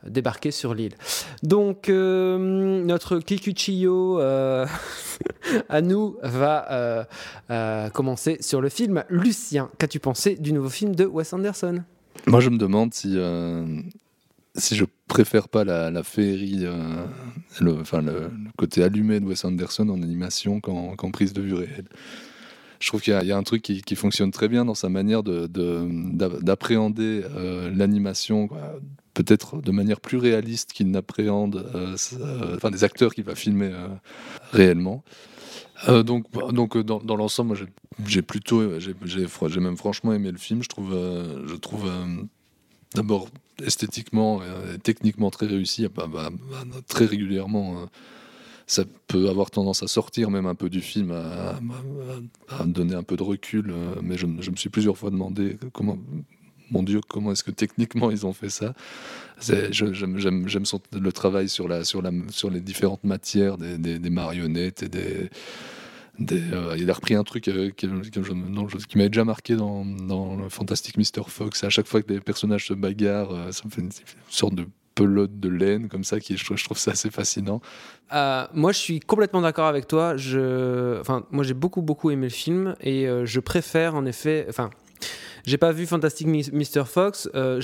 [0.07, 0.93] débarqué sur l'île.
[1.43, 4.19] Donc notre Kikuchiyo
[5.69, 7.07] à nous va
[7.95, 9.03] commencer sur le film.
[9.09, 11.83] Lucien, qu'as-tu pensé du nouveau film de Wes Anderson?
[12.27, 13.17] Moi, je me demande si,
[14.55, 17.07] si je préfère pas la, la féerie, euh,
[17.61, 17.83] le,
[18.57, 21.89] côté allumé de Wes Anderson en animation qu'en prise de vue réelle.
[22.81, 25.47] Je trouve qu'il y, a- un truc qui, fonctionne très bien dans sa manière de-
[25.47, 28.49] de- d'appréhender euh, l'animation,
[29.15, 31.97] peut-être de manière plus réaliste qu'il n'appréhende euh,
[32.57, 33.73] enfin, des acteurs qu'il va filmer
[34.53, 35.05] réellement.
[35.89, 37.57] Donc, donc dans, dans l'ensemble,
[38.07, 40.62] j'ai- plutôt, j'ai même franchement aimé le film.
[40.62, 40.91] Je trouve,
[41.47, 41.89] je trouve
[42.95, 43.29] d'abord
[43.65, 45.87] esthétiquement et techniquement très réussi.
[45.95, 47.87] Bah, bah, bah, très régulièrement, euh,
[48.67, 51.59] ça peut avoir tendance à sortir même un peu du film, à,
[52.65, 53.71] donner un peu de recul.
[53.71, 55.99] euh, mais je, me- suis plusieurs fois demandé comment.
[56.71, 58.73] Mon Dieu, comment est-ce que techniquement ils ont fait ça
[59.41, 65.29] J'aime le travail sur, les différentes matières des marionnettes et des,
[66.21, 71.25] euh, il a repris un truc euh, qui m'avait déjà marqué dans, le Fantastic Mr.
[71.27, 71.65] Fox.
[71.65, 73.91] À chaque fois que des personnages se bagarrent, euh, ça me fait une,
[74.29, 77.61] sorte de pelote de laine comme ça, qui je, je trouve ça assez fascinant.
[78.13, 80.17] Moi, je suis complètement d'accord avec toi.
[80.17, 84.47] Je, moi, j'ai beaucoup, beaucoup aimé le film et je préfère, en effet.
[85.44, 86.85] J'ai pas vu Fantastic Mr.
[86.86, 87.28] Fox.
[87.35, 87.60] euh,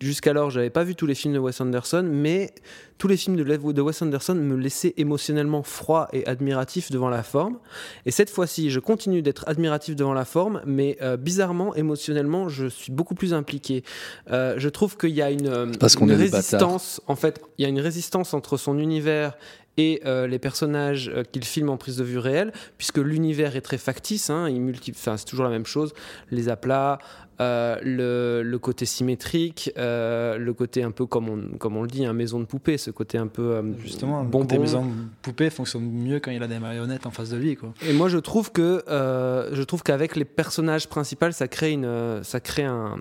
[0.00, 2.50] Jusqu'alors, j'avais pas vu tous les films de Wes Anderson, mais
[2.98, 7.58] tous les films de, Wes Anderson me laissaient émotionnellement froid et admiratif devant la forme.
[8.06, 12.66] Et cette fois-ci, je continue d'être admiratif devant la forme, mais euh, bizarrement, émotionnellement, je
[12.66, 13.84] suis beaucoup plus impliqué.
[14.30, 17.00] Euh, je trouve qu'il y a une, parce une résistance.
[17.06, 19.36] En fait, il y a une résistance entre son univers
[19.78, 23.60] et euh, les personnages euh, qu'il filme en prise de vue réelle, puisque l'univers est
[23.62, 25.94] très factice, hein, il c'est toujours la même chose,
[26.30, 26.98] les aplats,
[27.40, 31.88] euh, le, le côté symétrique, euh, le côté un peu comme on, comme on le
[31.88, 34.40] dit, un maison de poupée, ce côté un peu Justement, bonbon.
[34.40, 34.84] côté maison
[35.22, 37.54] poupée fonctionne mieux quand il a des marionnettes en face de lui.
[37.54, 37.72] Quoi.
[37.88, 42.40] Et moi, je trouve que je trouve qu'avec les personnages principaux, ça crée une, ça
[42.40, 42.96] crée un,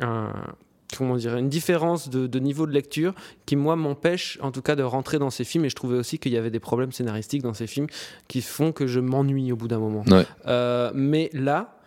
[0.00, 0.32] un-
[0.96, 3.14] comment dire, une différence de, de niveau de lecture
[3.46, 5.64] qui moi m'empêche, en tout cas, de rentrer dans ces films.
[5.64, 7.86] Et je trouvais aussi qu'il y avait des problèmes scénaristiques dans ces films
[8.28, 10.04] qui font que je m'ennuie au bout d'un moment.
[10.08, 10.26] Ouais.
[10.46, 11.78] Euh, mais là,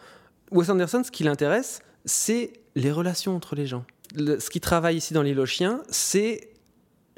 [0.52, 3.86] Wes Anderson, ce qui l'intéresse, c'est les relations entre les gens.
[4.16, 6.50] Le- ce qui travaille ici dans L'île aux chiens, c'est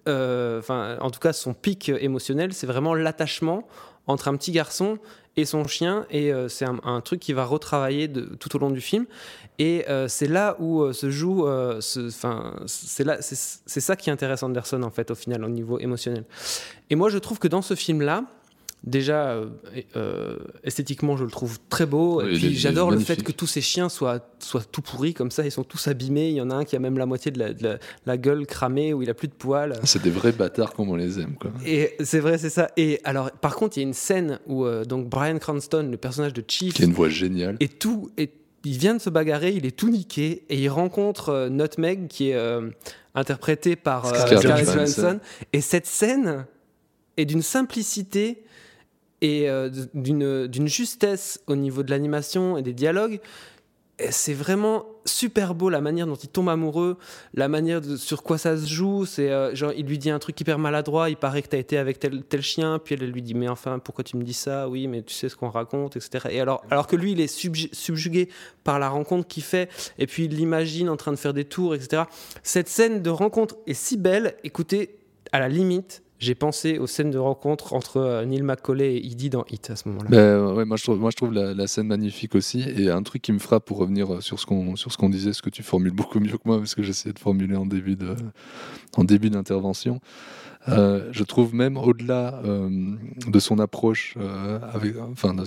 [0.07, 3.67] euh, enfin, en tout cas, son pic émotionnel, c'est vraiment l'attachement
[4.07, 4.99] entre un petit garçon
[5.37, 8.81] et son chien, et euh, c'est un, truc qui va retravailler tout au long du
[8.81, 9.05] film.
[9.59, 14.43] Et euh, c'est là où euh, se joue, enfin, c'est là, c'est ça qui intéresse
[14.43, 16.23] Anderson en fait au final au niveau émotionnel.
[16.89, 18.23] Et moi, je trouve que dans ce film-là,
[18.85, 19.47] déjà euh,
[19.95, 22.21] euh, esthétiquement, je le trouve très beau.
[22.21, 25.31] Oui, et puis j'adore le fait que tous ces chiens soient, soient tout pourris comme
[25.31, 26.29] ça, ils sont tous abîmés.
[26.29, 28.17] Il y en a un qui a même la moitié de la, de la- la
[28.17, 29.73] gueule cramée, où il a plus de poils.
[29.83, 31.35] C'est des vrais bâtards comme on les aime.
[31.35, 31.51] Quoi.
[31.65, 32.69] Et c'est vrai, c'est ça.
[32.77, 35.97] Et alors, par contre, il y a une scène où euh, donc Brian Cranston, le
[35.97, 37.57] personnage de Chief, Qui a une voix géniale.
[37.59, 38.29] et tout, et
[38.63, 42.29] il vient de se bagarrer, il est tout niqué, et il rencontre euh, Nutmeg qui
[42.29, 42.37] est
[43.13, 44.65] interprété par Scarlett.
[44.65, 45.19] Johansson.
[45.53, 46.45] Et cette scène
[47.17, 48.43] est d'une simplicité
[49.25, 53.19] et euh, d'une justesse au niveau de l'animation et des dialogues.
[53.97, 56.97] Et C'est vraiment super beau la manière dont il tombe amoureux,
[57.33, 59.05] la manière sur quoi ça se joue.
[59.05, 61.59] C'est euh, genre il lui dit un truc hyper maladroit, il paraît que tu as
[61.59, 64.33] été avec tel, tel chien, puis elle, lui dit mais enfin pourquoi tu me dis
[64.33, 64.67] ça?
[64.67, 66.27] Oui mais tu sais ce qu'on raconte, etc.
[66.29, 68.27] Et alors alors que lui il est subju- subjugué
[68.63, 71.73] par la rencontre qu'il fait, et puis il l'imagine en train de faire des tours,
[71.73, 72.03] etc.
[72.43, 74.35] Cette scène de rencontre est si belle.
[74.43, 74.97] Écoutez,
[75.31, 79.29] à la limite, j'ai pensé aux scènes de rencontre entre euh, Neil McCauley et Edie
[79.29, 80.09] dans Hit à ce moment-là.
[80.09, 82.61] Ben, ouais, moi, je trouve, la, scène magnifique aussi.
[82.61, 85.49] Et un truc qui me frappe pour revenir euh, sur ce qu'on disait, ce que
[85.49, 87.95] tu formules beaucoup mieux que moi, parce que j'essayais de formuler en début
[89.29, 89.99] d'intervention.
[90.67, 94.17] Euh, je trouve même au-delà de son approche,
[95.11, 95.43] enfin de,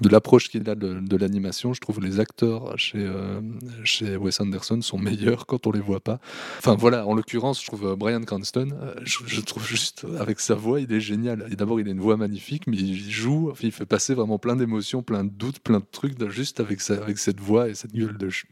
[0.00, 3.40] de l'approche qu'il a de, de l'animation, je trouve les acteurs chez euh,
[3.84, 6.20] chez Wes Anderson sont meilleurs quand on les voit pas.
[6.58, 10.40] Enfin voilà, en l'occurrence, je trouve euh, Brian Cranston, euh, je, je trouve juste avec
[10.40, 11.46] sa voix, il est génial.
[11.50, 14.38] Et d'abord, il a une voix magnifique, mais il joue, enfin, il fait passer vraiment
[14.38, 17.74] plein d'émotions, plein de doutes, plein de trucs, juste avec sa, avec cette voix et
[17.74, 18.46] cette gueule de ch-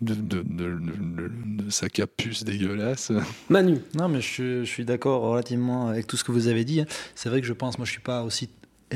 [0.00, 3.12] de, de, de- de- de sa capuce dégueulasse.
[3.48, 3.78] Manu.
[3.94, 6.80] Non, mais je, suis- je suis d'accord relativement avec tout ce que vous avez dit.
[6.80, 6.86] hein.
[7.14, 8.48] C'est vrai que je pense, moi, je suis pas aussi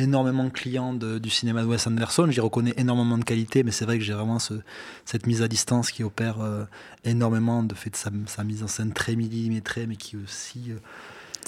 [0.03, 0.51] énormément
[0.95, 2.29] de- du cinéma de Wes Anderson.
[2.31, 4.55] J'y reconnais énormément de qualité, mais c'est vrai que j'ai vraiment ce-
[5.05, 6.65] cette mise à distance qui opère euh,
[7.05, 10.79] énormément de fait de sa, sa mise en scène très millimétrée, mais qui aussi euh,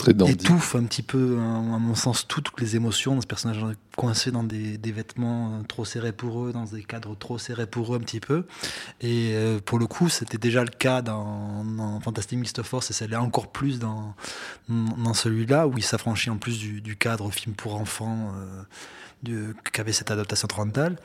[0.01, 3.27] Très étouffe un petit peu, hein, à mon sens, tout- toutes les émotions de ce
[3.27, 3.65] personnage
[3.97, 7.95] coincé dans des, vêtements euh, trop serrés pour eux, dans des cadres trop serrés pour
[7.95, 8.47] eux un petit peu.
[9.01, 12.65] Et euh, pour le coup, c'était déjà le cas dans, dans Fantastic Mr.
[12.65, 14.15] Force, et ça l'est encore plus dans,
[14.69, 18.63] dans celui-là, où il s'affranchit en plus du, cadre film pour enfants euh,
[19.73, 20.97] qu'avait cette adaptation orientale.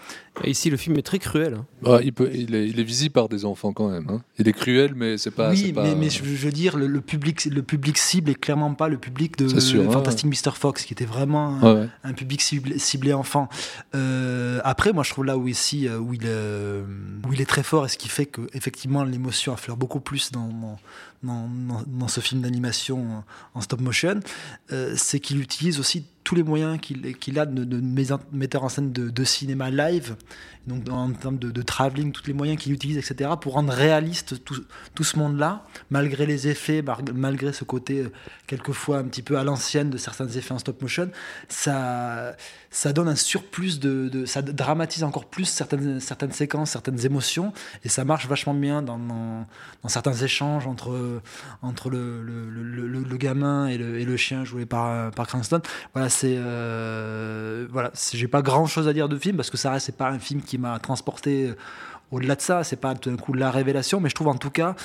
[0.43, 1.55] Et ici, le film est très cruel.
[1.55, 1.65] hein.
[1.85, 4.09] Ah, il, peut, il, est, il est visible par des enfants quand même.
[4.09, 4.21] hein.
[4.39, 5.49] Il est cruel, mais c'est pas.
[5.51, 8.73] oui, pas- mais, je je veux dire, le, le public, le public cible est clairement
[8.73, 10.51] pas le public de C'est sûr, ouais, Fantastic Mr.
[10.53, 11.89] Fox, qui était vraiment Ouais, un, ouais.
[12.03, 13.49] un public ciblé, ciblé enfant.
[13.95, 16.83] Euh, après, moi, je trouve là où ici, euh, où il, euh,
[17.27, 20.31] où il est très fort, et ce qui fait que effectivement l'émotion affleure beaucoup plus
[20.31, 20.77] dans, dans,
[21.23, 23.23] dans, dans- dans ce film d'animation
[23.53, 24.19] en, en stop motion,
[24.71, 27.81] euh, c'est qu'il utilise aussi tous les moyens qu'il a de, de
[28.33, 30.15] metteur en scène de, cinéma live,
[30.67, 34.43] donc en termes de, de travelling, tous les moyens qu'il utilise, etc., pour rendre réaliste
[34.43, 36.83] tout, ce monde-là, malgré les effets,
[37.13, 38.11] malgré ce côté euh,
[38.47, 41.11] quelquefois un petit peu à l'ancienne de certains effets en stop motion,
[41.47, 42.35] ça,
[42.71, 47.53] ça donne un surplus de, ça dramatise encore plus certaines, certaines séquences, certaines émotions,
[47.83, 49.45] et ça marche vachement bien dans,
[49.89, 51.21] certains échanges entre,
[51.61, 55.61] entre le, le, le- le- gamin et et le chien joué par, par Cranston.
[55.93, 59.71] Voilà, c'est euh, voilà, j'ai pas grand chose à dire de film parce que ça
[59.71, 61.55] reste c'est pas un film qui m'a transporté euh,
[62.11, 64.49] au-delà de ça, c'est pas tout d'un coup la révélation, mais je trouve en tout
[64.51, 64.75] cas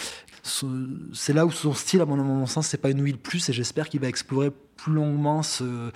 [0.42, 0.66] ce-
[1.12, 3.48] c'est là où son style, à mon, à mon sens, c'est pas une le plus
[3.48, 5.90] et j'espère qu'il va explorer plus longuement ce,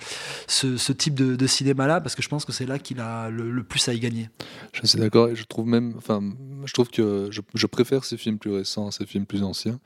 [0.47, 3.63] ce, type de, de cinéma-là parce que je pense que c'est là qu'il a le,
[3.63, 4.29] plus à y gagner.
[4.73, 6.21] Je suis d'accord et je trouve même, enfin,
[6.65, 9.79] je trouve que je, je préfère ces films plus récents à ces films plus anciens.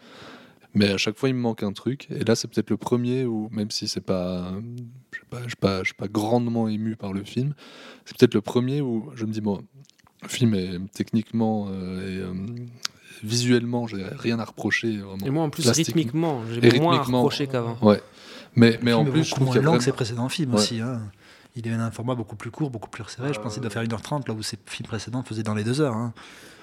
[0.75, 2.07] Mais à chaque fois, il me manque un truc.
[2.11, 4.51] Et là, c'est peut-être le premier où, même si c'est pas,
[5.11, 7.53] je sais pas, je suis pas, pas grandement ému par le film,
[8.05, 9.61] c'est peut-être le premier où je me dis bon,
[10.21, 12.33] le film est techniquement euh, et euh,
[13.23, 14.97] visuellement, j'ai rien à reprocher.
[14.97, 15.25] Vraiment.
[15.25, 17.77] Et moi, en plus, rythmiquement, j'ai moins à reprocher qu'avant.
[17.81, 18.01] Ouais.
[18.55, 20.59] Mais, mais en plus, je beaucoup trouve moins long que vraiment- ses précédents films Ouais.
[20.59, 20.81] aussi.
[20.81, 21.01] hein.
[21.55, 23.33] Il est un format beaucoup plus court, beaucoup plus resserré.
[23.33, 25.81] Je pensais qu'il doit faire 1h30 là où ses films précédents faisaient dans les 2
[25.81, 25.95] heures.
[25.95, 26.13] hein.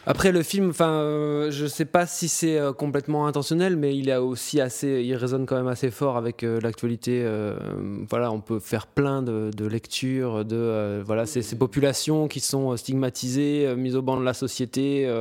[0.08, 4.08] Après le film, enfin, euh, je sais pas si c'est euh, complètement intentionnel, mais il
[4.12, 7.22] a aussi assez, il résonne quand même assez fort avec euh, l'actualité.
[7.24, 7.56] euh,
[8.08, 13.96] voilà, on peut faire plein de, lectures de voilà ces, populations qui sont stigmatisées, mises
[13.96, 15.12] au banc de la société,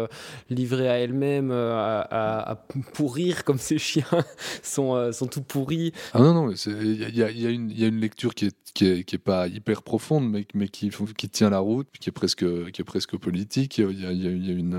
[0.52, 2.64] livrées à elles-mêmes, à,
[2.94, 4.06] pourrir comme ces chiens
[4.62, 5.94] sont sont tout pourris.
[6.14, 9.20] Ah non, non, il y a, une- une lecture qui est, qui est, qui est
[9.20, 12.86] pas hyper profonde, mais, mais qui, qui tient la route, qui est presque, qui est
[12.86, 13.80] presque politique.
[13.80, 14.75] Il y a, a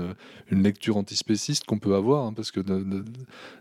[0.51, 2.59] une, lecture antispéciste qu'on peut avoir, hein, parce que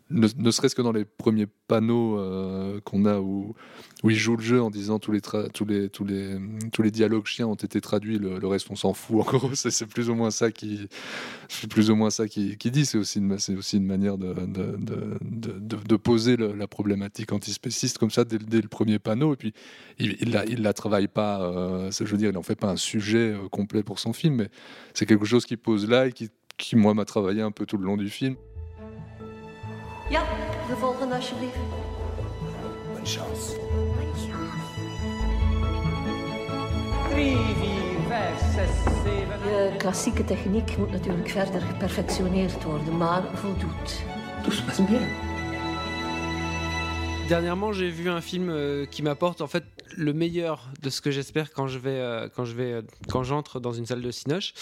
[0.08, 3.56] ne, serait-ce que dans les premiers panneaux euh, qu'on a où,
[4.04, 5.20] il joue le jeu en disant tous les,
[6.92, 9.16] dialogues chiens ont été traduits, le, reste on s'en fout.
[9.16, 10.88] En gros, c'est plus ou moins ça qui,
[11.68, 12.86] plus ou moins ça qui, dit.
[12.86, 19.34] C'est aussi une, manière de, poser la problématique antispéciste comme ça dès, le- premier panneau.
[19.34, 19.54] Et puis
[19.98, 21.42] il, il la, il la travaille pas.
[21.42, 24.36] euh, je veux dire, il n'en fait pas un sujet euh, complet pour son film,
[24.36, 24.50] mais
[24.94, 27.76] c'est quelque chose qu'il pose là et qui, qui moi m'a travaillé un peu tout
[27.76, 28.36] le long du film.
[30.08, 30.22] Ja,
[30.68, 31.56] de volgende alsjeblieft.
[32.92, 33.56] Bonne chance.
[37.10, 37.76] 3, 4,
[38.08, 38.68] 5, 6,
[39.04, 39.38] 7.
[39.42, 44.04] Je klassieke techniek moet natuurlijk verder geperfectioneerd worden, maar voldoet.
[44.42, 45.08] Tout se passe bien.
[47.28, 49.64] Dernièrement, j'ai vu un film euh, qui m'apporte en fait
[49.96, 53.24] le meilleur de ce que j'espère quand je vais euh, quand je vais euh, quand
[53.24, 54.54] j'entre dans une salle de cinoche.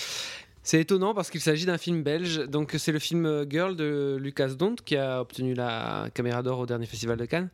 [0.64, 2.46] C'est étonnant parce qu'il s'agit d'un film belge.
[2.48, 6.66] Donc c'est le film Girl de Lucas Dont qui a obtenu la caméra d'or au
[6.66, 7.50] dernier festival de Cannes.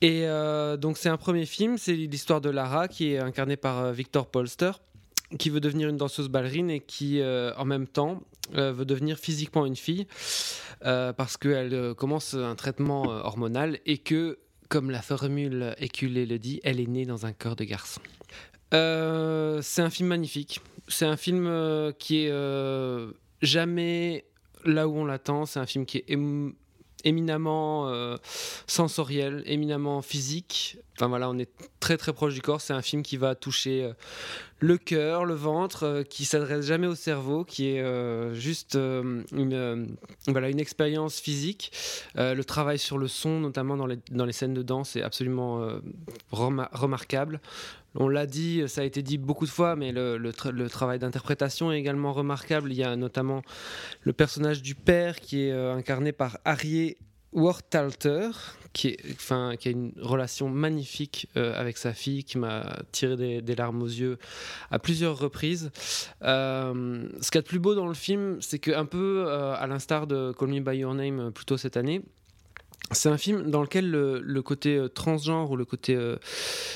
[0.00, 3.78] Et euh, donc c'est un premier film, c'est l'histoire de Lara qui est incarnée par
[3.78, 4.72] euh, Victor Polster
[5.38, 8.22] qui veut devenir une danseuse ballerine et qui euh, en même temps
[8.52, 10.06] veut devenir physiquement une fille
[10.80, 14.38] parce qu'elle commence un traitement hormonal et que,
[14.68, 18.00] comme la formule éculée le dit, elle est née dans un corps de garçon.
[18.70, 20.60] C'est un film magnifique.
[20.88, 23.10] C'est un film euh, qui est euh,
[23.42, 24.24] jamais
[24.64, 25.46] là où on l'attend.
[25.46, 26.18] C'est un film qui est
[27.04, 28.16] éminemment euh,
[28.66, 30.78] sensoriel, éminemment physique.
[30.96, 32.60] Enfin voilà, on est très très proche du corps.
[32.60, 33.92] C'est un film qui va toucher
[34.60, 39.96] le cœur, le ventre, qui s'adresse jamais au cerveau, qui est juste une,
[40.26, 41.70] voilà, une expérience physique.
[42.14, 45.68] Le travail sur le son, notamment dans les, dans les scènes de danse, est absolument
[46.32, 47.40] rema- remarquable.
[47.96, 50.68] On l'a dit, ça a été dit beaucoup de fois, mais le, le tra- le
[50.68, 52.72] travail d'interprétation est également remarquable.
[52.72, 53.42] Il y a notamment
[54.02, 56.96] le personnage du père qui est euh, incarné par Harry
[57.32, 58.30] Wortalter,
[58.72, 58.96] qui,
[59.30, 64.18] a une relation magnifique euh, avec sa fille, qui m'a tiré des, larmes aux yeux
[64.70, 65.70] à plusieurs reprises.
[66.22, 69.26] Euh, ce qu'il y a de plus beau dans le film, c'est que un peu
[69.28, 72.02] à l'instar de Call Me By Your Name euh, plus tôt cette année,
[72.92, 76.16] c'est un film dans lequel le, côté euh, transgenre ou le côté euh,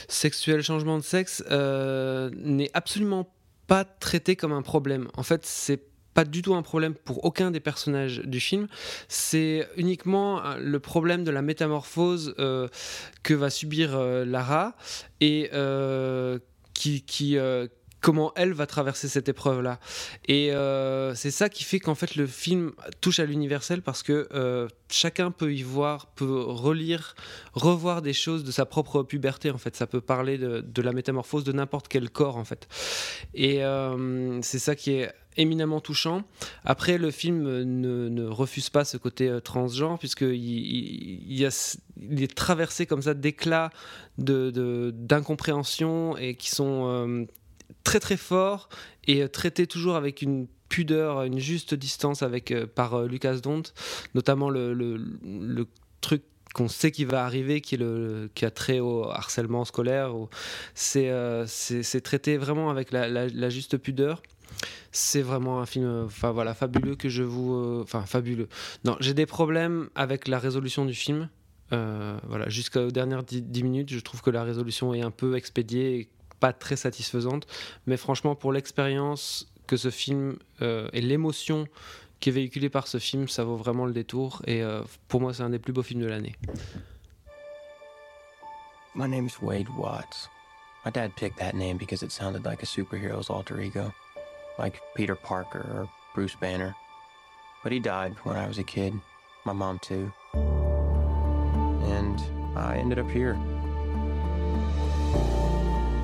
[0.08, 3.32] sexuel, changement de sexe, euh, n'est absolument
[3.66, 5.08] pas traité comme un problème.
[5.16, 5.80] En fait, c'est
[6.12, 8.66] pas du tout un problème pour aucun des personnages du film.
[9.06, 14.74] C'est uniquement le problème de la métamorphose que va subir Lara
[15.20, 15.48] et
[16.74, 17.38] qui,
[18.00, 19.78] comment elle va traverser cette épreuve-là.
[20.26, 24.28] Et euh, c'est ça qui fait qu'en fait le film touche à l'universel parce que
[24.32, 27.14] euh, chacun peut y voir, peut relire,
[27.52, 29.76] revoir des choses de sa propre puberté en fait.
[29.76, 32.68] Ça peut parler de, la métamorphose de n'importe quel corps en fait.
[33.34, 36.24] Et euh, c'est ça qui est éminemment touchant.
[36.64, 43.14] Après, le film ne, refuse pas ce côté transgenre, puisqu'il il, est traversé comme ça
[43.14, 43.70] d'éclats
[44.18, 47.26] de- de- d'incompréhension et qui sont
[47.90, 48.68] très très forts
[49.08, 53.38] et euh, traités toujours avec une pudeur, une juste distance avec, euh, par euh, Lucas
[53.42, 53.64] Dont,
[54.14, 55.66] notamment le,
[56.00, 56.22] truc
[56.54, 60.12] qu'on sait qui va arriver, qui, est le, qui a trait au harcèlement scolaire.
[60.74, 61.10] C'est
[62.04, 64.22] traité vraiment avec la, juste pudeur.
[64.92, 68.48] C'est vraiment un film, enfin voilà, fabuleux que je vous, enfin fabuleux.
[68.84, 71.28] Non, j'ai des problèmes avec la résolution du film.
[71.70, 76.08] Voilà, jusqu'aux dernières 10 minutes, je trouve que la résolution est un peu expédiée
[76.40, 77.46] pas très satisfaisante.
[77.86, 81.68] Mais franchement, pour l'expérience que ce film euh, et l'émotion
[82.18, 84.42] qui est véhiculée par ce film, ça vaut vraiment le détour.
[84.46, 86.34] Et euh, pour moi, c'est un des plus beaux films de l'année.
[88.94, 90.28] My name's Wade Watts.
[90.84, 93.92] My dad picked that name because it sounded like a superhero's alter ego,
[94.58, 96.74] like Peter Parker or Bruce Banner.
[97.62, 98.94] But he died when I was a kid.
[99.44, 100.10] My mom, too.
[100.34, 102.20] And
[102.56, 103.38] I ended up here.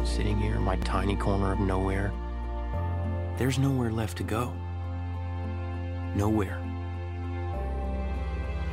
[0.07, 2.11] Sitting here in my tiny corner of nowhere.
[3.37, 4.51] There's nowhere left to go.
[6.15, 6.59] Nowhere.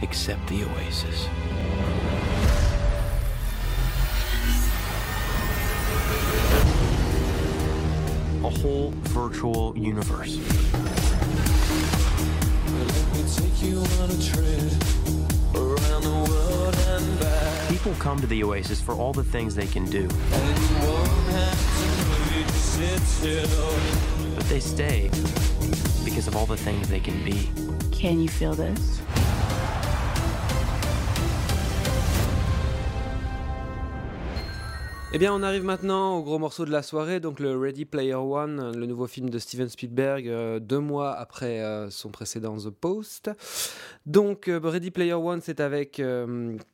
[0.01, 1.27] Except the oasis.
[8.43, 10.38] A whole virtual universe.
[17.69, 20.07] People come to the Oasis for all the things they can do.
[24.35, 25.10] But they stay
[26.05, 27.49] because of all the things they can be.
[27.91, 29.01] Can you feel this?
[35.15, 38.15] Eh bien, on arrive maintenant au gros morceau de la soirée, donc le Ready Player
[38.15, 42.72] One, le nouveau film de Steven Spielberg, euh, deux mois après euh, son précédent The
[42.72, 43.30] Post.
[44.07, 46.02] Donc, euh, Ready Player One, c'est avec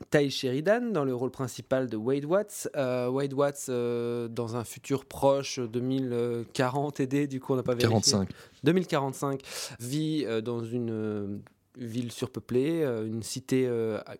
[0.10, 2.70] Ty Sheridan dans le rôle principal de Wade Watts.
[2.76, 7.90] Wade Watts, dans un futur proche, 2040 aidé, du coup, on n'a pas vérifié.
[7.90, 8.30] 45.
[8.64, 9.41] 2045,
[9.82, 11.41] vit dans une
[11.80, 13.69] ville surpeuplée, une cité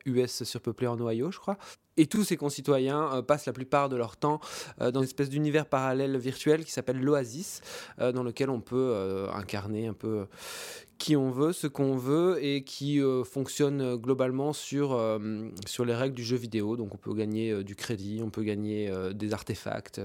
[0.06, 1.58] US surpeuplée en Ohio, je crois.
[2.00, 4.40] Et tous ses concitoyens euh, passent la plupart de leur temps
[4.80, 7.60] euh, dans une espèce d'univers parallèle virtuel qui s'appelle l'Oasis,
[8.00, 10.28] euh, dans lequel on peut incarner un peu
[10.98, 15.00] qui on veut, ce qu'on veut, et qui fonctionne globalement sur,
[15.66, 16.78] sur les règles du jeu vidéo.
[16.78, 20.02] Donc on peut gagner du crédit, on peut gagner des artefacts,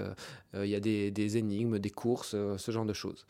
[0.55, 3.27] il y a des, des, énigmes, des courses, ce genre de choses.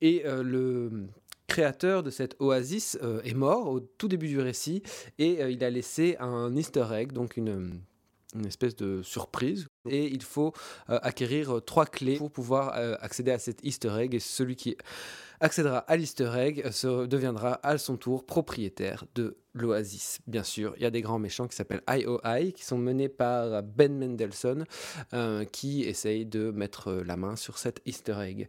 [0.00, 1.08] Et le
[1.46, 4.82] créateur de cette oasis est mort au tout début du récit
[5.18, 7.80] et il a laissé un easter egg, donc une,
[8.38, 9.68] une espèce de surprise.
[9.88, 10.52] Et il faut
[10.90, 14.14] euh, acquérir euh, trois clés pour pouvoir euh, accéder à cet easter egg.
[14.14, 14.76] Et celui qui
[15.40, 20.20] accédera à l'easter egg se, deviendra à son tour propriétaire de l'Oasis.
[20.26, 23.62] Bien sûr, il y a des grands méchants qui s'appellent IOI, qui sont menés par
[23.62, 24.64] Ben Mendelssohn,
[25.52, 28.48] qui essaye de mettre la main sur cet easter egg.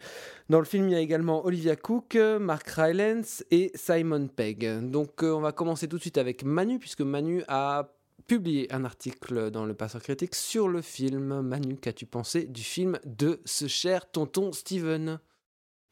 [0.49, 4.89] Dans le film, il y a également Olivia Cook, Mark Rylance et Simon Pegg.
[4.89, 7.89] Donc on va commencer tout de suite avec Manu, puisque Manu a
[8.26, 11.41] publié un article dans le Passeur Critique sur le film.
[11.41, 15.19] Manu, qu'as-tu pensé du film de ce cher tonton Steven?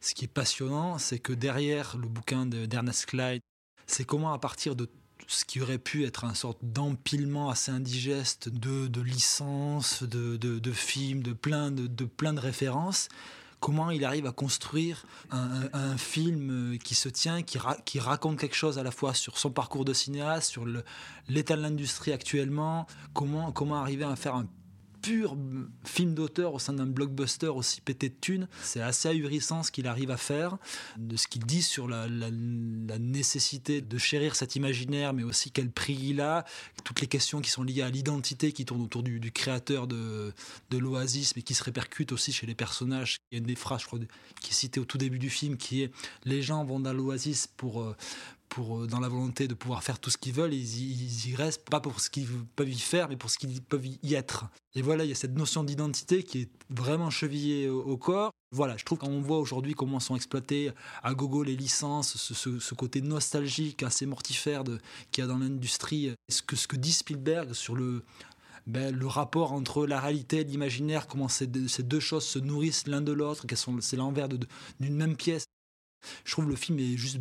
[0.01, 3.41] Ce qui est passionnant, c'est que derrière le bouquin d'Ernest Clyde,
[3.87, 4.89] c'est comment à partir de
[5.27, 10.71] ce qui aurait pu être une sorte d'empilement assez indigeste de, de licences, de, de,
[10.71, 13.07] films, de de, de plein de références,
[13.59, 18.55] comment il arrive à construire un, film euh, qui se tient, qui, qui, raconte quelque
[18.55, 20.65] chose à la fois sur son parcours de cinéaste, sur
[21.27, 24.47] l'état de l'industrie actuellement, comment, comment arriver à faire un
[25.05, 25.37] pur
[25.83, 28.47] film d'auteur au sein d'un blockbuster aussi pété de thunes.
[28.63, 30.57] C'est assez ahurissant ce qu'il arrive à faire,
[30.97, 32.07] de ce qu'il dit sur la,
[32.97, 36.43] nécessité de chérir cet imaginaire, mais aussi quel prix il a,
[36.83, 40.33] toutes les questions qui sont liées à l'identité qui tournent autour du, créateur de,
[40.71, 43.19] l'Oasis, mais qui se répercutent aussi chez les personnages.
[43.31, 43.99] Il y a une des phrases, je crois,
[44.41, 45.91] qui est citée au tout début du film, qui est
[46.23, 47.95] Les gens vont dans l'Oasis pour, euh,
[48.49, 51.69] pour, euh, dans la volonté de pouvoir faire tout ce qu'ils veulent, ils, y restent
[51.69, 54.45] pas pour ce qu'ils peuvent y faire, mais pour ce qu'ils peuvent y être.
[54.73, 58.31] Et voilà, il y a cette notion d'identité qui est vraiment chevillée au, corps.
[58.51, 60.71] Voilà, je trouve qu'on voit aujourd'hui comment sont exploitées
[61.03, 64.63] à gogo les licences, ce, côté nostalgique assez mortifère
[65.11, 66.13] qu'il y a dans l'industrie.
[66.29, 68.03] Ce que, dit Spielberg sur le,
[68.67, 72.39] ben, le rapport entre la réalité et l'imaginaire, comment ces deux, ces deux, choses se
[72.39, 73.45] nourrissent l'un de l'autre,
[73.81, 75.45] c'est l'envers d'une même pièce?
[76.23, 77.19] Je trouve le film est juste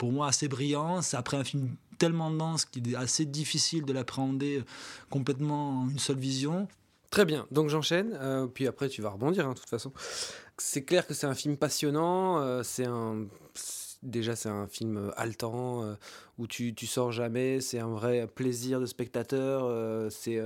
[0.00, 1.02] pour moi assez brillant.
[1.02, 4.64] C'est après un film tellement dense qu'il est assez difficile de l'appréhender
[5.10, 6.66] complètement en une seule vision.
[7.10, 9.92] Très bien, donc j'enchaîne, euh, puis après tu vas rebondir hein, de toute façon.
[10.56, 13.26] C'est clair que c'est un film passionnant, euh, c'est un...
[14.02, 15.94] Déjà c'est un film haletant, euh,
[16.38, 20.40] où tu, tu sors jamais, c'est un vrai plaisir de spectateur, c'est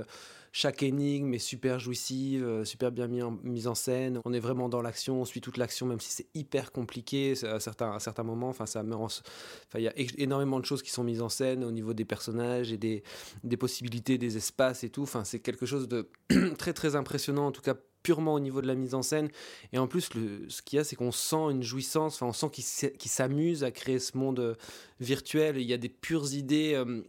[0.57, 4.21] chaque énigme est super jouissive, euh, super bien mis en, mise en scène.
[4.23, 7.59] On est vraiment dans l'action, on suit toute l'action, même si c'est hyper compliqué à
[7.59, 8.47] certains, à certains moments.
[8.47, 11.93] Enfin, ça il y a énormément de choses qui sont mises en scène au niveau
[11.93, 13.03] des personnages et des,
[13.43, 15.01] des possibilités, des espaces et tout.
[15.01, 16.07] Enfin, c'est quelque chose de
[16.57, 17.75] très très impressionnant, en tout cas
[18.05, 19.29] purement au niveau de la mise en scène.
[19.73, 22.33] Et en plus, le, ce qu'il y a, c'est qu'on sent une jouissance, enfin, on
[22.33, 24.53] sent qu'il s'amuse à créer ce monde euh,
[24.99, 25.57] virtuel.
[25.57, 27.01] Il y a des pures idées euh,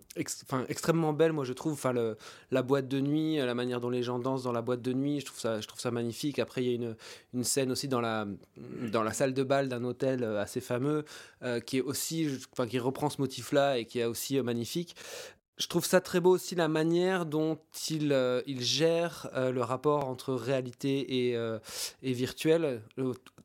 [0.47, 1.75] enfin, extrêmement belles, moi je trouve.
[1.75, 2.17] Enfin, le,
[2.51, 5.21] la boîte de nuit, la manière dont les gens dansent dans la boîte de nuit,
[5.21, 6.39] je trouve ça, je trouve ça magnifique.
[6.39, 6.95] Après, il y a
[7.35, 8.27] une, scène aussi dans la,
[8.91, 11.05] dans la salle de bal d'un hôtel assez fameux,
[11.67, 14.97] qui est aussi, enfin, qui reprend ce motif-là et qui est aussi magnifique
[15.57, 17.59] je trouve ça très beau aussi la manière dont
[17.89, 21.59] il, euh, il gère euh, le rapport entre réalité et, euh,
[22.03, 22.83] et virtuel,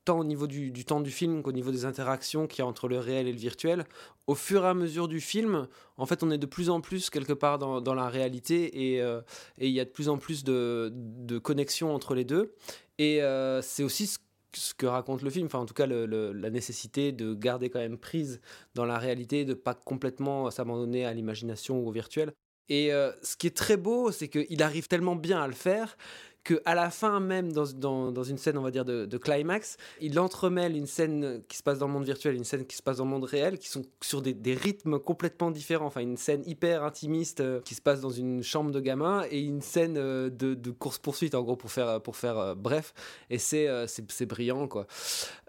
[0.03, 2.65] tant au niveau du, du temps du film qu'au niveau des interactions qu'il y a
[2.65, 3.85] entre le réel et le virtuel.
[4.27, 5.67] Au fur et à mesure du film,
[5.97, 8.97] en fait, on est de plus en plus quelque part dans, dans la réalité et,
[8.97, 12.55] et il y a de plus en plus de, de connexions entre les deux.
[12.97, 13.19] Et
[13.61, 14.19] c'est aussi ce
[14.53, 17.97] ce que raconte le film, enfin en tout cas la nécessité de garder quand même
[17.97, 18.41] prise
[18.75, 22.33] dans la réalité, de pas complètement s'abandonner à l'imagination ou au virtuel.
[22.69, 25.97] Et euh, ce qui est très beau, c'est qu'il arrive tellement bien à le faire
[26.43, 29.77] que à la fin même dans, dans, dans, une scène on va dire de, climax
[29.99, 32.81] il entremêle une scène qui se passe dans le monde virtuel une scène qui se
[32.81, 35.85] passe dans le monde réel qui sont sur des, des rythmes complètement différents.
[35.85, 39.39] Enfin une scène hyper intimiste euh, qui se passe dans une chambre de gamin et
[39.39, 42.93] une scène euh, de, de course poursuite en gros pour faire pour faire euh, bref.
[43.29, 44.87] Et c'est c'est brillant quoi.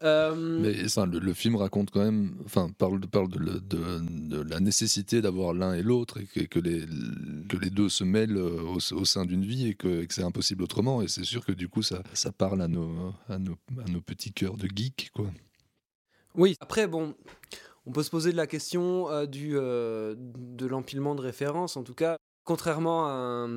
[0.02, 5.54] Mais ça, le, film raconte quand même enfin parle parle de, de, la nécessité d'avoir
[5.54, 6.80] l'un et l'autre et que, que, les
[7.48, 10.62] que les deux se mêlent au, au sein d'une vie et que, que c'est impossible
[10.62, 12.02] autrement et c'est sûr que du coup, ça,
[12.36, 13.14] parle à nos,
[14.04, 15.30] petits cœurs de geek, quoi.
[16.34, 17.14] Oui, après, bon,
[17.86, 21.76] on peut se poser la question euh, du, euh, de l'empilement de références.
[21.76, 23.48] En tout cas, contrairement à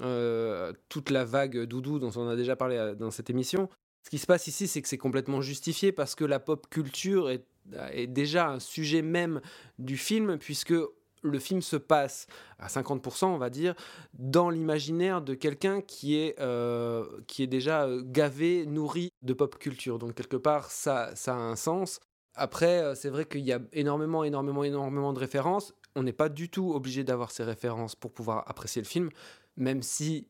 [0.00, 3.68] euh, toute la vague doudou dont on a déjà parlé dans cette émission,
[4.04, 7.30] ce qui se passe ici, c'est que c'est complètement justifié parce que la pop culture
[7.30, 7.44] est,
[7.92, 9.40] est déjà un sujet même
[9.78, 10.74] du film, puisque
[11.22, 12.26] le film se passe
[12.58, 13.74] à 50%, on va dire,
[14.14, 19.58] dans l'imaginaire de quelqu'un qui, est, euh, qui est déjà euh, gavé, nourri de pop
[19.58, 19.98] culture.
[19.98, 22.00] Donc quelque part, ça, ça a un sens.
[22.34, 25.74] Après, euh, c'est vrai qu'il y a énormément, énormément, énormément de références.
[25.96, 29.10] On n'est pas du tout obligé d'avoir ces références pour pouvoir apprécier le film,
[29.56, 30.28] même si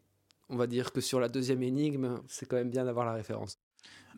[0.48, 3.58] on va dire que sur la deuxième énigme, c'est quand même bien d'avoir la référence.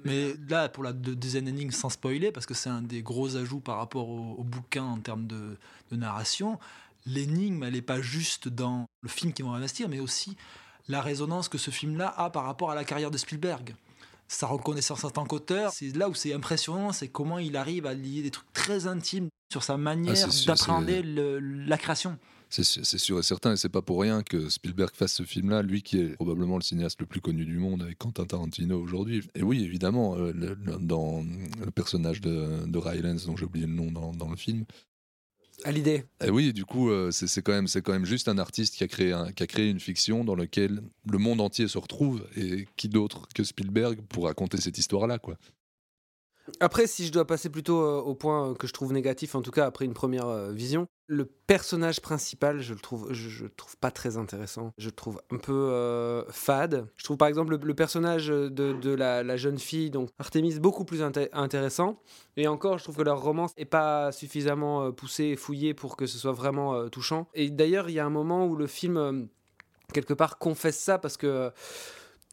[0.05, 3.61] Mais là, pour la deuxième énigme, sans spoiler, parce que c'est un des gros ajouts
[3.61, 5.57] par rapport au, bouquin en termes de,
[5.91, 6.59] narration,
[7.07, 10.37] l'énigme, elle n'est pas juste dans le film qu'ils vont investir, mais aussi
[10.89, 13.75] la résonance que ce film-là a par rapport à la carrière de Spielberg.
[14.29, 17.95] Sa reconnaissance en tant qu'auteur, c'est là où c'est impressionnant, c'est comment il arrive à
[17.95, 22.19] lier des trucs très intimes sur sa manière ah, d'appréhender la création
[22.53, 25.83] c'est sûr et certain, et c'est pas pour rien que Spielberg fasse ce film-là, lui
[25.83, 29.23] qui est probablement le cinéaste le plus connu du monde avec Quentin Tarantino aujourd'hui.
[29.35, 30.33] Et oui, évidemment, euh,
[30.81, 31.25] dans
[31.65, 34.65] le personnage de, de Rylance, dont j'ai oublié le nom dans, dans le film,
[35.65, 36.05] à l'idée.
[36.25, 38.85] Et oui, du coup, euh, c'est quand même c'est quand même juste un artiste qui
[38.85, 42.67] a créé qui a créé une fiction dans laquelle le monde entier se retrouve et
[42.77, 45.37] qui d'autre que Spielberg pour raconter cette histoire-là, quoi.
[46.61, 49.51] Après, si je dois passer plutôt euh, au point que je trouve négatif, en tout
[49.51, 53.91] cas après une première euh, vision, le personnage principal, je le trouve, je, trouve pas
[53.91, 54.73] très intéressant.
[54.79, 56.87] Je le trouve un peu euh, fade.
[56.97, 61.03] Je trouve par exemple le, personnage de, de la, jeune fille, donc Artemis, beaucoup plus
[61.03, 62.01] intéressant.
[62.37, 66.07] Et encore, je trouve que leur romance est pas suffisamment poussée et fouillée pour que
[66.07, 67.29] ce soit vraiment touchant.
[67.35, 69.29] Et d'ailleurs, il y a un moment où le film
[69.93, 71.53] quelque part confesse ça parce que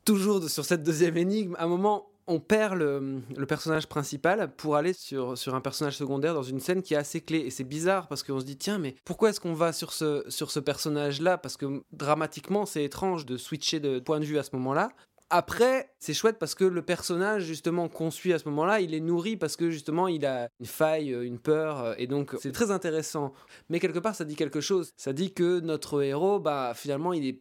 [0.06, 4.94] toujours sur cette deuxième énigme, à un moment on perd le, personnage principal pour aller
[4.94, 7.40] sur, un personnage secondaire dans une scène qui est assez clé.
[7.40, 10.24] Et c'est bizarre parce qu'on se dit, tiens, mais pourquoi est-ce qu'on va sur ce,
[10.30, 11.38] sur ce personnage-là?
[11.38, 14.90] Parce que dramatiquement, c'est étrange de switcher de point de vue à ce moment-là.
[15.30, 19.00] Après, c'est chouette parce que le personnage, justement, qu'on suit à ce moment-là, il est
[19.00, 22.72] nourri parce que, justement, il a une faille, une peur, euh, et donc c'est très
[22.72, 23.34] intéressant.
[23.70, 24.92] Mais quelque part, ça dit quelque chose.
[24.98, 27.40] Ça dit que notre héros, bah, finalement, il est.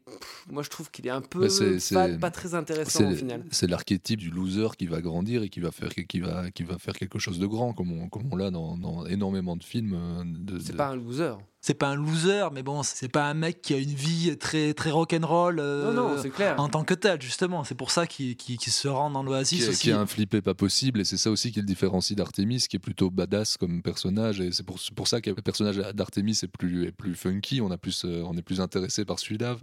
[0.51, 1.48] moi, je trouve qu'il est un peu
[2.20, 3.44] pas très intéressant au final.
[3.51, 6.78] C'est l'archétype du loser qui va grandir et qui va faire, qui va, qui va
[6.78, 9.94] faire quelque chose de grand, comme on, comme on l'a dans, dans, énormément de films.
[9.94, 13.35] Euh, de, c'est pas un loser c'est pas un loser, mais bon, c'est pas un
[13.35, 16.16] mec qui a une vie très très rock'n'roll euh,
[16.56, 17.64] en tant que tel, justement.
[17.64, 19.82] C'est pour ça qu'il se rend dans l'Oasis qui, aussi.
[19.82, 22.76] Qui a un flippé pas possible, et c'est ça aussi qui le différencie d'Artemis, qui
[22.76, 26.48] est plutôt badass comme personnage, et c'est pour, pour ça que le personnage d'Artemis est
[26.48, 29.56] plus, est plus funky, on, a plus, euh, on est plus intéressé par celui-là.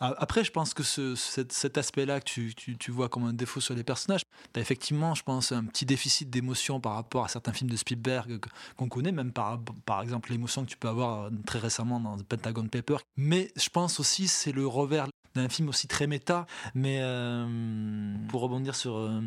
[0.00, 3.84] Après, je pense que ce, cet, aspect-là que tu, vois comme un défaut sur les
[3.84, 4.22] personnages,
[4.52, 7.76] tu as effectivement, je pense, un petit déficit d'émotion par rapport à certains films de
[7.76, 8.40] Spielberg
[8.76, 9.60] qu'on connaît, même par,
[10.02, 12.96] exemple l'émotion que tu peux avoir euh, très récemment dans Pentagon Paper.
[13.18, 16.46] Mais je pense aussi c'est le revers d'un film aussi très méta.
[16.74, 19.20] Mais euh, pour rebondir sur, euh,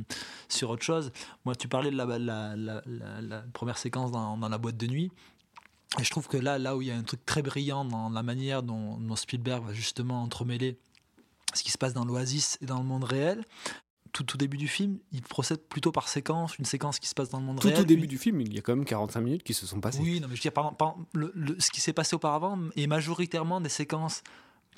[0.49, 1.11] sur autre chose,
[1.45, 5.11] moi, tu parlais de la, première séquence dans la boîte de nuit.
[5.99, 8.09] Et je trouve que là, là où il y a un truc très brillant dans
[8.09, 10.77] la manière dont, Spielberg va justement entremêler
[11.53, 13.43] ce qui se passe dans l'Oasis et dans le monde réel,
[14.11, 17.29] tout au début du film, il procède plutôt par séquence, une séquence qui se passe
[17.29, 17.81] dans le monde Tout réel.
[17.81, 19.99] au début du film, il y a quand même 45 minutes qui se sont passées.
[20.01, 22.59] Oui, non, mais je veux dire, par, par- le- le- ce qui s'est passé auparavant
[22.75, 24.21] est majoritairement des séquences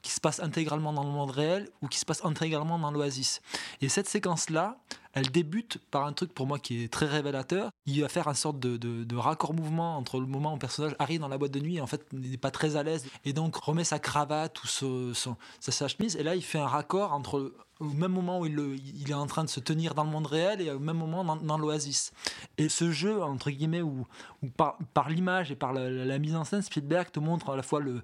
[0.06, 3.41] qui se passent intégralement dans le monde réel ou qui se passent intégralement dans l'oasis.
[3.82, 4.77] Et cette séquence-là,
[5.14, 7.72] elle débute par un truc pour moi qui est très révélateur.
[7.88, 11.22] Il va faire une sorte de, de raccord-mouvement entre le moment où le personnage arrive
[11.22, 13.56] dans la boîte de nuit et en fait n'est pas très à l'aise et donc
[13.56, 14.68] remet sa cravate ou
[15.15, 19.14] sa, chemise et là il fait un raccord entre au même moment où il, est
[19.14, 22.14] en train de se tenir dans le monde réel et au même moment dans, l'oasis.
[22.57, 24.07] Et ce jeu, entre guillemets, où,
[24.56, 28.02] par, l'image et par la mise en scène, Spielberg te montre à la fois le,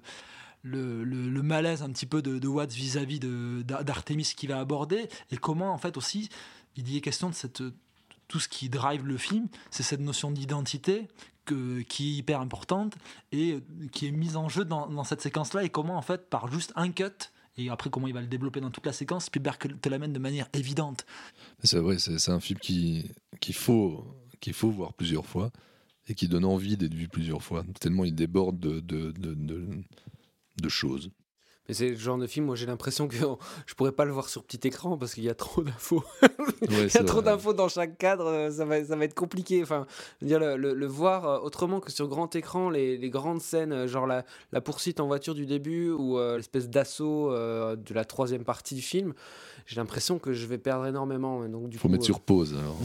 [0.62, 5.78] le, malaise un petit peu de, Watts vis-à-vis d'Artemis qu'il va aborder et comment en
[5.78, 6.28] fait aussi
[6.76, 7.74] il y est question de
[8.28, 11.08] tout ce qui drive le film, c'est cette notion d'identité
[11.44, 12.94] qui est hyper importante
[13.30, 13.58] et
[13.90, 16.90] qui est mise en jeu dans, cette séquence-là et comment en fait par juste un
[16.90, 17.04] cut
[17.58, 20.18] et après comment il va le développer dans toute la séquence, Spielberg te l'amène de
[20.18, 21.04] manière évidente.
[21.62, 23.10] C'est vrai, c'est un film qui
[23.40, 24.06] qu'il faut
[24.40, 25.50] qu'il faut voir plusieurs fois
[26.08, 29.84] et qui donne envie d'être vu plusieurs fois tellement il déborde de de, de, de-
[30.62, 31.10] de choses.
[31.68, 33.14] Mais c'est le genre de film, moi j'ai l'impression que
[33.66, 36.02] je pourrais pas le voir sur petit écran parce qu'il y a trop d'infos.
[36.68, 39.62] Il y a trop d'infos dans chaque cadre, euh, ça va, ça va être compliqué.
[39.62, 39.86] Enfin,
[40.20, 43.10] je veux dire, le, le- le voir euh, autrement que sur grand écran, les, les
[43.10, 47.30] grandes scènes, euh, genre la, la poursuite en voiture du début ou euh, l'espèce d'assaut
[47.32, 49.14] euh, de la troisième partie du film,
[49.66, 51.46] j'ai l'impression que je vais perdre énormément.
[51.48, 52.78] Donc, du faut coup, mettre euh, sur pause alors.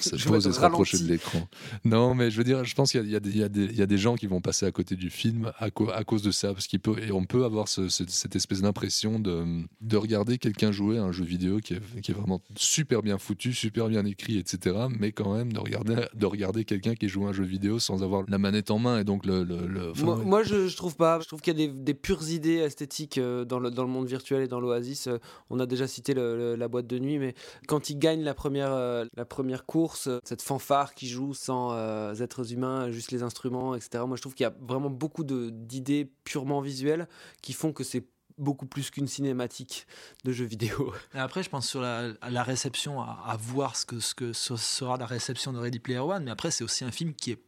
[0.00, 1.46] Se je vais pause et se rapprocher de l'écran.
[1.84, 3.82] Non, mais je veux dire, je pense qu'il y, a- il y des- il y
[3.82, 6.30] a il gens qui vont passer à côté du film à, co- à cause de
[6.30, 9.44] ça, parce qu'il peut et on peut avoir ce- ce- cette espèce d'impression de,
[9.80, 13.18] de regarder quelqu'un jouer à un jeu vidéo qui est, qui est vraiment super bien
[13.18, 14.76] foutu, super bien écrit, etc.
[14.98, 18.02] Mais quand même de regarder de regarder quelqu'un qui joue à un jeu vidéo sans
[18.02, 20.24] avoir la manette en main et donc le, le- le- enfin, moi, ouais.
[20.24, 21.20] moi, je, je trouve pas.
[21.20, 23.88] Je trouve qu'il y a des, des pures idées esthétiques euh, dans, le, dans le
[23.90, 25.06] monde virtuel et dans l'Oasis.
[25.06, 25.18] Euh,
[25.50, 27.34] on a déjà cité la boîte de nuit, mais
[27.66, 32.14] quand il gagne la première, euh, la première course, cette fanfare qui joue sans euh,
[32.14, 34.04] êtres humains, juste les instruments, etc.
[34.06, 37.08] Moi, je trouve qu'il y a vraiment beaucoup d'idées purement visuelles
[37.42, 39.86] qui font que c'est beaucoup plus qu'une cinématique
[40.24, 40.92] de jeux vidéo.
[41.14, 44.96] Et après, je pense sur la, réception, à, à voir ce que, ce que sera
[44.96, 47.38] la réception de Ready Player One, mais après, c'est aussi un film qui est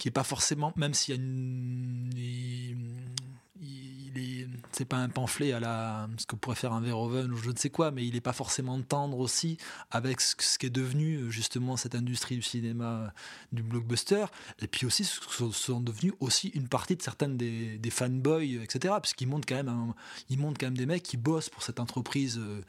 [0.00, 2.10] qui est pas forcément, même s'il y a une,
[3.60, 7.36] il, est, c'est pas un pamphlet à la, ce que pourrait faire un Verhoeven ou
[7.36, 9.58] je ne sais quoi, mais il est pas forcément tendre aussi
[9.90, 13.08] avec ce, ce qui est devenu justement cette industrie du cinéma, euh,
[13.52, 14.24] du blockbuster,
[14.62, 15.20] et puis aussi ce
[15.52, 18.94] sont, devenus aussi une partie de certaines des, fanboys, etc.
[18.96, 19.92] Parce qu'ils montrent quand même,
[20.30, 22.38] quand même des mecs qui bossent pour cette entreprise.
[22.38, 22.62] euh,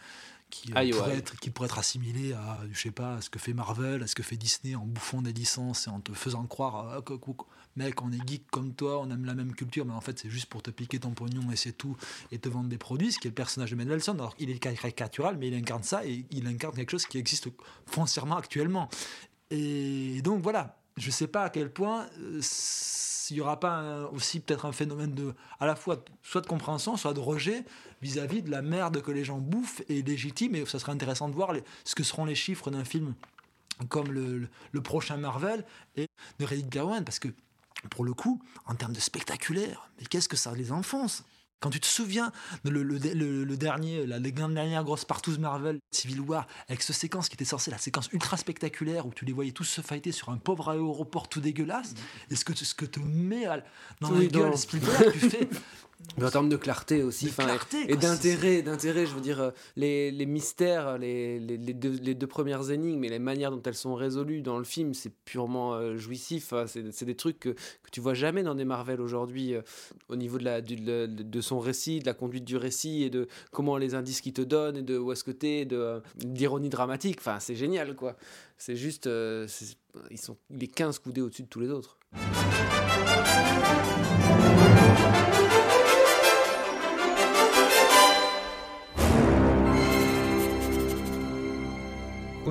[0.51, 1.17] qui, euh, pourrait ouais.
[1.17, 4.07] être, qui pourrait être assimilé à, je sais pas, à ce que fait Marvel, à
[4.07, 7.13] ce que fait Disney en bouffant des licences et en te faisant croire, ah, que-
[7.75, 10.29] mec, on est geek comme toi, on aime la même culture, mais en fait, c'est
[10.29, 11.95] juste pour te piquer ton pognon et c'est tout,
[12.31, 14.15] et te vendre des produits, ce qui est le personnage de Mendelssohn.
[14.19, 17.47] Alors, il est caricatural, mais il incarne ça et il incarne quelque chose qui existe
[17.87, 18.89] foncièrement actuellement.
[19.49, 20.80] Et donc, voilà.
[20.97, 25.13] Je sais pas à quel point euh, s'il y aura pas aussi peut-être un phénomène
[25.13, 27.63] de à la fois soit de compréhension, soit de rejet
[28.01, 31.33] vis-à-vis de la merde que les gens bouffent est légitime et ça serait intéressant de
[31.33, 31.53] voir
[31.85, 33.13] ce que seront les chiffres d'un film
[33.89, 35.65] comme le prochain Marvel
[35.95, 36.07] et
[36.39, 37.29] de Reddit Gawain parce que
[37.89, 41.23] pour le coup en termes de spectaculaire mais qu'est-ce que ça les enfonce?
[41.61, 42.31] Quand tu te souviens
[42.65, 46.81] de le, le- le- le dernier, la, la dernière grosse partouze Marvel, Civil War, avec
[46.81, 49.81] ce séquence qui était censée la séquence ultra spectaculaire où tu les voyais tous se
[49.81, 51.93] fighter sur un pauvre aéroport tout dégueulasse,
[52.29, 53.63] et ce que, ce que te met à-
[54.01, 54.57] dans Oui, la gueule.
[54.57, 55.47] Spielberg, tu fais.
[56.17, 59.39] Mais en termes de clarté aussi, De enfin, clarté, et d'intérêt, d'intérêt, je veux dire,
[59.41, 63.49] euh, les, les mystères, les, les, les deux, les deux premières énigmes et les manières
[63.49, 66.51] dont elles sont résolues dans le film, c'est purement euh, jouissif.
[66.51, 66.65] hein.
[66.67, 69.61] c'est des trucs que, que tu vois jamais dans des Marvel aujourd'hui, euh,
[70.09, 73.09] au niveau de, la, du- de, de son récit, de la conduite du récit et
[73.09, 76.69] de comment les indices qu'il te donne et de où est-ce que t'es, euh, d'ironie
[76.69, 77.17] dramatique.
[77.19, 78.17] Enfin, c'est génial, quoi.
[78.57, 79.47] C'est juste, euh,
[80.11, 81.97] ils sont, il est 15 coudées au-dessus de tous les autres.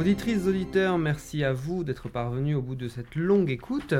[0.00, 3.92] Auditrices, auditeurs, merci à vous d'être parvenus au bout de cette longue écoute.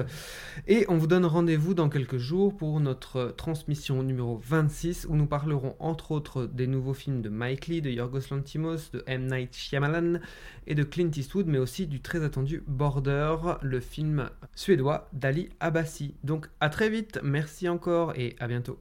[0.66, 5.26] Et on vous donne rendez-vous dans quelques jours pour notre transmission numéro 26 où nous
[5.26, 9.26] parlerons entre autres des nouveaux films de Mike Lee, de Yorgos Lanthimos, de M.
[9.26, 10.20] Night Shyamalan
[10.66, 16.14] et de Clint Eastwood, mais aussi du très attendu Border, le film suédois d'Ali Abbasi.
[16.24, 18.78] Donc à très vite, merci encore et à bientôt.